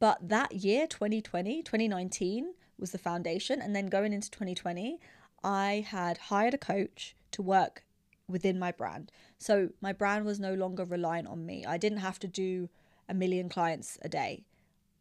But 0.00 0.28
that 0.28 0.52
year, 0.52 0.86
2020, 0.86 1.62
2019 1.62 2.54
was 2.78 2.90
the 2.90 2.98
foundation. 2.98 3.60
And 3.62 3.74
then 3.74 3.86
going 3.86 4.12
into 4.12 4.30
2020, 4.30 4.98
I 5.42 5.86
had 5.88 6.18
hired 6.18 6.54
a 6.54 6.58
coach 6.58 7.14
to 7.30 7.42
work 7.42 7.84
within 8.28 8.58
my 8.58 8.72
brand. 8.72 9.12
So 9.38 9.70
my 9.80 9.92
brand 9.92 10.24
was 10.24 10.40
no 10.40 10.54
longer 10.54 10.84
reliant 10.84 11.28
on 11.28 11.46
me. 11.46 11.64
I 11.64 11.76
didn't 11.76 11.98
have 11.98 12.18
to 12.20 12.26
do 12.26 12.68
a 13.08 13.14
million 13.14 13.48
clients 13.48 13.98
a 14.02 14.08
day. 14.08 14.44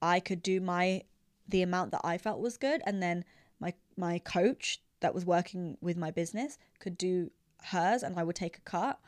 I 0.03 0.19
could 0.19 0.43
do 0.43 0.59
my 0.59 1.03
the 1.47 1.61
amount 1.61 1.91
that 1.91 2.01
I 2.03 2.17
felt 2.17 2.39
was 2.39 2.57
good 2.57 2.81
and 2.85 3.01
then 3.01 3.23
my 3.59 3.73
my 3.97 4.19
coach 4.19 4.81
that 4.99 5.15
was 5.15 5.25
working 5.25 5.77
with 5.81 5.97
my 5.97 6.11
business 6.11 6.57
could 6.79 6.97
do 6.97 7.31
hers 7.65 8.03
and 8.03 8.19
I 8.19 8.23
would 8.23 8.35
take 8.35 8.57
a 8.57 8.61
cut 8.61 8.99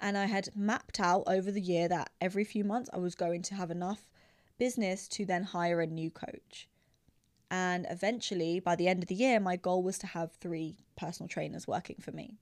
and 0.00 0.16
I 0.18 0.26
had 0.26 0.56
mapped 0.56 0.98
out 0.98 1.24
over 1.26 1.52
the 1.52 1.60
year 1.60 1.86
that 1.88 2.10
every 2.20 2.44
few 2.44 2.64
months 2.64 2.90
I 2.92 2.98
was 2.98 3.14
going 3.14 3.42
to 3.42 3.54
have 3.54 3.70
enough 3.70 4.10
business 4.58 5.06
to 5.08 5.24
then 5.24 5.44
hire 5.44 5.80
a 5.80 5.86
new 5.86 6.10
coach. 6.10 6.68
And 7.50 7.86
eventually, 7.90 8.60
by 8.60 8.76
the 8.76 8.88
end 8.88 9.02
of 9.02 9.08
the 9.08 9.14
year, 9.14 9.40
my 9.40 9.56
goal 9.56 9.82
was 9.82 9.98
to 9.98 10.06
have 10.06 10.32
three 10.32 10.76
personal 10.96 11.28
trainers 11.28 11.66
working 11.66 11.96
for 12.00 12.12
me. 12.12 12.38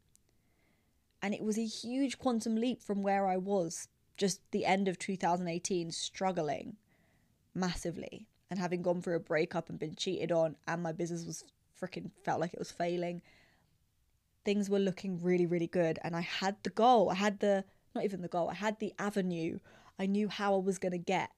And 1.22 1.34
it 1.34 1.42
was 1.42 1.58
a 1.58 1.64
huge 1.64 2.18
quantum 2.18 2.56
leap 2.56 2.82
from 2.82 3.02
where 3.02 3.26
I 3.26 3.38
was 3.38 3.88
just 4.16 4.40
the 4.50 4.66
end 4.66 4.86
of 4.86 4.98
2018, 4.98 5.90
struggling 5.90 6.76
massively 7.54 8.26
and 8.50 8.58
having 8.58 8.82
gone 8.82 9.02
through 9.02 9.16
a 9.16 9.20
breakup 9.20 9.68
and 9.68 9.78
been 9.78 9.94
cheated 9.94 10.32
on, 10.32 10.56
and 10.66 10.82
my 10.82 10.92
business 10.92 11.26
was 11.26 11.44
freaking 11.80 12.10
felt 12.24 12.40
like 12.40 12.52
it 12.52 12.58
was 12.58 12.70
failing 12.70 13.22
things 14.48 14.70
were 14.70 14.78
looking 14.78 15.20
really, 15.22 15.44
really 15.44 15.66
good. 15.66 15.98
And 16.02 16.16
I 16.16 16.22
had 16.22 16.56
the 16.62 16.70
goal, 16.70 17.10
I 17.10 17.16
had 17.16 17.40
the, 17.40 17.64
not 17.94 18.04
even 18.04 18.22
the 18.22 18.28
goal, 18.28 18.48
I 18.48 18.54
had 18.54 18.78
the 18.78 18.94
avenue. 18.98 19.58
I 19.98 20.06
knew 20.06 20.26
how 20.28 20.54
I 20.54 20.58
was 20.58 20.78
going 20.78 20.92
to 20.92 20.98
get 20.98 21.28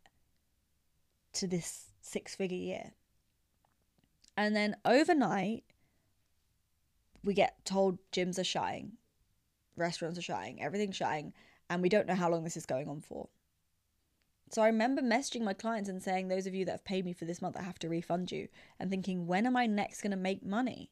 to 1.33 1.49
this 1.49 1.87
six 2.01 2.37
figure 2.37 2.57
year. 2.57 2.93
And 4.37 4.55
then 4.55 4.77
overnight, 4.85 5.65
we 7.25 7.35
get 7.35 7.65
told 7.65 7.99
gyms 8.13 8.39
are 8.39 8.45
shutting, 8.45 8.93
restaurants 9.75 10.17
are 10.17 10.23
shutting, 10.23 10.63
everything's 10.63 10.95
shutting, 10.95 11.33
and 11.69 11.83
we 11.83 11.89
don't 11.89 12.07
know 12.07 12.15
how 12.15 12.31
long 12.31 12.45
this 12.45 12.57
is 12.57 12.65
going 12.65 12.89
on 12.89 13.01
for. 13.01 13.29
So 14.51 14.63
I 14.63 14.67
remember 14.67 15.01
messaging 15.01 15.43
my 15.43 15.55
clients 15.55 15.89
and 15.89 16.03
saying, 16.03 16.27
Those 16.29 16.47
of 16.47 16.55
you 16.55 16.65
that 16.65 16.73
have 16.73 16.85
paid 16.85 17.05
me 17.05 17.13
for 17.13 17.25
this 17.25 17.41
month, 17.41 17.57
I 17.57 17.63
have 17.63 17.79
to 17.79 17.89
refund 17.89 18.33
you, 18.33 18.49
and 18.81 18.91
thinking, 18.91 19.27
When 19.27 19.47
am 19.47 19.57
I 19.57 19.67
next 19.67 20.03
going 20.03 20.11
to 20.11 20.17
make 20.17 20.45
money? 20.45 20.91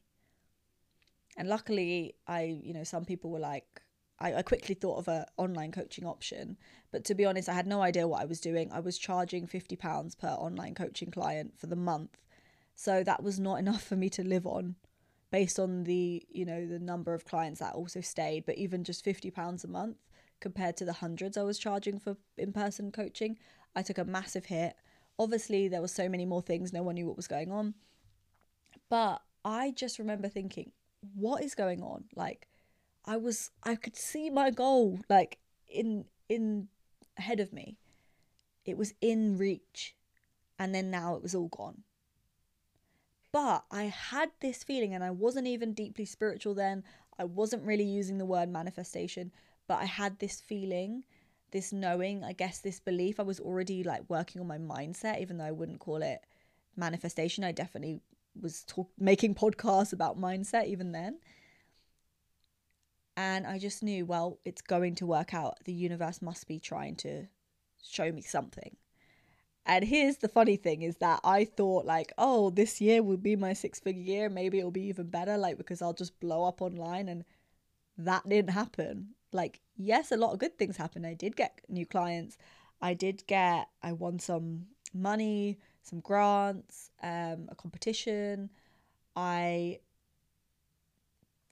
And 1.37 1.47
luckily, 1.47 2.15
I, 2.25 2.43
you 2.63 2.73
know, 2.73 2.85
some 2.85 3.05
people 3.05 3.29
were 3.29 3.39
like, 3.39 3.81
I, 4.19 4.35
I 4.35 4.41
quickly 4.43 4.75
thought 4.75 4.97
of 4.99 5.07
an 5.09 5.25
online 5.37 5.71
coaching 5.71 6.05
option. 6.05 6.57
But 6.91 7.03
to 7.05 7.15
be 7.15 7.25
honest, 7.25 7.49
I 7.49 7.53
had 7.53 7.67
no 7.67 7.81
idea 7.81 8.07
what 8.07 8.21
I 8.21 8.25
was 8.25 8.39
doing. 8.39 8.71
I 8.71 8.79
was 8.79 8.97
charging 8.97 9.45
£50 9.45 10.17
per 10.17 10.29
online 10.29 10.73
coaching 10.73 11.11
client 11.11 11.53
for 11.57 11.67
the 11.67 11.75
month. 11.75 12.17
So 12.75 13.03
that 13.03 13.23
was 13.23 13.39
not 13.39 13.55
enough 13.59 13.83
for 13.83 13.95
me 13.95 14.09
to 14.11 14.23
live 14.23 14.47
on 14.47 14.75
based 15.31 15.59
on 15.59 15.83
the, 15.83 16.25
you 16.29 16.45
know, 16.45 16.65
the 16.65 16.79
number 16.79 17.13
of 17.13 17.25
clients 17.25 17.59
that 17.59 17.75
also 17.75 18.01
stayed. 18.01 18.45
But 18.45 18.57
even 18.57 18.83
just 18.83 19.05
£50 19.05 19.63
a 19.63 19.67
month 19.67 19.97
compared 20.39 20.77
to 20.77 20.85
the 20.85 20.93
hundreds 20.93 21.37
I 21.37 21.43
was 21.43 21.59
charging 21.59 21.99
for 21.99 22.17
in 22.37 22.53
person 22.53 22.91
coaching, 22.91 23.37
I 23.75 23.81
took 23.81 23.97
a 23.97 24.05
massive 24.05 24.45
hit. 24.45 24.75
Obviously, 25.17 25.67
there 25.67 25.81
were 25.81 25.87
so 25.87 26.07
many 26.07 26.25
more 26.25 26.41
things, 26.41 26.71
no 26.71 26.83
one 26.83 26.95
knew 26.95 27.07
what 27.07 27.17
was 27.17 27.27
going 27.27 27.51
on. 27.51 27.73
But 28.89 29.21
I 29.43 29.71
just 29.71 29.99
remember 29.99 30.27
thinking, 30.29 30.71
what 31.13 31.43
is 31.43 31.55
going 31.55 31.81
on? 31.81 32.05
Like, 32.15 32.47
I 33.05 33.17
was, 33.17 33.51
I 33.63 33.75
could 33.75 33.95
see 33.95 34.29
my 34.29 34.51
goal 34.51 34.99
like 35.09 35.39
in 35.67 36.05
in 36.27 36.67
ahead 37.17 37.39
of 37.39 37.53
me. 37.53 37.77
It 38.65 38.77
was 38.77 38.93
in 39.01 39.37
reach, 39.37 39.95
and 40.57 40.73
then 40.73 40.91
now 40.91 41.15
it 41.15 41.23
was 41.23 41.35
all 41.35 41.47
gone. 41.47 41.83
But 43.31 43.63
I 43.71 43.83
had 43.83 44.31
this 44.39 44.63
feeling, 44.63 44.93
and 44.93 45.03
I 45.03 45.11
wasn't 45.11 45.47
even 45.47 45.73
deeply 45.73 46.05
spiritual 46.05 46.53
then. 46.53 46.83
I 47.17 47.25
wasn't 47.25 47.65
really 47.65 47.83
using 47.83 48.17
the 48.17 48.25
word 48.25 48.49
manifestation, 48.49 49.31
but 49.69 49.77
I 49.79 49.85
had 49.85 50.17
this 50.17 50.41
feeling, 50.41 51.03
this 51.51 51.71
knowing, 51.71 52.23
I 52.23 52.33
guess, 52.33 52.57
this 52.57 52.79
belief. 52.79 53.19
I 53.19 53.23
was 53.23 53.39
already 53.39 53.83
like 53.83 54.01
working 54.09 54.41
on 54.41 54.47
my 54.47 54.57
mindset, 54.57 55.21
even 55.21 55.37
though 55.37 55.45
I 55.45 55.51
wouldn't 55.51 55.79
call 55.79 56.01
it 56.01 56.25
manifestation. 56.75 57.43
I 57.43 57.51
definitely 57.51 58.01
was 58.41 58.63
talk- 58.63 58.89
making 58.97 59.35
podcasts 59.35 59.93
about 59.93 60.19
mindset 60.19 60.65
even 60.65 60.91
then. 60.91 61.19
And 63.15 63.45
I 63.45 63.59
just 63.59 63.83
knew, 63.83 64.07
well, 64.07 64.39
it's 64.43 64.63
going 64.63 64.95
to 64.95 65.05
work 65.05 65.35
out. 65.35 65.63
The 65.65 65.73
universe 65.73 66.19
must 66.19 66.47
be 66.47 66.59
trying 66.59 66.95
to 66.97 67.27
show 67.83 68.11
me 68.11 68.23
something. 68.23 68.75
And 69.67 69.85
here's 69.85 70.17
the 70.17 70.29
funny 70.29 70.55
thing 70.55 70.81
is 70.81 70.95
that 70.97 71.19
I 71.23 71.45
thought 71.45 71.85
like, 71.85 72.11
oh, 72.17 72.49
this 72.49 72.81
year 72.81 73.03
will 73.03 73.17
be 73.17 73.35
my 73.35 73.53
six 73.53 73.79
figure 73.79 74.01
year. 74.01 74.29
Maybe 74.29 74.57
it'll 74.57 74.71
be 74.71 74.87
even 74.87 75.11
better, 75.11 75.37
like 75.37 75.57
because 75.57 75.79
I'll 75.83 75.93
just 75.93 76.19
blow 76.19 76.43
up 76.45 76.59
online. 76.59 77.07
And 77.07 77.23
that 77.99 78.27
didn't 78.27 78.51
happen. 78.51 79.09
Like, 79.31 79.61
yes, 79.77 80.11
a 80.11 80.17
lot 80.17 80.33
of 80.33 80.39
good 80.39 80.57
things 80.57 80.77
happened. 80.77 81.05
I 81.05 81.13
did 81.13 81.35
get 81.35 81.59
new 81.69 81.85
clients. 81.85 82.37
I 82.81 82.93
did 82.93 83.25
get, 83.27 83.69
I 83.83 83.93
won 83.93 84.19
some 84.19 84.67
money, 84.93 85.59
some 85.83 85.99
grants, 85.99 86.91
um, 87.03 87.47
a 87.49 87.55
competition. 87.55 88.49
I 89.15 89.79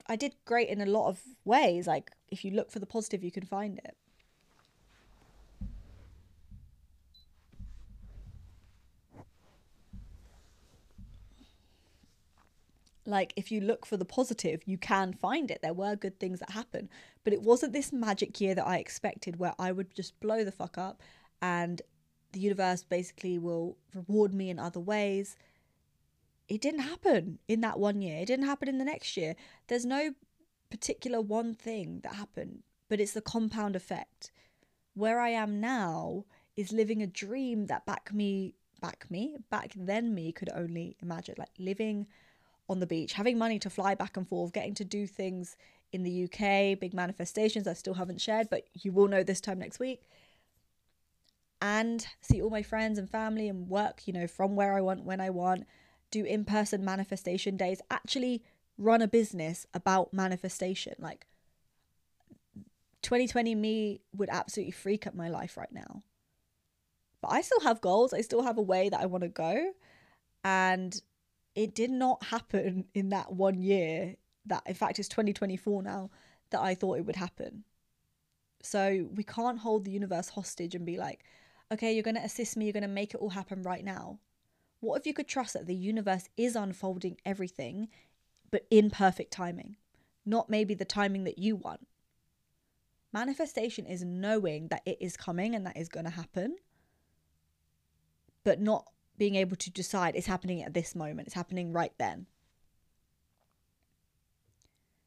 I 0.06 0.16
did 0.16 0.36
great 0.44 0.68
in 0.70 0.80
a 0.80 0.86
lot 0.86 1.08
of 1.08 1.20
ways. 1.44 1.86
Like 1.86 2.10
if 2.28 2.44
you 2.44 2.50
look 2.50 2.70
for 2.70 2.78
the 2.78 2.86
positive, 2.86 3.22
you 3.22 3.30
can 3.30 3.44
find 3.44 3.78
it. 3.78 3.96
Like 13.08 13.32
if 13.36 13.50
you 13.50 13.62
look 13.62 13.86
for 13.86 13.96
the 13.96 14.04
positive, 14.04 14.60
you 14.66 14.76
can 14.76 15.14
find 15.14 15.50
it. 15.50 15.60
There 15.62 15.72
were 15.72 15.96
good 15.96 16.20
things 16.20 16.40
that 16.40 16.50
happened, 16.50 16.90
but 17.24 17.32
it 17.32 17.40
wasn't 17.40 17.72
this 17.72 17.90
magic 17.90 18.38
year 18.38 18.54
that 18.54 18.66
I 18.66 18.76
expected 18.76 19.38
where 19.38 19.54
I 19.58 19.72
would 19.72 19.94
just 19.94 20.20
blow 20.20 20.44
the 20.44 20.52
fuck 20.52 20.76
up 20.76 21.02
and 21.40 21.80
the 22.32 22.40
universe 22.40 22.82
basically 22.82 23.38
will 23.38 23.78
reward 23.94 24.34
me 24.34 24.50
in 24.50 24.58
other 24.58 24.78
ways. 24.78 25.36
It 26.48 26.60
didn't 26.60 26.80
happen 26.80 27.38
in 27.48 27.62
that 27.62 27.80
one 27.80 28.02
year. 28.02 28.18
It 28.20 28.26
didn't 28.26 28.44
happen 28.44 28.68
in 28.68 28.76
the 28.76 28.84
next 28.84 29.16
year. 29.16 29.34
There's 29.68 29.86
no 29.86 30.12
particular 30.70 31.22
one 31.22 31.54
thing 31.54 32.00
that 32.02 32.14
happened, 32.14 32.62
but 32.90 33.00
it's 33.00 33.12
the 33.12 33.22
compound 33.22 33.74
effect. 33.74 34.30
Where 34.92 35.18
I 35.18 35.30
am 35.30 35.60
now 35.60 36.26
is 36.56 36.72
living 36.72 37.00
a 37.00 37.06
dream 37.06 37.68
that 37.68 37.86
back 37.86 38.12
me, 38.12 38.54
back 38.82 39.06
me, 39.10 39.38
back 39.48 39.72
then 39.74 40.14
me 40.14 40.30
could 40.30 40.50
only 40.54 40.98
imagine. 41.00 41.36
Like 41.38 41.52
living 41.58 42.06
on 42.68 42.80
the 42.80 42.86
beach, 42.86 43.14
having 43.14 43.38
money 43.38 43.58
to 43.58 43.70
fly 43.70 43.94
back 43.94 44.16
and 44.16 44.28
forth, 44.28 44.52
getting 44.52 44.74
to 44.74 44.84
do 44.84 45.06
things 45.06 45.56
in 45.92 46.02
the 46.02 46.24
UK, 46.24 46.78
big 46.78 46.92
manifestations 46.92 47.66
I 47.66 47.72
still 47.72 47.94
haven't 47.94 48.20
shared, 48.20 48.50
but 48.50 48.64
you 48.74 48.92
will 48.92 49.08
know 49.08 49.22
this 49.22 49.40
time 49.40 49.58
next 49.58 49.78
week 49.78 50.02
and 51.60 52.06
see 52.20 52.40
all 52.40 52.50
my 52.50 52.62
friends 52.62 52.98
and 52.98 53.08
family 53.08 53.48
and 53.48 53.68
work, 53.68 54.06
you 54.06 54.12
know, 54.12 54.26
from 54.26 54.54
where 54.54 54.74
I 54.74 54.80
want, 54.80 55.04
when 55.04 55.20
I 55.20 55.30
want, 55.30 55.66
do 56.10 56.24
in 56.24 56.44
person 56.44 56.84
manifestation 56.84 57.56
days, 57.56 57.80
actually 57.90 58.42
run 58.76 59.02
a 59.02 59.08
business 59.08 59.66
about 59.74 60.14
manifestation. 60.14 60.94
Like 60.98 61.26
2020 63.02 63.54
me 63.54 64.00
would 64.14 64.28
absolutely 64.30 64.72
freak 64.72 65.06
up 65.06 65.14
my 65.14 65.28
life 65.28 65.56
right 65.56 65.72
now. 65.72 66.02
But 67.20 67.32
I 67.32 67.40
still 67.40 67.60
have 67.60 67.80
goals, 67.80 68.12
I 68.12 68.20
still 68.20 68.42
have 68.42 68.58
a 68.58 68.62
way 68.62 68.88
that 68.88 69.00
I 69.00 69.06
want 69.06 69.22
to 69.22 69.28
go. 69.28 69.72
And 70.44 71.00
it 71.58 71.74
did 71.74 71.90
not 71.90 72.22
happen 72.22 72.84
in 72.94 73.08
that 73.08 73.32
one 73.32 73.60
year 73.60 74.14
that, 74.46 74.62
in 74.64 74.74
fact, 74.74 75.00
it's 75.00 75.08
2024 75.08 75.82
now 75.82 76.08
that 76.50 76.60
I 76.60 76.76
thought 76.76 76.98
it 76.98 77.04
would 77.04 77.16
happen. 77.16 77.64
So 78.62 79.08
we 79.12 79.24
can't 79.24 79.58
hold 79.58 79.84
the 79.84 79.90
universe 79.90 80.28
hostage 80.28 80.76
and 80.76 80.86
be 80.86 80.98
like, 80.98 81.24
okay, 81.72 81.92
you're 81.92 82.04
going 82.04 82.14
to 82.14 82.22
assist 82.22 82.56
me, 82.56 82.66
you're 82.66 82.72
going 82.72 82.82
to 82.82 82.88
make 82.88 83.12
it 83.12 83.20
all 83.20 83.30
happen 83.30 83.64
right 83.64 83.84
now. 83.84 84.20
What 84.78 85.00
if 85.00 85.06
you 85.06 85.12
could 85.12 85.26
trust 85.26 85.54
that 85.54 85.66
the 85.66 85.74
universe 85.74 86.28
is 86.36 86.54
unfolding 86.54 87.16
everything, 87.26 87.88
but 88.52 88.64
in 88.70 88.88
perfect 88.88 89.32
timing, 89.32 89.74
not 90.24 90.48
maybe 90.48 90.74
the 90.74 90.84
timing 90.84 91.24
that 91.24 91.38
you 91.38 91.56
want? 91.56 91.88
Manifestation 93.12 93.84
is 93.84 94.04
knowing 94.04 94.68
that 94.68 94.82
it 94.86 94.98
is 95.00 95.16
coming 95.16 95.56
and 95.56 95.66
that 95.66 95.76
is 95.76 95.88
going 95.88 96.04
to 96.04 96.10
happen, 96.10 96.54
but 98.44 98.60
not 98.60 98.86
being 99.18 99.34
able 99.34 99.56
to 99.56 99.70
decide 99.70 100.14
it's 100.16 100.26
happening 100.26 100.62
at 100.62 100.74
this 100.74 100.94
moment, 100.94 101.26
it's 101.26 101.34
happening 101.34 101.72
right 101.72 101.92
then. 101.98 102.26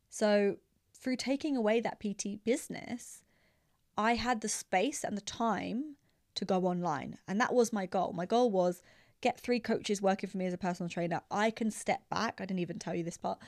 So, 0.10 0.58
through 0.94 1.16
taking 1.16 1.56
away 1.56 1.80
that 1.80 2.00
PT 2.00 2.44
business, 2.44 3.24
I 3.98 4.16
had 4.16 4.42
the 4.42 4.50
space 4.50 5.04
and 5.04 5.18
the 5.18 5.22
time 5.22 5.96
to 6.36 6.46
go 6.46 6.66
online. 6.66 7.18
And 7.28 7.40
that 7.40 7.54
was 7.54 7.74
my 7.74 7.86
goal. 7.86 8.14
My 8.14 8.26
goal 8.26 8.52
was 8.52 8.84
get 9.22 9.40
three 9.40 9.60
coaches 9.60 10.02
working 10.02 10.30
for 10.30 10.38
me 10.38 10.46
as 10.46 10.54
a 10.54 10.58
personal 10.58 10.90
trainer. 10.90 11.22
I 11.32 11.52
can 11.52 11.72
step 11.72 12.02
back. 12.10 12.40
I 12.40 12.46
didn't 12.46 12.60
even 12.60 12.80
tell 12.80 12.96
you 12.96 13.04
this 13.04 13.18
part. 13.18 13.40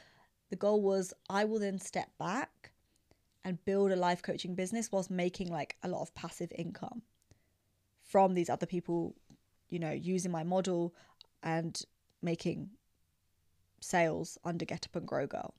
The 0.50 0.56
goal 0.56 0.82
was 0.82 1.14
I 1.30 1.46
will 1.46 1.60
then 1.60 1.80
step 1.80 2.10
back 2.18 2.72
and 3.44 3.64
build 3.66 3.92
a 3.92 3.96
life 3.96 4.22
coaching 4.22 4.56
business 4.56 4.92
whilst 4.92 5.10
making 5.10 5.50
like 5.50 5.76
a 5.84 5.88
lot 5.88 6.02
of 6.02 6.16
passive 6.16 6.52
income 6.56 7.02
from 8.04 8.34
these 8.36 8.50
other 8.50 8.66
people, 8.66 9.16
you 9.74 9.80
know, 9.80 9.92
using 9.92 10.32
my 10.32 10.44
model 10.44 10.94
and 11.42 11.82
making 12.22 12.70
sales 13.82 14.38
under 14.46 14.64
Get 14.66 14.86
Up 14.86 14.96
and 14.96 15.08
Grow 15.08 15.28
Girl. 15.28 15.54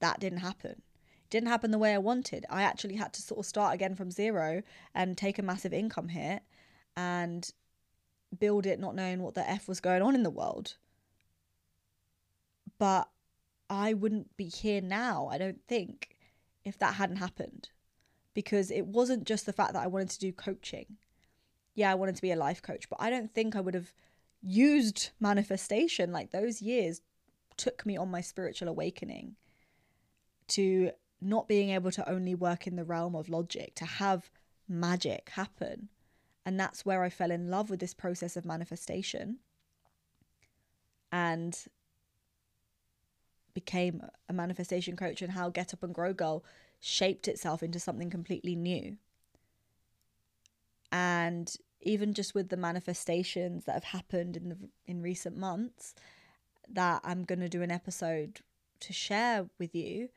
That 0.00 0.18
didn't 0.18 0.38
happen 0.38 0.82
didn't 1.30 1.48
happen 1.48 1.70
the 1.70 1.78
way 1.78 1.92
I 1.94 1.98
wanted. 1.98 2.46
I 2.48 2.62
actually 2.62 2.96
had 2.96 3.12
to 3.14 3.22
sort 3.22 3.40
of 3.40 3.46
start 3.46 3.74
again 3.74 3.94
from 3.94 4.10
zero 4.10 4.62
and 4.94 5.16
take 5.16 5.38
a 5.38 5.42
massive 5.42 5.72
income 5.72 6.08
hit 6.08 6.42
and 6.96 7.50
build 8.38 8.66
it 8.66 8.80
not 8.80 8.94
knowing 8.94 9.22
what 9.22 9.34
the 9.34 9.48
F 9.48 9.68
was 9.68 9.80
going 9.80 10.02
on 10.02 10.14
in 10.14 10.22
the 10.22 10.30
world. 10.30 10.76
But 12.78 13.08
I 13.68 13.94
wouldn't 13.94 14.36
be 14.36 14.46
here 14.46 14.80
now, 14.80 15.28
I 15.28 15.38
don't 15.38 15.60
think, 15.66 16.16
if 16.64 16.78
that 16.78 16.94
hadn't 16.94 17.16
happened. 17.16 17.70
Because 18.34 18.70
it 18.70 18.86
wasn't 18.86 19.24
just 19.24 19.46
the 19.46 19.52
fact 19.52 19.72
that 19.72 19.82
I 19.82 19.86
wanted 19.86 20.10
to 20.10 20.18
do 20.18 20.32
coaching. 20.32 20.98
Yeah, 21.76 21.92
I 21.92 21.94
wanted 21.94 22.16
to 22.16 22.22
be 22.22 22.32
a 22.32 22.36
life 22.36 22.62
coach, 22.62 22.88
but 22.88 23.00
I 23.00 23.10
don't 23.10 23.32
think 23.32 23.54
I 23.54 23.60
would 23.60 23.74
have 23.74 23.92
used 24.42 25.10
manifestation 25.20 26.10
like 26.10 26.30
those 26.30 26.60
years 26.60 27.02
took 27.56 27.86
me 27.86 27.96
on 27.96 28.10
my 28.10 28.20
spiritual 28.20 28.68
awakening 28.68 29.36
to 30.48 30.90
not 31.20 31.48
being 31.48 31.70
able 31.70 31.90
to 31.90 32.08
only 32.08 32.34
work 32.34 32.66
in 32.66 32.76
the 32.76 32.84
realm 32.84 33.14
of 33.14 33.28
logic, 33.28 33.74
to 33.76 33.84
have 33.84 34.30
magic 34.68 35.30
happen. 35.34 35.88
And 36.44 36.58
that's 36.58 36.84
where 36.84 37.02
I 37.02 37.10
fell 37.10 37.30
in 37.30 37.50
love 37.50 37.70
with 37.70 37.80
this 37.80 37.94
process 37.94 38.36
of 38.36 38.44
manifestation 38.44 39.38
and 41.12 41.58
became 43.52 44.02
a 44.28 44.32
manifestation 44.32 44.96
coach 44.96 45.22
and 45.22 45.32
how 45.32 45.50
Get 45.50 45.74
Up 45.74 45.82
and 45.82 45.94
Grow 45.94 46.12
Girl 46.12 46.44
shaped 46.80 47.26
itself 47.28 47.62
into 47.62 47.80
something 47.80 48.10
completely 48.10 48.54
new. 48.54 48.96
And 50.92 51.54
even 51.80 52.14
just 52.14 52.34
with 52.34 52.48
the 52.48 52.56
manifestations 52.56 53.64
that 53.64 53.74
have 53.74 53.84
happened 53.84 54.36
in 54.36 54.48
the 54.48 54.56
in 54.86 55.02
recent 55.02 55.36
months 55.36 55.94
that 56.68 57.00
I'm 57.04 57.24
going 57.24 57.40
to 57.40 57.48
do 57.48 57.62
an 57.62 57.70
episode 57.70 58.40
to 58.80 58.92
share 58.92 59.46
with 59.58 59.74
you 59.74 60.08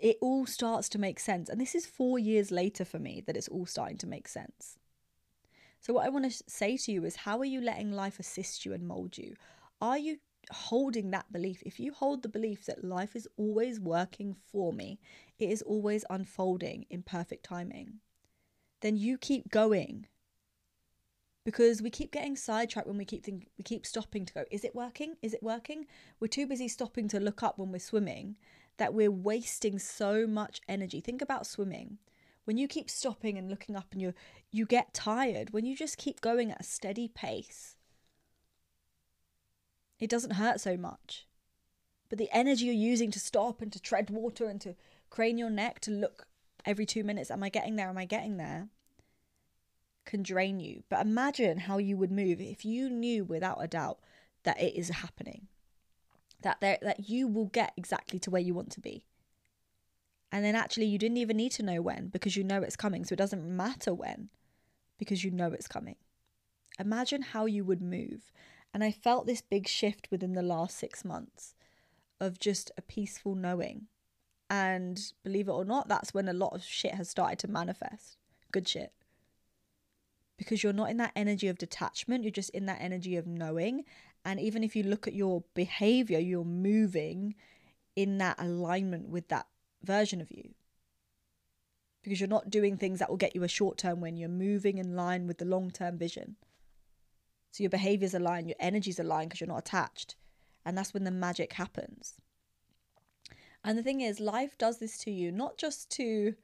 it 0.00 0.18
all 0.20 0.46
starts 0.46 0.88
to 0.90 0.98
make 0.98 1.18
sense. 1.18 1.48
And 1.48 1.60
this 1.60 1.74
is 1.74 1.86
four 1.86 2.18
years 2.18 2.50
later 2.50 2.84
for 2.84 2.98
me 2.98 3.22
that 3.26 3.36
it's 3.36 3.48
all 3.48 3.66
starting 3.66 3.98
to 3.98 4.06
make 4.06 4.28
sense. 4.28 4.78
So, 5.80 5.94
what 5.94 6.06
I 6.06 6.08
want 6.08 6.30
to 6.30 6.44
say 6.48 6.76
to 6.76 6.92
you 6.92 7.04
is 7.04 7.16
how 7.16 7.38
are 7.38 7.44
you 7.44 7.60
letting 7.60 7.92
life 7.92 8.18
assist 8.18 8.64
you 8.64 8.72
and 8.72 8.86
mold 8.86 9.18
you? 9.18 9.34
Are 9.80 9.98
you 9.98 10.18
holding 10.50 11.10
that 11.10 11.32
belief? 11.32 11.62
If 11.64 11.78
you 11.78 11.92
hold 11.92 12.22
the 12.22 12.28
belief 12.28 12.66
that 12.66 12.84
life 12.84 13.14
is 13.14 13.28
always 13.36 13.80
working 13.80 14.34
for 14.50 14.72
me, 14.72 14.98
it 15.38 15.50
is 15.50 15.62
always 15.62 16.04
unfolding 16.10 16.86
in 16.90 17.02
perfect 17.02 17.44
timing, 17.44 18.00
then 18.80 18.96
you 18.96 19.18
keep 19.18 19.50
going. 19.50 20.06
Because 21.44 21.80
we 21.80 21.90
keep 21.90 22.10
getting 22.10 22.36
sidetracked 22.36 22.88
when 22.88 22.98
we 22.98 23.04
keep 23.04 23.24
think 23.24 23.48
we 23.56 23.62
keep 23.62 23.86
stopping 23.86 24.24
to 24.26 24.34
go, 24.34 24.44
is 24.50 24.64
it 24.64 24.74
working? 24.74 25.16
Is 25.22 25.32
it 25.32 25.42
working? 25.42 25.86
We're 26.18 26.26
too 26.26 26.46
busy 26.46 26.66
stopping 26.66 27.06
to 27.08 27.20
look 27.20 27.42
up 27.42 27.58
when 27.58 27.70
we're 27.70 27.78
swimming 27.78 28.36
that 28.78 28.94
we're 28.94 29.10
wasting 29.10 29.78
so 29.78 30.26
much 30.26 30.60
energy. 30.68 31.00
Think 31.00 31.22
about 31.22 31.46
swimming. 31.46 31.98
When 32.44 32.58
you 32.58 32.68
keep 32.68 32.90
stopping 32.90 33.38
and 33.38 33.50
looking 33.50 33.76
up 33.76 33.86
and 33.92 34.00
you 34.00 34.12
you 34.50 34.66
get 34.66 34.94
tired, 34.94 35.50
when 35.50 35.66
you 35.66 35.76
just 35.76 35.98
keep 35.98 36.20
going 36.20 36.50
at 36.50 36.60
a 36.60 36.64
steady 36.64 37.08
pace, 37.08 37.76
it 39.98 40.10
doesn't 40.10 40.32
hurt 40.32 40.60
so 40.60 40.76
much. 40.76 41.26
But 42.08 42.18
the 42.18 42.28
energy 42.32 42.66
you're 42.66 42.74
using 42.74 43.10
to 43.12 43.20
stop 43.20 43.60
and 43.60 43.72
to 43.72 43.80
tread 43.80 44.10
water 44.10 44.46
and 44.46 44.60
to 44.60 44.76
crane 45.10 45.38
your 45.38 45.50
neck 45.50 45.80
to 45.80 45.90
look 45.90 46.26
every 46.66 46.86
2 46.86 47.04
minutes, 47.04 47.30
am 47.30 47.42
I 47.42 47.48
getting 47.48 47.76
there? 47.76 47.88
Am 47.88 47.98
I 47.98 48.04
getting 48.04 48.36
there? 48.36 48.68
can 50.04 50.22
drain 50.22 50.60
you. 50.60 50.84
But 50.88 51.04
imagine 51.04 51.58
how 51.58 51.78
you 51.78 51.96
would 51.96 52.12
move 52.12 52.40
if 52.40 52.64
you 52.64 52.88
knew 52.88 53.24
without 53.24 53.58
a 53.60 53.66
doubt 53.66 53.98
that 54.44 54.62
it 54.62 54.76
is 54.76 54.88
happening 54.88 55.48
that 56.42 56.60
there 56.60 56.78
that 56.80 57.08
you 57.08 57.26
will 57.26 57.46
get 57.46 57.72
exactly 57.76 58.20
to 58.20 58.30
where 58.30 58.40
you 58.40 58.54
want 58.54 58.70
to 58.70 58.80
be 58.80 59.02
and 60.30 60.44
then 60.44 60.54
actually 60.54 60.86
you 60.86 60.98
didn't 60.98 61.16
even 61.16 61.36
need 61.36 61.50
to 61.50 61.62
know 61.64 61.82
when 61.82 62.06
because 62.06 62.36
you 62.36 62.44
know 62.44 62.62
it's 62.62 62.76
coming 62.76 63.04
so 63.04 63.14
it 63.14 63.16
doesn't 63.16 63.44
matter 63.44 63.92
when 63.92 64.28
because 64.98 65.24
you 65.24 65.30
know 65.32 65.50
it's 65.52 65.66
coming 65.66 65.96
imagine 66.78 67.22
how 67.22 67.46
you 67.46 67.64
would 67.64 67.80
move. 67.80 68.30
And 68.72 68.84
I 68.84 68.90
felt 68.90 69.26
this 69.26 69.40
big 69.40 69.66
shift 69.66 70.08
within 70.10 70.34
the 70.34 70.42
last 70.42 70.76
six 70.76 71.04
months 71.04 71.54
of 72.20 72.38
just 72.38 72.70
a 72.76 72.82
peaceful 72.82 73.34
knowing. 73.34 73.86
And 74.48 75.00
believe 75.24 75.48
it 75.48 75.52
or 75.52 75.64
not, 75.64 75.88
that's 75.88 76.14
when 76.14 76.28
a 76.28 76.32
lot 76.32 76.54
of 76.54 76.62
shit 76.62 76.94
has 76.94 77.10
started 77.10 77.38
to 77.40 77.48
manifest. 77.48 78.16
Good 78.52 78.68
shit. 78.68 78.92
Because 80.36 80.62
you're 80.62 80.72
not 80.72 80.90
in 80.90 80.98
that 80.98 81.12
energy 81.16 81.48
of 81.48 81.58
detachment, 81.58 82.22
you're 82.22 82.30
just 82.30 82.50
in 82.50 82.66
that 82.66 82.80
energy 82.80 83.16
of 83.16 83.26
knowing. 83.26 83.84
And 84.24 84.38
even 84.38 84.62
if 84.62 84.76
you 84.76 84.82
look 84.82 85.08
at 85.08 85.14
your 85.14 85.44
behavior, 85.54 86.18
you're 86.18 86.44
moving 86.44 87.34
in 87.94 88.18
that 88.18 88.36
alignment 88.38 89.08
with 89.08 89.28
that 89.28 89.46
version 89.82 90.20
of 90.20 90.30
you. 90.30 90.50
Because 92.02 92.20
you're 92.20 92.28
not 92.28 92.50
doing 92.50 92.76
things 92.76 93.00
that 93.00 93.08
will 93.08 93.16
get 93.16 93.34
you 93.34 93.42
a 93.42 93.48
short 93.48 93.78
term 93.78 94.00
win, 94.00 94.16
you're 94.16 94.28
moving 94.28 94.78
in 94.78 94.94
line 94.94 95.26
with 95.26 95.38
the 95.38 95.44
long 95.44 95.70
term 95.70 95.98
vision. 95.98 96.36
So 97.50 97.62
your 97.62 97.70
behaviors 97.70 98.14
align, 98.14 98.46
your 98.46 98.56
energies 98.60 99.00
align 99.00 99.28
because 99.28 99.40
you're 99.40 99.48
not 99.48 99.58
attached. 99.58 100.14
And 100.64 100.76
that's 100.76 100.92
when 100.92 101.04
the 101.04 101.10
magic 101.10 101.54
happens. 101.54 102.20
And 103.66 103.76
the 103.76 103.82
thing 103.82 104.00
is, 104.00 104.20
life 104.20 104.56
does 104.56 104.78
this 104.78 104.96
to 104.98 105.10
you, 105.10 105.32
not 105.32 105.58
just 105.58 105.90
to, 105.96 106.34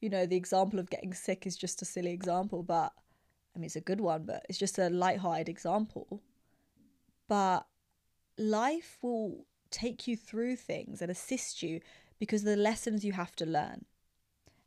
you 0.00 0.08
know, 0.08 0.24
the 0.24 0.36
example 0.36 0.78
of 0.78 0.88
getting 0.88 1.12
sick 1.12 1.46
is 1.46 1.54
just 1.54 1.82
a 1.82 1.84
silly 1.84 2.10
example, 2.10 2.62
but 2.62 2.94
I 3.54 3.58
mean, 3.58 3.66
it's 3.66 3.76
a 3.76 3.82
good 3.82 4.00
one, 4.00 4.24
but 4.24 4.46
it's 4.48 4.58
just 4.58 4.78
a 4.78 4.88
light-hearted 4.88 5.48
example. 5.48 6.22
But 7.28 7.66
life 8.38 8.96
will 9.02 9.44
take 9.70 10.08
you 10.08 10.16
through 10.16 10.56
things 10.56 11.02
and 11.02 11.10
assist 11.10 11.62
you 11.62 11.80
because 12.18 12.44
the 12.44 12.56
lessons 12.56 13.04
you 13.04 13.12
have 13.12 13.36
to 13.36 13.44
learn. 13.44 13.84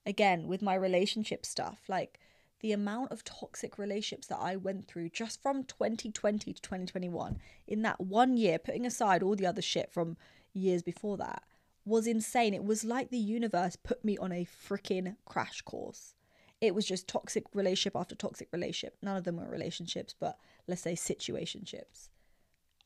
Again, 0.05 0.47
with 0.47 0.61
my 0.61 0.75
relationship 0.75 1.47
stuff, 1.47 1.79
like 1.87 2.19
the 2.59 2.73
amount 2.73 3.11
of 3.11 3.23
toxic 3.23 3.79
relationships 3.79 4.27
that 4.27 4.39
I 4.39 4.55
went 4.55 4.85
through 4.87 5.09
just 5.09 5.41
from 5.41 5.63
2020 5.63 6.53
to 6.53 6.61
2021 6.61 7.39
in 7.67 7.81
that 7.81 7.99
one 7.99 8.37
year, 8.37 8.59
putting 8.59 8.85
aside 8.85 9.23
all 9.23 9.35
the 9.35 9.47
other 9.47 9.63
shit 9.63 9.91
from 9.91 10.15
years 10.53 10.83
before 10.83 11.17
that, 11.17 11.41
was 11.85 12.07
insane. 12.07 12.53
It 12.53 12.63
was 12.63 12.83
like 12.83 13.09
the 13.09 13.17
universe 13.17 13.75
put 13.75 14.03
me 14.03 14.17
on 14.17 14.31
a 14.31 14.45
freaking 14.45 15.15
crash 15.25 15.61
course. 15.61 16.13
It 16.61 16.73
was 16.73 16.85
just 16.85 17.07
toxic 17.07 17.43
relationship 17.53 17.95
after 17.95 18.15
toxic 18.15 18.47
relationship. 18.53 18.97
None 19.01 19.17
of 19.17 19.25
them 19.25 19.37
were 19.37 19.49
relationships, 19.49 20.15
but 20.17 20.37
let's 20.67 20.81
say 20.81 20.93
situationships. 20.93 22.09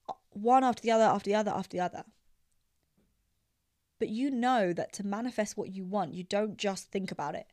Uh, 0.09 0.13
one 0.31 0.63
after 0.63 0.81
the 0.81 0.91
other, 0.91 1.03
after 1.03 1.29
the 1.29 1.35
other, 1.35 1.51
after 1.51 1.77
the 1.77 1.83
other. 1.83 2.03
But 3.99 4.09
you 4.09 4.31
know 4.31 4.73
that 4.73 4.93
to 4.93 5.05
manifest 5.05 5.57
what 5.57 5.73
you 5.73 5.85
want, 5.85 6.13
you 6.13 6.23
don't 6.23 6.57
just 6.57 6.91
think 6.91 7.11
about 7.11 7.35
it. 7.35 7.47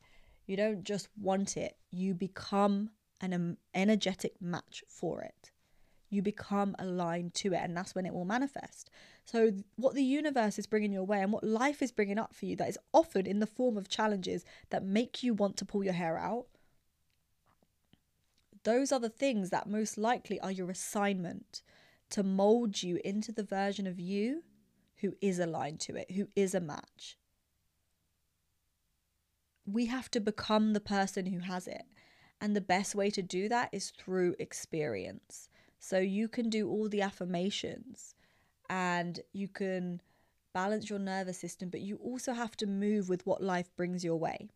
You 0.47 0.57
don't 0.57 0.85
just 0.85 1.09
want 1.19 1.57
it, 1.57 1.77
you 1.91 2.15
become 2.15 2.91
an 3.21 3.57
energetic 3.75 4.41
match 4.41 4.85
for 4.89 5.23
it. 5.23 5.51
You 6.15 6.23
become 6.23 6.75
aligned 6.79 7.35
to 7.35 7.53
it, 7.53 7.61
and 7.61 7.77
that's 7.77 7.95
when 7.95 8.07
it 8.07 8.15
will 8.15 8.25
manifest. 8.25 8.91
So, 9.25 9.53
what 9.77 9.95
the 9.95 10.03
universe 10.03 10.59
is 10.59 10.67
bringing 10.67 10.93
your 10.93 11.05
way 11.05 11.21
and 11.21 11.33
what 11.33 11.45
life 11.45 11.83
is 11.83 11.93
bringing 11.93 12.19
up 12.19 12.35
for 12.35 12.47
you 12.47 12.57
that 12.57 12.69
is 12.69 12.79
offered 12.93 13.27
in 13.27 13.41
the 13.41 13.47
form 13.47 13.77
of 13.77 13.89
challenges 13.89 14.45
that 14.71 14.85
make 14.85 15.23
you 15.23 15.35
want 15.35 15.57
to 15.59 15.65
pull 15.65 15.85
your 15.85 15.95
hair 15.95 16.19
out, 16.19 16.47
those 18.63 18.93
are 18.93 19.01
the 19.01 19.09
things 19.09 19.51
that 19.51 19.69
most 19.69 19.99
likely 19.99 20.41
are 20.41 20.53
your 20.53 20.71
assignment 20.71 21.63
to 22.11 22.23
mold 22.23 22.83
you 22.83 23.01
into 23.05 23.33
the 23.33 23.43
version 23.43 23.87
of 23.87 24.01
you 24.01 24.43
who 24.99 25.15
is 25.21 25.39
aligned 25.39 25.81
to 25.81 25.97
it, 25.97 26.13
who 26.13 26.29
is 26.35 26.55
a 26.55 26.61
match 26.61 27.19
we 29.67 29.87
have 29.87 30.11
to 30.11 30.21
become 30.21 30.73
the 30.73 30.81
person 30.81 31.27
who 31.27 31.41
has 31.41 31.67
it. 31.67 31.85
And 32.41 32.55
the 32.55 32.61
best 32.61 32.95
way 32.95 33.11
to 33.11 33.23
do 33.23 33.49
that 33.49 33.71
is 33.73 33.91
through 33.91 34.35
experience. 34.39 35.49
So 35.85 35.99
you 35.99 36.29
can 36.29 36.49
do 36.49 36.67
all 36.67 36.89
the 36.89 37.03
affirmations 37.03 38.15
and 38.71 39.21
you 39.35 39.49
can 39.49 40.01
balance 40.55 40.89
your 40.89 40.99
nervous 40.99 41.39
system, 41.39 41.69
but 41.69 41.83
you 41.83 41.97
also 41.97 42.33
have 42.33 42.57
to 42.57 42.67
move 42.67 43.11
with 43.11 43.27
what 43.27 43.43
life 43.43 43.69
brings 43.77 44.03
your 44.03 44.17
way. 44.17 44.49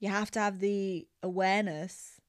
You 0.00 0.08
have 0.08 0.32
to 0.32 0.40
have 0.40 0.58
the 0.58 1.06
awareness 1.22 2.20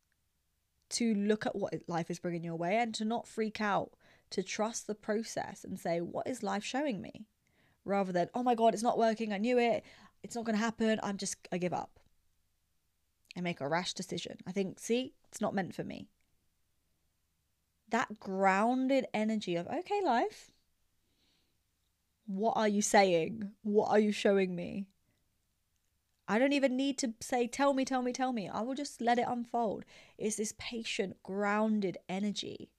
to 0.92 1.16
look 1.16 1.48
at 1.48 1.56
what 1.56 1.74
life 1.88 2.12
is 2.12 2.20
bringing 2.20 2.44
your 2.44 2.56
way 2.56 2.78
and 2.78 2.94
to 2.94 3.04
not 3.04 3.28
freak 3.28 3.60
out, 3.60 3.94
to 4.30 4.44
trust 4.44 4.86
the 4.86 4.94
process 4.94 5.64
and 5.64 5.80
say, 5.80 6.02
What 6.02 6.28
is 6.28 6.44
life 6.44 6.64
showing 6.64 7.02
me? 7.02 7.26
Rather 7.84 8.12
than, 8.12 8.30
Oh 8.36 8.44
my 8.44 8.54
God, 8.54 8.76
it's 8.76 8.84
not 8.84 9.00
working. 9.00 9.34
I 9.34 9.40
knew 9.40 9.58
it 9.58 9.84
it's 10.22 10.36
not 10.36 10.46
going 10.46 10.56
to 10.56 10.64
happen. 10.64 11.00
I'm 11.02 11.18
just, 11.18 11.48
I 11.52 11.58
give 11.58 11.74
up. 11.74 12.00
I 13.36 13.42
make 13.42 13.60
a 13.60 13.68
rash 13.68 13.96
decision. 13.96 14.38
I 14.46 14.52
think, 14.52 14.80
see, 14.80 15.14
it's 15.30 15.42
not 15.42 15.56
meant 15.56 15.74
for 15.74 15.84
me. 15.84 16.10
That 17.90 18.20
grounded 18.20 19.08
energy 19.14 19.56
of, 19.56 19.68
okay, 19.68 20.02
life, 20.04 20.52
what 22.28 22.56
are 22.56 22.68
you 22.68 22.82
saying? 22.82 23.52
What 23.64 23.90
are 23.90 24.00
you 24.00 24.12
showing 24.12 24.56
me? 24.56 24.86
I 26.28 26.38
don't 26.38 26.54
even 26.54 26.78
need 26.78 27.00
to 27.00 27.14
say, 27.22 27.48
tell 27.48 27.74
me, 27.74 27.84
tell 27.86 28.04
me, 28.04 28.14
tell 28.14 28.32
me. 28.32 28.48
I 28.48 28.62
will 28.62 28.76
just 28.76 29.02
let 29.02 29.18
it 29.18 29.26
unfold. 29.28 29.84
It's 30.20 30.36
this 30.36 30.54
patient, 30.60 31.18
grounded 31.24 31.98
energy 32.08 32.70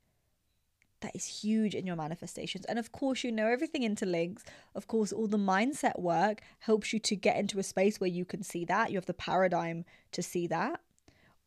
that 1.00 1.16
is 1.16 1.42
huge 1.42 1.74
in 1.74 1.86
your 1.86 1.96
manifestations. 1.96 2.64
And 2.66 2.78
of 2.78 2.92
course, 2.92 3.24
you 3.24 3.32
know 3.32 3.48
everything 3.48 3.82
interlinks. 3.82 4.42
Of 4.76 4.86
course, 4.86 5.12
all 5.12 5.26
the 5.26 5.36
mindset 5.36 5.98
work 5.98 6.42
helps 6.60 6.92
you 6.92 7.00
to 7.00 7.16
get 7.16 7.38
into 7.38 7.58
a 7.58 7.64
space 7.64 7.98
where 7.98 8.10
you 8.10 8.24
can 8.24 8.44
see 8.44 8.64
that. 8.66 8.90
You 8.90 8.98
have 8.98 9.06
the 9.06 9.14
paradigm 9.14 9.84
to 10.12 10.22
see 10.22 10.46
that. 10.46 10.80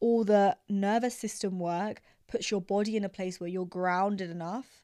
All 0.01 0.25
the 0.25 0.57
nervous 0.67 1.15
system 1.15 1.59
work 1.59 2.01
puts 2.33 2.51
your 2.51 2.61
body 2.61 2.97
in 2.97 3.03
a 3.03 3.09
place 3.09 3.39
where 3.39 3.49
you're 3.49 3.65
grounded 3.65 4.29
enough 4.29 4.81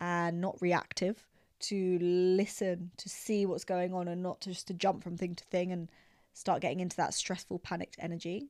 and 0.00 0.40
not 0.40 0.60
reactive 0.60 1.28
to 1.60 1.98
listen, 2.00 2.90
to 2.96 3.08
see 3.08 3.46
what's 3.46 3.64
going 3.64 3.92
on, 3.94 4.08
and 4.08 4.22
not 4.22 4.40
to 4.40 4.50
just 4.50 4.66
to 4.68 4.74
jump 4.74 5.04
from 5.04 5.16
thing 5.16 5.34
to 5.34 5.44
thing 5.44 5.70
and 5.70 5.90
start 6.32 6.62
getting 6.62 6.80
into 6.80 6.96
that 6.96 7.14
stressful, 7.14 7.58
panicked 7.58 7.96
energy. 8.00 8.48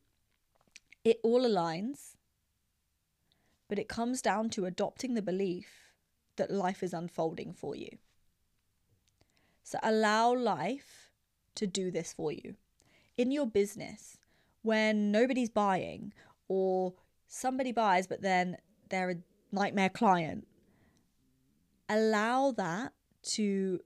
It 1.05 1.19
all 1.23 1.43
aligns 1.43 2.15
but 3.73 3.79
it 3.79 3.89
comes 3.89 4.21
down 4.21 4.51
to 4.51 4.67
adopting 4.67 5.15
the 5.15 5.23
belief 5.23 5.67
that 6.37 6.51
life 6.51 6.83
is 6.83 6.93
unfolding 6.93 7.55
for 7.55 7.75
you. 7.75 7.89
So 9.63 9.79
allow 9.83 10.35
life 10.35 11.11
to 11.55 11.67
do 11.67 11.91
this 11.91 12.13
for 12.13 12.31
you. 12.31 12.57
In 13.17 13.31
your 13.31 13.47
business, 13.47 14.19
when 14.61 15.11
nobody's 15.11 15.49
buying 15.49 16.13
or 16.49 16.93
somebody 17.33 17.73
buys 17.73 18.07
but 18.07 18.23
then 18.23 18.57
they're 18.89 19.11
a 19.11 19.17
nightmare 19.51 19.89
client, 19.89 20.47
allow 21.89 22.53
that 22.53 22.93
to 23.23 23.81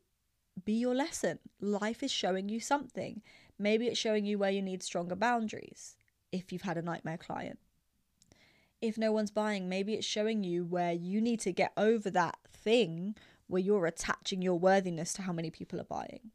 be 0.64 0.74
your 0.74 0.94
lesson. 0.94 1.38
Life 1.60 2.02
is 2.02 2.10
showing 2.10 2.48
you 2.48 2.60
something. 2.60 3.22
Maybe 3.58 3.86
it's 3.86 3.98
showing 3.98 4.24
you 4.24 4.38
where 4.38 4.50
you 4.50 4.62
need 4.62 4.82
stronger 4.82 5.16
boundaries 5.16 5.96
if 6.32 6.52
you've 6.52 6.62
had 6.62 6.76
a 6.76 6.82
nightmare 6.82 7.18
client 7.18 7.58
if 8.80 8.98
no 8.98 9.12
one's 9.12 9.30
buying, 9.30 9.68
maybe 9.68 9.94
it's 9.94 10.06
showing 10.06 10.44
you 10.44 10.64
where 10.64 10.92
you 10.92 11.20
need 11.20 11.40
to 11.40 11.52
get 11.52 11.72
over 11.76 12.10
that 12.10 12.38
thing 12.52 13.16
where 13.46 13.62
you're 13.62 13.86
attaching 13.86 14.42
your 14.42 14.58
worthiness 14.58 15.12
to 15.14 15.22
how 15.22 15.32
many 15.32 15.50
people 15.50 15.80
are 15.80 15.84
buying. 15.84 16.30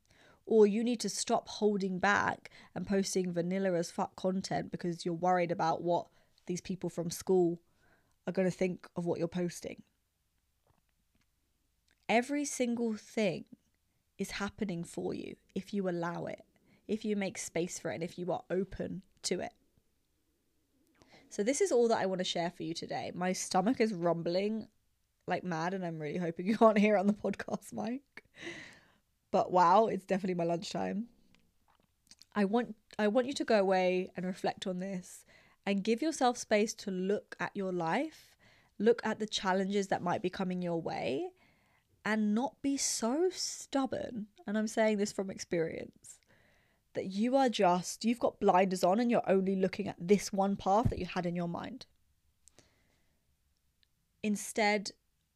Or 0.46 0.66
you 0.66 0.84
need 0.84 1.00
to 1.02 1.10
stop 1.10 1.48
holding 1.48 2.00
back 2.00 2.50
and 2.74 2.88
posting 2.88 3.32
vanilla 3.32 3.74
as 3.74 3.92
fuck 3.92 4.16
content 4.16 4.72
because 4.72 5.06
you're 5.06 5.14
worried 5.14 5.52
about 5.52 5.82
what 5.82 6.08
these 6.52 6.60
people 6.60 6.90
from 6.90 7.10
school 7.10 7.62
are 8.28 8.34
going 8.34 8.50
to 8.50 8.56
think 8.56 8.86
of 8.98 9.06
what 9.06 9.18
you're 9.18 9.30
posting. 9.30 9.84
Every 12.10 12.44
single 12.44 12.94
thing 12.94 13.46
is 14.18 14.32
happening 14.32 14.84
for 14.84 15.14
you 15.14 15.38
if 15.56 15.74
you 15.74 15.88
allow 15.88 16.26
it, 16.26 16.44
if 16.90 17.06
you 17.06 17.16
make 17.16 17.38
space 17.38 17.80
for 17.80 17.90
it, 17.90 17.96
and 17.96 18.04
if 18.04 18.20
you 18.20 18.30
are 18.34 18.44
open 18.50 19.02
to 19.24 19.40
it. 19.40 19.54
So 21.30 21.42
this 21.42 21.62
is 21.62 21.72
all 21.72 21.88
that 21.88 22.00
I 22.00 22.06
want 22.06 22.20
to 22.20 22.26
share 22.26 22.52
for 22.52 22.64
you 22.64 22.74
today. 22.74 23.14
My 23.16 23.32
stomach 23.32 23.80
is 23.80 23.94
rumbling 23.94 24.68
like 25.28 25.46
mad, 25.46 25.74
and 25.74 25.86
I'm 25.86 26.00
really 26.00 26.20
hoping 26.20 26.48
you 26.52 26.58
can't 26.58 26.78
hear 26.78 26.98
on 26.98 27.08
the 27.08 27.14
podcast 27.14 27.72
mic. 27.72 28.26
But 29.32 29.54
wow, 29.54 29.88
it's 29.88 30.04
definitely 30.04 30.36
my 30.36 30.44
lunchtime. 30.44 31.06
I 32.36 32.44
want 32.44 32.76
I 33.00 33.08
want 33.08 33.28
you 33.28 33.34
to 33.36 33.46
go 33.46 33.58
away 33.58 34.12
and 34.18 34.26
reflect 34.26 34.68
on 34.68 34.80
this 34.80 35.26
and 35.66 35.84
give 35.84 36.02
yourself 36.02 36.38
space 36.38 36.74
to 36.74 36.92
look 36.92 37.36
at 37.40 37.56
your 37.56 37.72
life, 37.72 38.36
look 38.80 39.02
at 39.06 39.20
the 39.20 39.28
challenges 39.28 39.88
that 39.88 40.02
might 40.02 40.22
be 40.22 40.30
coming 40.30 40.62
your 40.62 40.82
way, 40.82 41.30
and 42.04 42.34
not 42.34 42.62
be 42.62 42.78
so 42.78 43.30
stubborn. 43.32 44.28
And 44.48 44.58
I'm 44.58 44.68
saying 44.68 44.98
this 44.98 45.12
from 45.12 45.30
experience 45.30 46.20
that 46.94 47.08
you 47.08 47.36
are 47.36 47.50
just, 47.50 48.04
you've 48.04 48.20
got 48.20 48.40
blinders 48.40 48.84
on 48.84 49.00
and 49.00 49.10
you're 49.10 49.30
only 49.30 49.56
looking 49.56 49.88
at 49.88 49.96
this 50.00 50.34
one 50.34 50.56
path 50.56 50.90
that 50.90 51.00
you 51.00 51.06
had 51.06 51.26
in 51.26 51.36
your 51.36 51.48
mind. 51.48 51.86
Instead, 54.24 54.92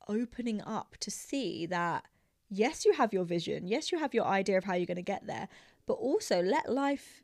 opening 0.07 0.61
up 0.61 0.95
to 0.99 1.09
see 1.09 1.65
that, 1.65 2.05
yes, 2.49 2.83
you 2.83 2.93
have 2.93 3.13
your 3.13 3.23
vision, 3.23 3.67
yes, 3.67 3.91
you 3.91 3.99
have 3.99 4.13
your 4.13 4.25
idea 4.25 4.57
of 4.57 4.63
how 4.65 4.73
you're 4.73 4.85
going 4.85 4.95
to 4.95 5.01
get 5.01 5.27
there, 5.27 5.47
but 5.85 5.93
also 5.93 6.41
let 6.41 6.71
life 6.71 7.23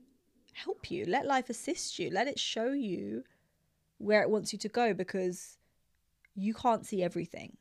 help 0.54 0.92
you, 0.92 1.06
let 1.06 1.26
life 1.26 1.50
assist 1.50 2.00
you, 2.00 2.10
let 2.10 2.28
it 2.28 2.40
show 2.40 2.72
you 2.72 3.24
where 3.98 4.22
it 4.22 4.30
wants 4.30 4.52
you 4.52 4.60
to 4.60 4.70
go 4.70 4.94
because 4.94 5.58
you 6.36 6.54
can't 6.54 6.86
see 6.86 7.04
everything. 7.04 7.58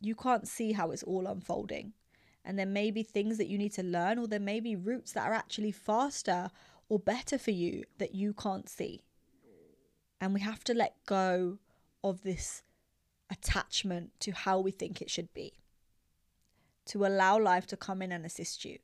You 0.00 0.14
can't 0.14 0.48
see 0.48 0.72
how 0.72 0.90
it's 0.90 1.02
all 1.02 1.26
unfolding. 1.26 1.92
And 2.44 2.58
there 2.58 2.66
may 2.66 2.90
be 2.90 3.02
things 3.02 3.38
that 3.38 3.46
you 3.46 3.56
need 3.56 3.72
to 3.74 3.84
learn, 3.84 4.18
or 4.18 4.26
there 4.26 4.40
may 4.40 4.58
be 4.58 4.74
routes 4.74 5.12
that 5.12 5.28
are 5.28 5.34
actually 5.34 5.70
faster 5.70 6.50
or 6.88 6.98
better 6.98 7.38
for 7.38 7.52
you 7.52 7.84
that 7.98 8.14
you 8.14 8.34
can't 8.34 8.68
see. 8.68 9.04
And 10.20 10.34
we 10.34 10.40
have 10.40 10.64
to 10.64 10.74
let 10.74 10.96
go 11.06 11.58
of 12.02 12.22
this 12.22 12.62
attachment 13.30 14.10
to 14.20 14.32
how 14.32 14.58
we 14.58 14.70
think 14.70 15.00
it 15.00 15.10
should 15.10 15.32
be, 15.34 15.52
to 16.86 17.06
allow 17.06 17.38
life 17.38 17.66
to 17.68 17.76
come 17.76 18.02
in 18.02 18.12
and 18.12 18.26
assist 18.26 18.64
you. 18.64 18.78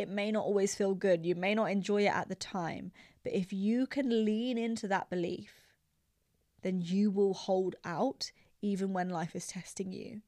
It 0.00 0.08
may 0.08 0.32
not 0.32 0.46
always 0.46 0.74
feel 0.74 0.94
good, 0.94 1.26
you 1.26 1.34
may 1.34 1.54
not 1.54 1.70
enjoy 1.70 2.04
it 2.04 2.14
at 2.14 2.30
the 2.30 2.34
time, 2.34 2.90
but 3.22 3.34
if 3.34 3.52
you 3.52 3.86
can 3.86 4.24
lean 4.24 4.56
into 4.56 4.88
that 4.88 5.10
belief, 5.10 5.52
then 6.62 6.80
you 6.80 7.10
will 7.10 7.34
hold 7.34 7.76
out 7.84 8.32
even 8.62 8.94
when 8.94 9.10
life 9.10 9.36
is 9.36 9.46
testing 9.46 9.92
you. 9.92 10.22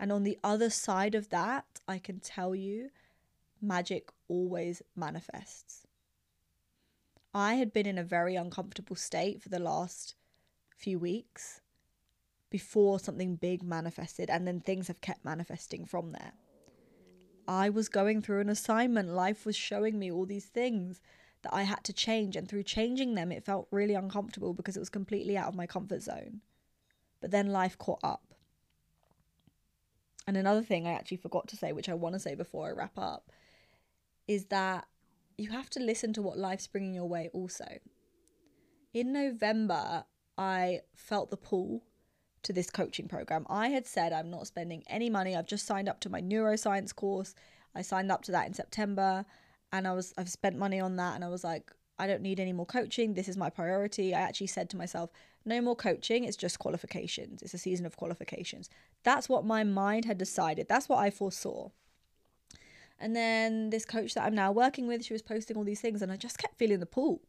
And 0.00 0.10
on 0.10 0.22
the 0.22 0.38
other 0.42 0.70
side 0.70 1.14
of 1.14 1.28
that, 1.28 1.66
I 1.86 1.98
can 1.98 2.20
tell 2.20 2.54
you, 2.54 2.88
magic 3.60 4.10
always 4.28 4.80
manifests. 4.96 5.86
I 7.34 7.56
had 7.56 7.70
been 7.70 7.86
in 7.86 7.98
a 7.98 8.02
very 8.02 8.34
uncomfortable 8.34 8.96
state 8.96 9.42
for 9.42 9.50
the 9.50 9.58
last 9.58 10.14
few 10.74 10.98
weeks 10.98 11.60
before 12.48 12.98
something 12.98 13.36
big 13.36 13.62
manifested, 13.62 14.30
and 14.30 14.48
then 14.48 14.60
things 14.60 14.88
have 14.88 15.02
kept 15.02 15.22
manifesting 15.22 15.84
from 15.84 16.12
there. 16.12 16.32
I 17.48 17.68
was 17.68 17.88
going 17.88 18.22
through 18.22 18.40
an 18.40 18.48
assignment, 18.48 19.08
life 19.08 19.44
was 19.44 19.56
showing 19.56 19.98
me 19.98 20.10
all 20.10 20.26
these 20.26 20.46
things 20.46 21.00
that 21.42 21.52
I 21.52 21.62
had 21.62 21.82
to 21.84 21.92
change, 21.92 22.36
and 22.36 22.48
through 22.48 22.62
changing 22.62 23.14
them, 23.14 23.32
it 23.32 23.44
felt 23.44 23.66
really 23.70 23.94
uncomfortable 23.94 24.54
because 24.54 24.76
it 24.76 24.80
was 24.80 24.88
completely 24.88 25.36
out 25.36 25.48
of 25.48 25.54
my 25.54 25.66
comfort 25.66 26.02
zone. 26.02 26.40
But 27.20 27.30
then 27.30 27.48
life 27.48 27.76
caught 27.78 28.00
up. 28.02 28.22
And 30.26 30.36
another 30.36 30.62
thing 30.62 30.86
I 30.86 30.92
actually 30.92 31.16
forgot 31.16 31.48
to 31.48 31.56
say, 31.56 31.72
which 31.72 31.88
I 31.88 31.94
want 31.94 32.14
to 32.14 32.20
say 32.20 32.34
before 32.34 32.68
I 32.68 32.72
wrap 32.72 32.96
up, 32.96 33.30
is 34.28 34.46
that 34.46 34.86
you 35.36 35.50
have 35.50 35.68
to 35.70 35.80
listen 35.80 36.12
to 36.12 36.22
what 36.22 36.38
life's 36.38 36.68
bringing 36.68 36.94
your 36.94 37.08
way 37.08 37.28
also. 37.32 37.66
In 38.94 39.12
November, 39.12 40.04
I 40.38 40.80
felt 40.94 41.30
the 41.30 41.36
pull 41.36 41.82
to 42.42 42.52
this 42.52 42.70
coaching 42.70 43.08
program. 43.08 43.46
I 43.48 43.68
had 43.68 43.86
said 43.86 44.12
I'm 44.12 44.30
not 44.30 44.46
spending 44.46 44.82
any 44.86 45.10
money. 45.10 45.36
I've 45.36 45.46
just 45.46 45.66
signed 45.66 45.88
up 45.88 46.00
to 46.00 46.10
my 46.10 46.20
neuroscience 46.20 46.94
course. 46.94 47.34
I 47.74 47.82
signed 47.82 48.10
up 48.10 48.22
to 48.24 48.32
that 48.32 48.46
in 48.46 48.54
September 48.54 49.24
and 49.72 49.86
I 49.86 49.92
was 49.92 50.12
I've 50.18 50.28
spent 50.28 50.56
money 50.56 50.80
on 50.80 50.96
that 50.96 51.14
and 51.14 51.24
I 51.24 51.28
was 51.28 51.44
like 51.44 51.72
I 51.98 52.06
don't 52.06 52.22
need 52.22 52.40
any 52.40 52.52
more 52.52 52.66
coaching. 52.66 53.14
This 53.14 53.28
is 53.28 53.36
my 53.36 53.50
priority. 53.50 54.14
I 54.14 54.20
actually 54.20 54.48
said 54.48 54.68
to 54.70 54.76
myself, 54.76 55.10
no 55.44 55.60
more 55.60 55.76
coaching. 55.76 56.24
It's 56.24 56.36
just 56.36 56.58
qualifications. 56.58 57.42
It's 57.42 57.54
a 57.54 57.58
season 57.58 57.86
of 57.86 57.96
qualifications. 57.96 58.70
That's 59.02 59.28
what 59.28 59.44
my 59.44 59.64
mind 59.64 60.04
had 60.04 60.18
decided. 60.18 60.68
That's 60.68 60.88
what 60.88 60.98
I 60.98 61.10
foresaw. 61.10 61.70
And 62.98 63.16
then 63.16 63.70
this 63.70 63.84
coach 63.84 64.14
that 64.14 64.24
I'm 64.24 64.34
now 64.34 64.52
working 64.52 64.86
with, 64.86 65.04
she 65.04 65.12
was 65.12 65.22
posting 65.22 65.56
all 65.56 65.64
these 65.64 65.80
things, 65.80 66.02
and 66.02 66.12
I 66.12 66.16
just 66.16 66.38
kept 66.38 66.56
feeling 66.56 66.78
the 66.78 66.86
pull. 66.86 67.20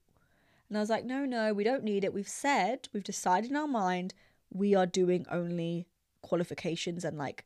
And 0.69 0.77
I 0.77 0.81
was 0.81 0.89
like, 0.89 1.03
no, 1.03 1.25
no, 1.25 1.53
we 1.53 1.63
don't 1.63 1.83
need 1.83 2.03
it. 2.03 2.13
We've 2.13 2.27
said, 2.27 2.89
we've 2.93 3.03
decided 3.03 3.49
in 3.49 3.57
our 3.57 3.67
mind, 3.67 4.13
we 4.53 4.75
are 4.75 4.85
doing 4.85 5.25
only 5.29 5.87
qualifications 6.21 7.03
and 7.03 7.17
like 7.17 7.45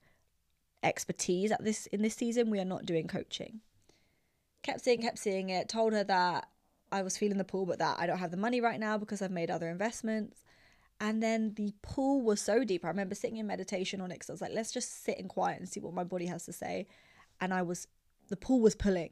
expertise 0.83 1.51
at 1.51 1.63
this 1.63 1.87
in 1.87 2.01
this 2.01 2.15
season. 2.15 2.49
We 2.49 2.59
are 2.59 2.65
not 2.65 2.85
doing 2.85 3.07
coaching. 3.07 3.61
Kept 4.63 4.81
seeing, 4.81 5.01
kept 5.01 5.19
seeing 5.19 5.49
it. 5.49 5.69
Told 5.69 5.93
her 5.93 6.03
that 6.03 6.47
I 6.91 7.01
was 7.01 7.17
feeling 7.17 7.37
the 7.37 7.43
pull, 7.43 7.65
but 7.65 7.79
that 7.79 7.99
I 7.99 8.07
don't 8.07 8.19
have 8.19 8.31
the 8.31 8.37
money 8.37 8.61
right 8.61 8.79
now 8.79 8.97
because 8.97 9.21
I've 9.21 9.31
made 9.31 9.49
other 9.49 9.69
investments. 9.69 10.43
And 10.99 11.21
then 11.21 11.53
the 11.55 11.73
pull 11.81 12.21
was 12.21 12.41
so 12.41 12.63
deep. 12.63 12.83
I 12.83 12.87
remember 12.87 13.13
sitting 13.13 13.37
in 13.37 13.45
meditation 13.45 14.01
on 14.01 14.11
it 14.11 14.15
because 14.15 14.29
I 14.29 14.33
was 14.33 14.41
like, 14.41 14.53
let's 14.53 14.71
just 14.71 15.03
sit 15.03 15.19
in 15.19 15.27
quiet 15.27 15.59
and 15.59 15.69
see 15.69 15.79
what 15.79 15.93
my 15.93 16.03
body 16.03 16.25
has 16.25 16.45
to 16.45 16.53
say. 16.53 16.87
And 17.39 17.53
I 17.53 17.61
was, 17.61 17.87
the 18.29 18.37
pull 18.37 18.61
was 18.61 18.73
pulling. 18.73 19.11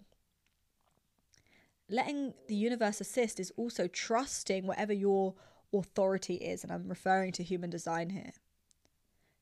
Letting 1.87 2.33
the 2.47 2.55
universe 2.55 2.99
assist 3.01 3.39
is 3.39 3.51
also 3.55 3.87
trusting 3.87 4.65
whatever 4.65 4.93
your 4.93 5.35
authority 5.73 6.35
is. 6.35 6.63
And 6.63 6.71
I'm 6.71 6.87
referring 6.87 7.31
to 7.33 7.43
human 7.43 7.69
design 7.69 8.09
here. 8.09 8.31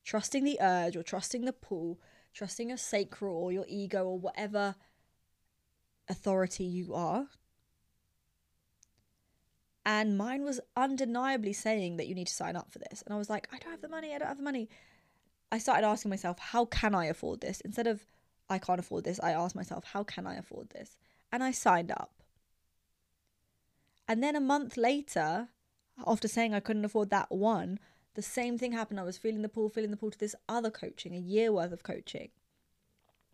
Trusting 0.04 0.44
the 0.44 0.58
urge 0.60 0.96
or 0.96 1.02
trusting 1.02 1.44
the 1.44 1.52
pull, 1.52 1.98
trusting 2.32 2.68
your 2.68 2.78
sacral 2.78 3.36
or 3.36 3.52
your 3.52 3.66
ego 3.68 4.04
or 4.04 4.18
whatever 4.18 4.74
authority 6.08 6.64
you 6.64 6.94
are 6.94 7.28
and 9.86 10.16
mine 10.16 10.44
was 10.44 10.60
undeniably 10.76 11.52
saying 11.52 11.96
that 11.98 12.06
you 12.06 12.14
need 12.14 12.28
to 12.28 12.34
sign 12.34 12.56
up 12.56 12.70
for 12.70 12.78
this. 12.78 13.02
And 13.02 13.14
I 13.14 13.18
was 13.18 13.28
like, 13.28 13.48
I 13.52 13.58
don't 13.58 13.70
have 13.70 13.82
the 13.82 13.88
money, 13.88 14.14
I 14.14 14.18
don't 14.18 14.28
have 14.28 14.38
the 14.38 14.42
money. 14.42 14.68
I 15.52 15.58
started 15.58 15.86
asking 15.86 16.08
myself, 16.08 16.38
how 16.38 16.64
can 16.64 16.94
I 16.94 17.06
afford 17.06 17.40
this? 17.40 17.60
Instead 17.60 17.86
of, 17.86 18.06
I 18.48 18.58
can't 18.58 18.80
afford 18.80 19.04
this, 19.04 19.20
I 19.20 19.32
asked 19.32 19.54
myself, 19.54 19.84
how 19.84 20.02
can 20.02 20.26
I 20.26 20.36
afford 20.36 20.70
this? 20.70 20.96
And 21.30 21.44
I 21.44 21.50
signed 21.50 21.90
up. 21.90 22.12
And 24.08 24.22
then 24.22 24.36
a 24.36 24.40
month 24.40 24.76
later, 24.76 25.48
after 26.06 26.28
saying 26.28 26.54
I 26.54 26.60
couldn't 26.60 26.84
afford 26.84 27.10
that 27.10 27.30
one, 27.30 27.78
the 28.14 28.22
same 28.22 28.58
thing 28.58 28.72
happened. 28.72 29.00
I 29.00 29.04
was 29.04 29.18
feeling 29.18 29.42
the 29.42 29.48
pull, 29.48 29.68
feeling 29.68 29.90
the 29.90 29.96
pull 29.96 30.10
to 30.10 30.18
this 30.18 30.34
other 30.48 30.70
coaching, 30.70 31.14
a 31.14 31.18
year 31.18 31.52
worth 31.52 31.72
of 31.72 31.82
coaching. 31.82 32.30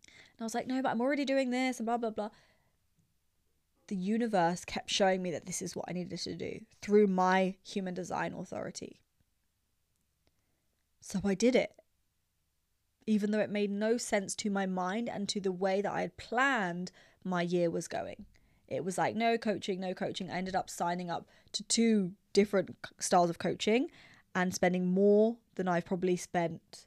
And 0.05 0.41
I 0.41 0.43
was 0.43 0.55
like, 0.55 0.67
no, 0.67 0.81
but 0.81 0.89
I'm 0.89 1.01
already 1.01 1.25
doing 1.25 1.51
this 1.51 1.79
and 1.79 1.85
blah, 1.85 1.97
blah, 1.97 2.09
blah 2.09 2.29
the 3.91 3.95
universe 3.97 4.63
kept 4.63 4.89
showing 4.89 5.21
me 5.21 5.31
that 5.31 5.45
this 5.45 5.61
is 5.61 5.75
what 5.75 5.83
I 5.89 5.91
needed 5.91 6.17
to 6.17 6.33
do 6.33 6.61
through 6.81 7.07
my 7.07 7.55
human 7.61 7.93
design 7.93 8.33
authority. 8.33 9.01
So 11.01 11.19
I 11.25 11.33
did 11.33 11.57
it. 11.57 11.73
Even 13.05 13.31
though 13.31 13.39
it 13.39 13.49
made 13.49 13.69
no 13.69 13.97
sense 13.97 14.33
to 14.35 14.49
my 14.49 14.65
mind 14.65 15.09
and 15.09 15.27
to 15.27 15.41
the 15.41 15.51
way 15.51 15.81
that 15.81 15.91
I 15.91 16.01
had 16.01 16.15
planned 16.15 16.93
my 17.25 17.41
year 17.41 17.69
was 17.69 17.89
going. 17.89 18.27
It 18.71 18.85
was 18.85 18.97
like, 18.97 19.17
no 19.17 19.37
coaching, 19.37 19.81
no 19.81 19.93
coaching. 19.93 20.31
I 20.31 20.37
ended 20.37 20.55
up 20.55 20.69
signing 20.69 21.11
up 21.11 21.27
to 21.51 21.63
two 21.63 22.13
different 22.31 22.77
styles 22.99 23.29
of 23.29 23.37
coaching 23.37 23.89
and 24.33 24.55
spending 24.55 24.87
more 24.87 25.35
than 25.55 25.67
I've 25.67 25.83
probably 25.83 26.15
spent 26.15 26.85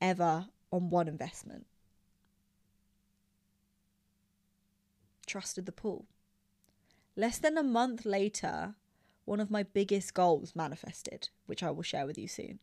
ever 0.00 0.46
on 0.72 0.88
one 0.88 1.08
investment. 1.08 1.66
Trusted 5.26 5.66
the 5.66 5.72
pool. 5.72 6.06
Less 7.16 7.36
than 7.36 7.58
a 7.58 7.62
month 7.62 8.06
later, 8.06 8.76
one 9.26 9.40
of 9.40 9.50
my 9.50 9.62
biggest 9.62 10.14
goals 10.14 10.56
manifested, 10.56 11.28
which 11.44 11.62
I 11.62 11.70
will 11.70 11.82
share 11.82 12.06
with 12.06 12.16
you 12.16 12.28
soon. 12.28 12.60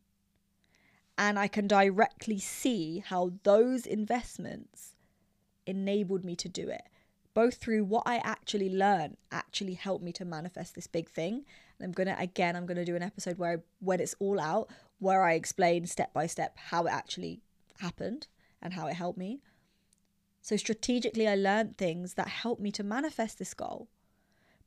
And 1.16 1.38
I 1.38 1.48
can 1.48 1.68
directly 1.68 2.40
see 2.40 3.04
how 3.06 3.34
those 3.44 3.86
investments 3.86 4.96
enabled 5.68 6.26
me 6.26 6.36
to 6.38 6.50
do 6.50 6.70
it, 6.70 6.88
both 7.38 7.58
through 7.58 7.84
what 7.84 8.02
I 8.08 8.18
actually 8.24 8.68
learned, 8.68 9.16
actually 9.32 9.76
helped 9.76 10.04
me 10.04 10.12
to 10.14 10.26
manifest 10.26 10.74
this 10.74 10.88
big 10.88 11.08
thing. 11.08 11.46
And 11.78 11.86
I'm 11.86 11.92
gonna 11.92 12.16
again, 12.18 12.56
I'm 12.56 12.66
gonna 12.66 12.84
do 12.84 12.96
an 12.96 13.04
episode 13.04 13.38
where 13.38 13.62
when 13.80 14.00
it's 14.00 14.16
all 14.18 14.40
out, 14.40 14.72
where 14.98 15.22
I 15.22 15.34
explain 15.34 15.86
step 15.86 16.12
by 16.14 16.26
step 16.26 16.58
how 16.58 16.88
it 16.88 16.92
actually 16.92 17.42
happened 17.80 18.26
and 18.60 18.74
how 18.74 18.88
it 18.88 18.96
helped 18.96 19.20
me. 19.20 19.44
So 20.42 20.58
strategically, 20.58 21.28
I 21.28 21.36
learned 21.36 21.78
things 21.78 22.16
that 22.16 22.28
helped 22.28 22.60
me 22.60 22.72
to 22.72 22.84
manifest 22.84 23.38
this 23.38 23.54
goal 23.54 23.88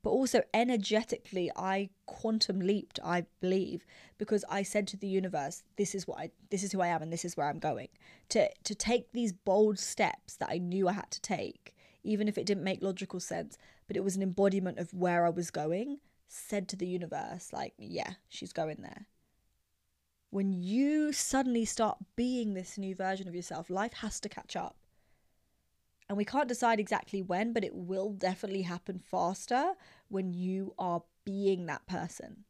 but 0.03 0.09
also 0.09 0.41
energetically 0.51 1.51
i 1.55 1.87
quantum 2.07 2.59
leaped 2.59 2.99
i 3.03 3.23
believe 3.39 3.85
because 4.17 4.43
i 4.49 4.63
said 4.63 4.87
to 4.87 4.97
the 4.97 5.07
universe 5.07 5.61
this 5.75 5.93
is 5.93 6.07
what 6.07 6.17
i 6.17 6.31
this 6.49 6.63
is 6.63 6.71
who 6.71 6.81
i 6.81 6.87
am 6.87 7.03
and 7.03 7.13
this 7.13 7.23
is 7.23 7.37
where 7.37 7.47
i'm 7.47 7.59
going 7.59 7.87
to 8.27 8.49
to 8.63 8.73
take 8.73 9.11
these 9.11 9.31
bold 9.31 9.77
steps 9.77 10.37
that 10.37 10.49
i 10.49 10.57
knew 10.57 10.87
i 10.87 10.93
had 10.93 11.11
to 11.11 11.21
take 11.21 11.75
even 12.03 12.27
if 12.27 12.37
it 12.37 12.45
didn't 12.45 12.63
make 12.63 12.81
logical 12.81 13.19
sense 13.19 13.57
but 13.87 13.97
it 13.97 14.03
was 14.03 14.15
an 14.15 14.23
embodiment 14.23 14.77
of 14.77 14.93
where 14.93 15.25
i 15.25 15.29
was 15.29 15.51
going 15.51 15.99
said 16.27 16.67
to 16.67 16.75
the 16.75 16.87
universe 16.87 17.51
like 17.51 17.73
yeah 17.77 18.13
she's 18.29 18.53
going 18.53 18.77
there 18.81 19.07
when 20.29 20.53
you 20.53 21.11
suddenly 21.11 21.65
start 21.65 21.97
being 22.15 22.53
this 22.53 22.77
new 22.77 22.95
version 22.95 23.27
of 23.27 23.35
yourself 23.35 23.69
life 23.69 23.93
has 23.93 24.19
to 24.19 24.29
catch 24.29 24.55
up 24.55 24.75
and 26.11 26.17
we 26.17 26.25
can't 26.25 26.49
decide 26.49 26.77
exactly 26.77 27.21
when, 27.21 27.53
but 27.53 27.63
it 27.63 27.73
will 27.73 28.11
definitely 28.11 28.63
happen 28.63 28.99
faster 28.99 29.75
when 30.09 30.33
you 30.33 30.73
are 30.77 31.03
being 31.23 31.67
that 31.67 31.87
person. 31.87 32.43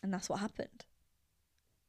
And 0.00 0.14
that's 0.14 0.28
what 0.28 0.38
happened. 0.38 0.84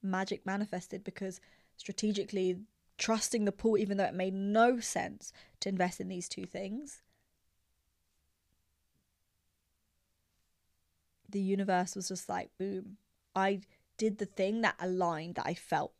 Magic 0.02 0.44
manifested 0.44 1.04
because 1.04 1.40
strategically 1.78 2.58
trusting 2.98 3.46
the 3.46 3.52
pull, 3.52 3.78
even 3.78 3.98
though 3.98 4.06
it 4.06 4.14
made 4.14 4.34
no 4.34 4.80
sense 4.80 5.34
to 5.60 5.70
invest 5.70 6.00
in 6.00 6.08
these 6.08 6.30
two 6.30 6.46
things, 6.46 7.02
the 11.30 11.42
universe 11.42 11.96
was 11.96 12.08
just 12.08 12.30
like, 12.30 12.50
boom. 12.58 12.98
I 13.36 13.62
did 13.98 14.18
the 14.18 14.26
thing 14.26 14.62
that 14.62 14.76
aligned, 14.80 15.36
that 15.36 15.48
I 15.48 15.54
felt. 15.54 15.94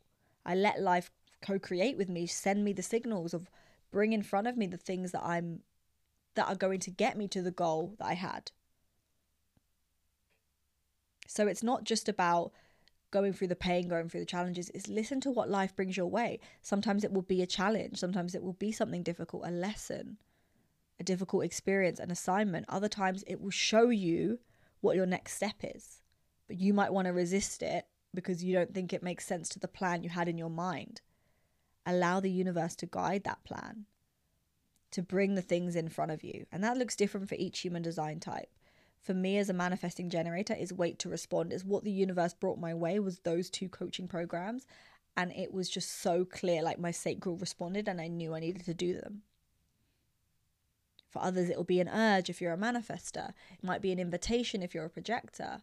I 0.44 0.54
let 0.54 0.80
life 0.80 1.10
co 1.42 1.58
create 1.58 1.96
with 1.96 2.08
me, 2.08 2.26
send 2.26 2.64
me 2.64 2.72
the 2.72 2.82
signals 2.82 3.34
of 3.34 3.50
bring 3.90 4.12
in 4.12 4.22
front 4.22 4.46
of 4.46 4.56
me 4.56 4.66
the 4.66 4.76
things 4.76 5.12
that 5.12 5.22
I'm 5.22 5.60
that 6.34 6.48
are 6.48 6.54
going 6.54 6.80
to 6.80 6.90
get 6.90 7.16
me 7.16 7.28
to 7.28 7.42
the 7.42 7.50
goal 7.50 7.94
that 7.98 8.06
I 8.06 8.14
had. 8.14 8.50
So 11.26 11.46
it's 11.46 11.62
not 11.62 11.84
just 11.84 12.08
about 12.08 12.52
going 13.16 13.32
through 13.32 13.48
the 13.48 13.56
pain, 13.56 13.88
going 13.88 14.10
through 14.10 14.20
the 14.20 14.26
challenges, 14.26 14.68
is 14.70 14.88
listen 14.88 15.22
to 15.22 15.30
what 15.30 15.48
life 15.48 15.74
brings 15.74 15.96
your 15.96 16.06
way. 16.06 16.38
Sometimes 16.60 17.02
it 17.02 17.14
will 17.14 17.22
be 17.22 17.40
a 17.40 17.46
challenge, 17.46 17.96
sometimes 17.96 18.34
it 18.34 18.42
will 18.42 18.52
be 18.52 18.70
something 18.70 19.02
difficult, 19.02 19.46
a 19.46 19.50
lesson, 19.50 20.18
a 21.00 21.02
difficult 21.02 21.42
experience, 21.42 21.98
an 21.98 22.10
assignment. 22.10 22.66
Other 22.68 22.90
times 22.90 23.24
it 23.26 23.40
will 23.40 23.50
show 23.50 23.88
you 23.88 24.38
what 24.82 24.96
your 24.96 25.06
next 25.06 25.32
step 25.32 25.54
is. 25.62 26.02
But 26.46 26.58
you 26.58 26.74
might 26.74 26.92
want 26.92 27.06
to 27.06 27.14
resist 27.14 27.62
it 27.62 27.86
because 28.12 28.44
you 28.44 28.54
don't 28.54 28.74
think 28.74 28.92
it 28.92 29.02
makes 29.02 29.24
sense 29.24 29.48
to 29.48 29.58
the 29.58 29.66
plan 29.66 30.02
you 30.02 30.10
had 30.10 30.28
in 30.28 30.36
your 30.36 30.50
mind. 30.50 31.00
Allow 31.86 32.20
the 32.20 32.30
universe 32.30 32.76
to 32.76 32.86
guide 32.86 33.24
that 33.24 33.44
plan, 33.44 33.86
to 34.90 35.00
bring 35.00 35.36
the 35.36 35.42
things 35.42 35.74
in 35.74 35.88
front 35.88 36.10
of 36.10 36.22
you. 36.22 36.44
And 36.52 36.62
that 36.62 36.76
looks 36.76 36.96
different 36.96 37.30
for 37.30 37.36
each 37.36 37.60
human 37.60 37.80
design 37.80 38.20
type 38.20 38.50
for 39.00 39.14
me 39.14 39.38
as 39.38 39.48
a 39.48 39.54
manifesting 39.54 40.10
generator 40.10 40.54
is 40.54 40.72
wait 40.72 40.98
to 41.00 41.08
respond. 41.08 41.52
Is 41.52 41.64
what 41.64 41.84
the 41.84 41.92
universe 41.92 42.34
brought 42.34 42.58
my 42.58 42.74
way 42.74 42.98
was 42.98 43.20
those 43.20 43.48
two 43.50 43.68
coaching 43.68 44.08
programs. 44.08 44.66
And 45.16 45.32
it 45.32 45.52
was 45.52 45.70
just 45.70 46.00
so 46.00 46.24
clear 46.24 46.62
like 46.62 46.78
my 46.78 46.90
sacral 46.90 47.36
responded 47.36 47.88
and 47.88 48.00
i 48.00 48.08
knew 48.08 48.34
i 48.34 48.40
needed 48.40 48.64
to 48.66 48.74
do 48.74 48.94
them. 48.94 49.22
For 51.08 51.22
others 51.22 51.48
it 51.48 51.56
will 51.56 51.64
be 51.64 51.80
an 51.80 51.88
urge 51.88 52.28
if 52.28 52.40
you're 52.40 52.52
a 52.52 52.58
manifester. 52.58 53.32
It 53.52 53.64
might 53.64 53.80
be 53.80 53.92
an 53.92 53.98
invitation 53.98 54.62
if 54.62 54.74
you're 54.74 54.84
a 54.84 54.90
projector. 54.90 55.62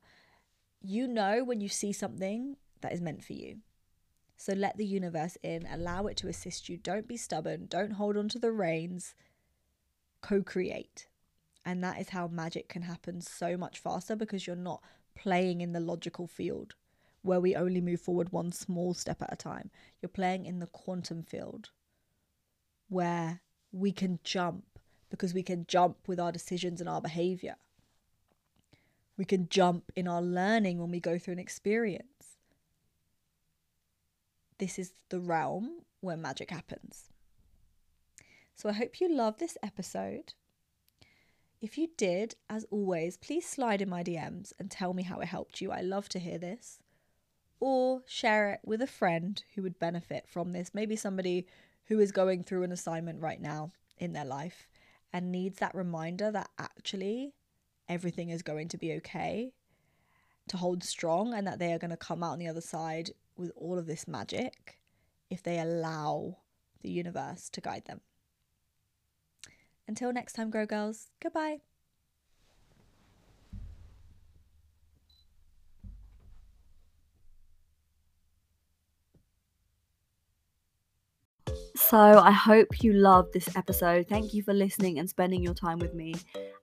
You 0.81 1.07
know 1.07 1.43
when 1.43 1.61
you 1.61 1.69
see 1.69 1.93
something 1.93 2.55
that 2.81 2.93
is 2.93 3.01
meant 3.01 3.23
for 3.23 3.33
you. 3.33 3.57
So 4.35 4.53
let 4.53 4.77
the 4.77 4.85
universe 4.85 5.37
in 5.43 5.67
allow 5.69 6.07
it 6.07 6.17
to 6.17 6.27
assist 6.27 6.67
you. 6.67 6.77
Don't 6.77 7.07
be 7.07 7.17
stubborn. 7.17 7.67
Don't 7.67 7.91
hold 7.91 8.17
on 8.17 8.29
to 8.29 8.39
the 8.39 8.51
reins. 8.51 9.13
Co-create 10.21 11.07
and 11.65 11.83
that 11.83 11.99
is 11.99 12.09
how 12.09 12.27
magic 12.27 12.69
can 12.69 12.83
happen 12.83 13.21
so 13.21 13.57
much 13.57 13.79
faster 13.79 14.15
because 14.15 14.45
you're 14.45 14.55
not 14.55 14.81
playing 15.15 15.61
in 15.61 15.73
the 15.73 15.79
logical 15.79 16.27
field 16.27 16.75
where 17.21 17.39
we 17.39 17.55
only 17.55 17.79
move 17.79 18.01
forward 18.01 18.31
one 18.31 18.51
small 18.51 18.93
step 18.93 19.21
at 19.21 19.31
a 19.31 19.37
time. 19.37 19.71
You're 20.01 20.09
playing 20.09 20.45
in 20.45 20.59
the 20.59 20.67
quantum 20.67 21.23
field 21.23 21.69
where 22.89 23.41
we 23.71 23.91
can 23.91 24.19
jump 24.23 24.65
because 25.09 25.33
we 25.33 25.43
can 25.43 25.65
jump 25.67 25.97
with 26.07 26.19
our 26.19 26.31
decisions 26.31 26.81
and 26.81 26.89
our 26.89 27.01
behavior. 27.01 27.55
We 29.17 29.25
can 29.25 29.47
jump 29.47 29.91
in 29.95 30.07
our 30.07 30.21
learning 30.21 30.79
when 30.79 30.91
we 30.91 30.99
go 30.99 31.17
through 31.17 31.33
an 31.33 31.39
experience. 31.39 32.37
This 34.57 34.77
is 34.77 34.93
the 35.09 35.19
realm 35.19 35.81
where 36.01 36.17
magic 36.17 36.51
happens. 36.51 37.09
So 38.55 38.69
I 38.69 38.73
hope 38.73 38.99
you 38.99 39.13
love 39.13 39.37
this 39.37 39.57
episode. 39.63 40.33
If 41.63 41.77
you 41.77 41.87
did, 41.95 42.35
as 42.49 42.65
always, 42.71 43.15
please 43.15 43.47
slide 43.47 43.81
in 43.81 43.89
my 43.89 44.03
DMs 44.03 44.51
and 44.59 44.69
tell 44.69 44.93
me 44.93 45.03
how 45.03 45.21
it 45.21 45.27
helped 45.27 45.61
you. 45.61 45.71
I 45.71 45.79
love 45.79 46.09
to 46.09 46.19
hear 46.19 46.37
this. 46.37 46.79
Or 47.61 48.01
share 48.05 48.49
it 48.49 48.59
with 48.65 48.81
a 48.81 48.85
friend 48.85 49.41
who 49.55 49.63
would 49.63 49.79
benefit 49.79 50.27
from 50.27 50.51
this. 50.51 50.73
Maybe 50.73 50.97
somebody 50.97 51.47
who 51.85 52.01
is 52.01 52.11
going 52.11 52.43
through 52.43 52.63
an 52.63 52.73
assignment 52.73 53.21
right 53.21 53.39
now 53.39 53.71
in 53.97 54.11
their 54.11 54.25
life 54.25 54.67
and 55.13 55.31
needs 55.31 55.59
that 55.59 55.73
reminder 55.73 56.31
that 56.31 56.49
actually 56.59 57.33
everything 57.87 58.29
is 58.29 58.41
going 58.41 58.67
to 58.67 58.77
be 58.77 58.91
okay, 58.95 59.53
to 60.49 60.57
hold 60.57 60.83
strong, 60.83 61.33
and 61.33 61.47
that 61.47 61.59
they 61.59 61.71
are 61.71 61.79
going 61.79 61.91
to 61.91 61.95
come 61.95 62.23
out 62.23 62.33
on 62.33 62.39
the 62.39 62.49
other 62.49 62.59
side 62.59 63.11
with 63.37 63.53
all 63.55 63.79
of 63.79 63.85
this 63.85 64.05
magic 64.05 64.81
if 65.29 65.41
they 65.41 65.59
allow 65.59 66.39
the 66.81 66.91
universe 66.91 67.49
to 67.51 67.61
guide 67.61 67.85
them. 67.85 68.01
Until 69.87 70.11
next 70.13 70.33
time, 70.33 70.49
Grow 70.49 70.65
Girls, 70.65 71.09
goodbye. 71.21 71.59
So, 81.75 81.97
I 81.97 82.31
hope 82.31 82.83
you 82.83 82.93
loved 82.93 83.33
this 83.33 83.55
episode. 83.55 84.07
Thank 84.07 84.33
you 84.33 84.43
for 84.43 84.53
listening 84.53 84.99
and 84.99 85.09
spending 85.09 85.43
your 85.43 85.53
time 85.53 85.79
with 85.79 85.93
me. 85.93 86.13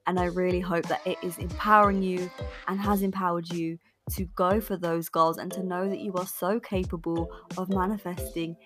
And 0.06 0.18
I 0.18 0.26
really 0.26 0.60
hope 0.60 0.86
that 0.86 1.06
it 1.06 1.18
is 1.22 1.36
empowering 1.38 2.02
you 2.02 2.30
and 2.68 2.80
has 2.80 3.02
empowered 3.02 3.52
you 3.52 3.78
to 4.10 4.24
go 4.34 4.60
for 4.60 4.76
those 4.76 5.08
goals 5.08 5.38
and 5.38 5.50
to 5.52 5.62
know 5.62 5.88
that 5.88 6.00
you 6.00 6.12
are 6.14 6.26
so 6.26 6.60
capable 6.60 7.30
of 7.56 7.68
manifesting 7.68 8.56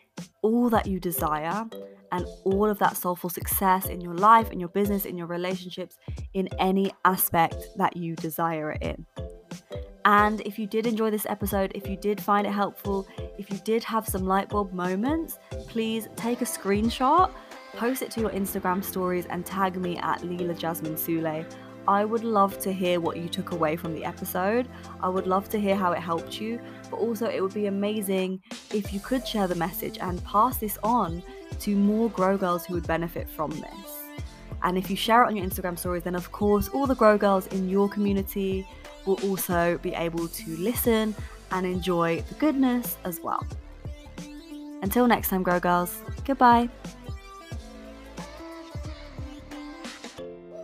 all 0.42 0.68
that 0.70 0.86
you 0.86 1.00
desire 1.00 1.64
and 2.12 2.26
all 2.44 2.68
of 2.68 2.78
that 2.78 2.96
soulful 2.96 3.30
success 3.30 3.86
in 3.86 4.00
your 4.00 4.14
life, 4.14 4.50
in 4.52 4.60
your 4.60 4.68
business, 4.68 5.04
in 5.04 5.18
your 5.18 5.26
relationships, 5.26 5.98
in 6.34 6.48
any 6.58 6.92
aspect 7.04 7.66
that 7.76 7.96
you 7.96 8.14
desire 8.16 8.72
it 8.72 8.82
in. 8.82 9.06
And 10.04 10.42
if 10.42 10.58
you 10.58 10.66
did 10.66 10.86
enjoy 10.86 11.10
this 11.10 11.26
episode, 11.26 11.72
if 11.74 11.88
you 11.88 11.96
did 11.96 12.20
find 12.20 12.46
it 12.46 12.52
helpful, 12.52 13.06
if 13.38 13.50
you 13.50 13.56
did 13.64 13.82
have 13.84 14.06
some 14.06 14.24
light 14.26 14.50
bulb 14.50 14.72
moments, 14.72 15.38
please 15.66 16.08
take 16.14 16.42
a 16.42 16.44
screenshot, 16.44 17.32
post 17.74 18.02
it 18.02 18.10
to 18.12 18.20
your 18.20 18.30
Instagram 18.30 18.84
stories, 18.84 19.26
and 19.26 19.46
tag 19.46 19.76
me 19.76 19.96
at 19.96 20.20
Leela 20.20 20.56
Jasmine 20.56 20.96
Sule. 20.96 21.44
I 21.86 22.04
would 22.04 22.24
love 22.24 22.58
to 22.60 22.72
hear 22.72 23.00
what 23.00 23.16
you 23.16 23.28
took 23.28 23.52
away 23.52 23.76
from 23.76 23.94
the 23.94 24.04
episode. 24.04 24.68
I 25.02 25.08
would 25.08 25.26
love 25.26 25.48
to 25.50 25.60
hear 25.60 25.76
how 25.76 25.92
it 25.92 26.00
helped 26.00 26.40
you, 26.40 26.60
but 26.90 26.96
also 26.96 27.28
it 27.28 27.42
would 27.42 27.54
be 27.54 27.66
amazing 27.66 28.42
if 28.72 28.92
you 28.92 29.00
could 29.00 29.26
share 29.26 29.46
the 29.46 29.54
message 29.54 29.98
and 30.00 30.24
pass 30.24 30.56
this 30.56 30.78
on 30.82 31.22
to 31.60 31.76
more 31.76 32.08
Grow 32.10 32.36
Girls 32.36 32.64
who 32.64 32.74
would 32.74 32.86
benefit 32.86 33.28
from 33.28 33.50
this. 33.50 34.02
And 34.62 34.78
if 34.78 34.88
you 34.88 34.96
share 34.96 35.22
it 35.24 35.26
on 35.26 35.36
your 35.36 35.46
Instagram 35.46 35.78
stories, 35.78 36.04
then 36.04 36.14
of 36.14 36.32
course 36.32 36.68
all 36.70 36.86
the 36.86 36.94
Grow 36.94 37.18
Girls 37.18 37.46
in 37.48 37.68
your 37.68 37.88
community 37.88 38.66
will 39.04 39.20
also 39.22 39.78
be 39.78 39.92
able 39.94 40.28
to 40.28 40.56
listen 40.56 41.14
and 41.50 41.66
enjoy 41.66 42.22
the 42.28 42.34
goodness 42.36 42.96
as 43.04 43.20
well. 43.20 43.46
Until 44.82 45.06
next 45.06 45.28
time, 45.28 45.42
Grow 45.42 45.60
Girls, 45.60 46.00
goodbye. 46.24 46.68